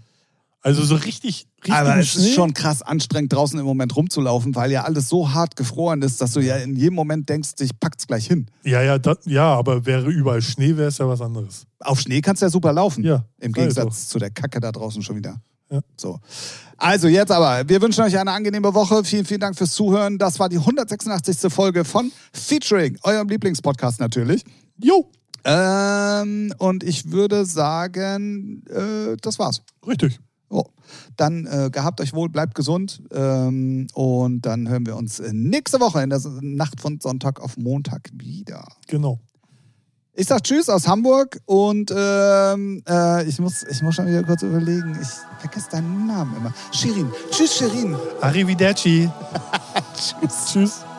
[0.65, 2.23] Also so richtig, richtig Aber es Schnee.
[2.29, 6.21] ist schon krass anstrengend, draußen im Moment rumzulaufen, weil ja alles so hart gefroren ist,
[6.21, 8.47] dass du ja in jedem Moment denkst, ich pack's gleich hin.
[8.63, 11.65] Ja, ja, da, ja, aber wäre überall Schnee, wäre es ja was anderes.
[11.81, 13.03] Auf Schnee kannst du ja super laufen.
[13.03, 15.41] Ja, Im Gegensatz zu der Kacke da draußen schon wieder.
[15.69, 15.81] Ja.
[15.97, 16.19] So.
[16.77, 19.03] Also jetzt aber, wir wünschen euch eine angenehme Woche.
[19.03, 20.17] Vielen, vielen Dank fürs Zuhören.
[20.17, 21.51] Das war die 186.
[21.51, 24.43] Folge von Featuring, eurem Lieblingspodcast natürlich.
[24.81, 25.09] Jo,
[25.45, 29.61] Ähm, und ich würde sagen, äh, das war's.
[29.85, 30.19] richtig.
[30.53, 30.65] Oh.
[31.17, 35.79] Dann äh, gehabt euch wohl, bleibt gesund ähm, und dann hören wir uns äh, nächste
[35.79, 38.63] Woche in der Nacht von Sonntag auf Montag wieder.
[38.87, 39.19] Genau.
[40.13, 44.43] Ich sag Tschüss aus Hamburg und ähm, äh, ich, muss, ich muss schon wieder kurz
[44.43, 44.95] überlegen.
[45.01, 45.07] Ich
[45.39, 46.53] vergesse deinen Namen immer.
[46.71, 47.11] Shirin.
[47.31, 47.95] Tschüss, Shirin.
[48.21, 49.09] Arrivederci.
[49.95, 50.45] Tschüss.
[50.51, 50.92] Tschüss.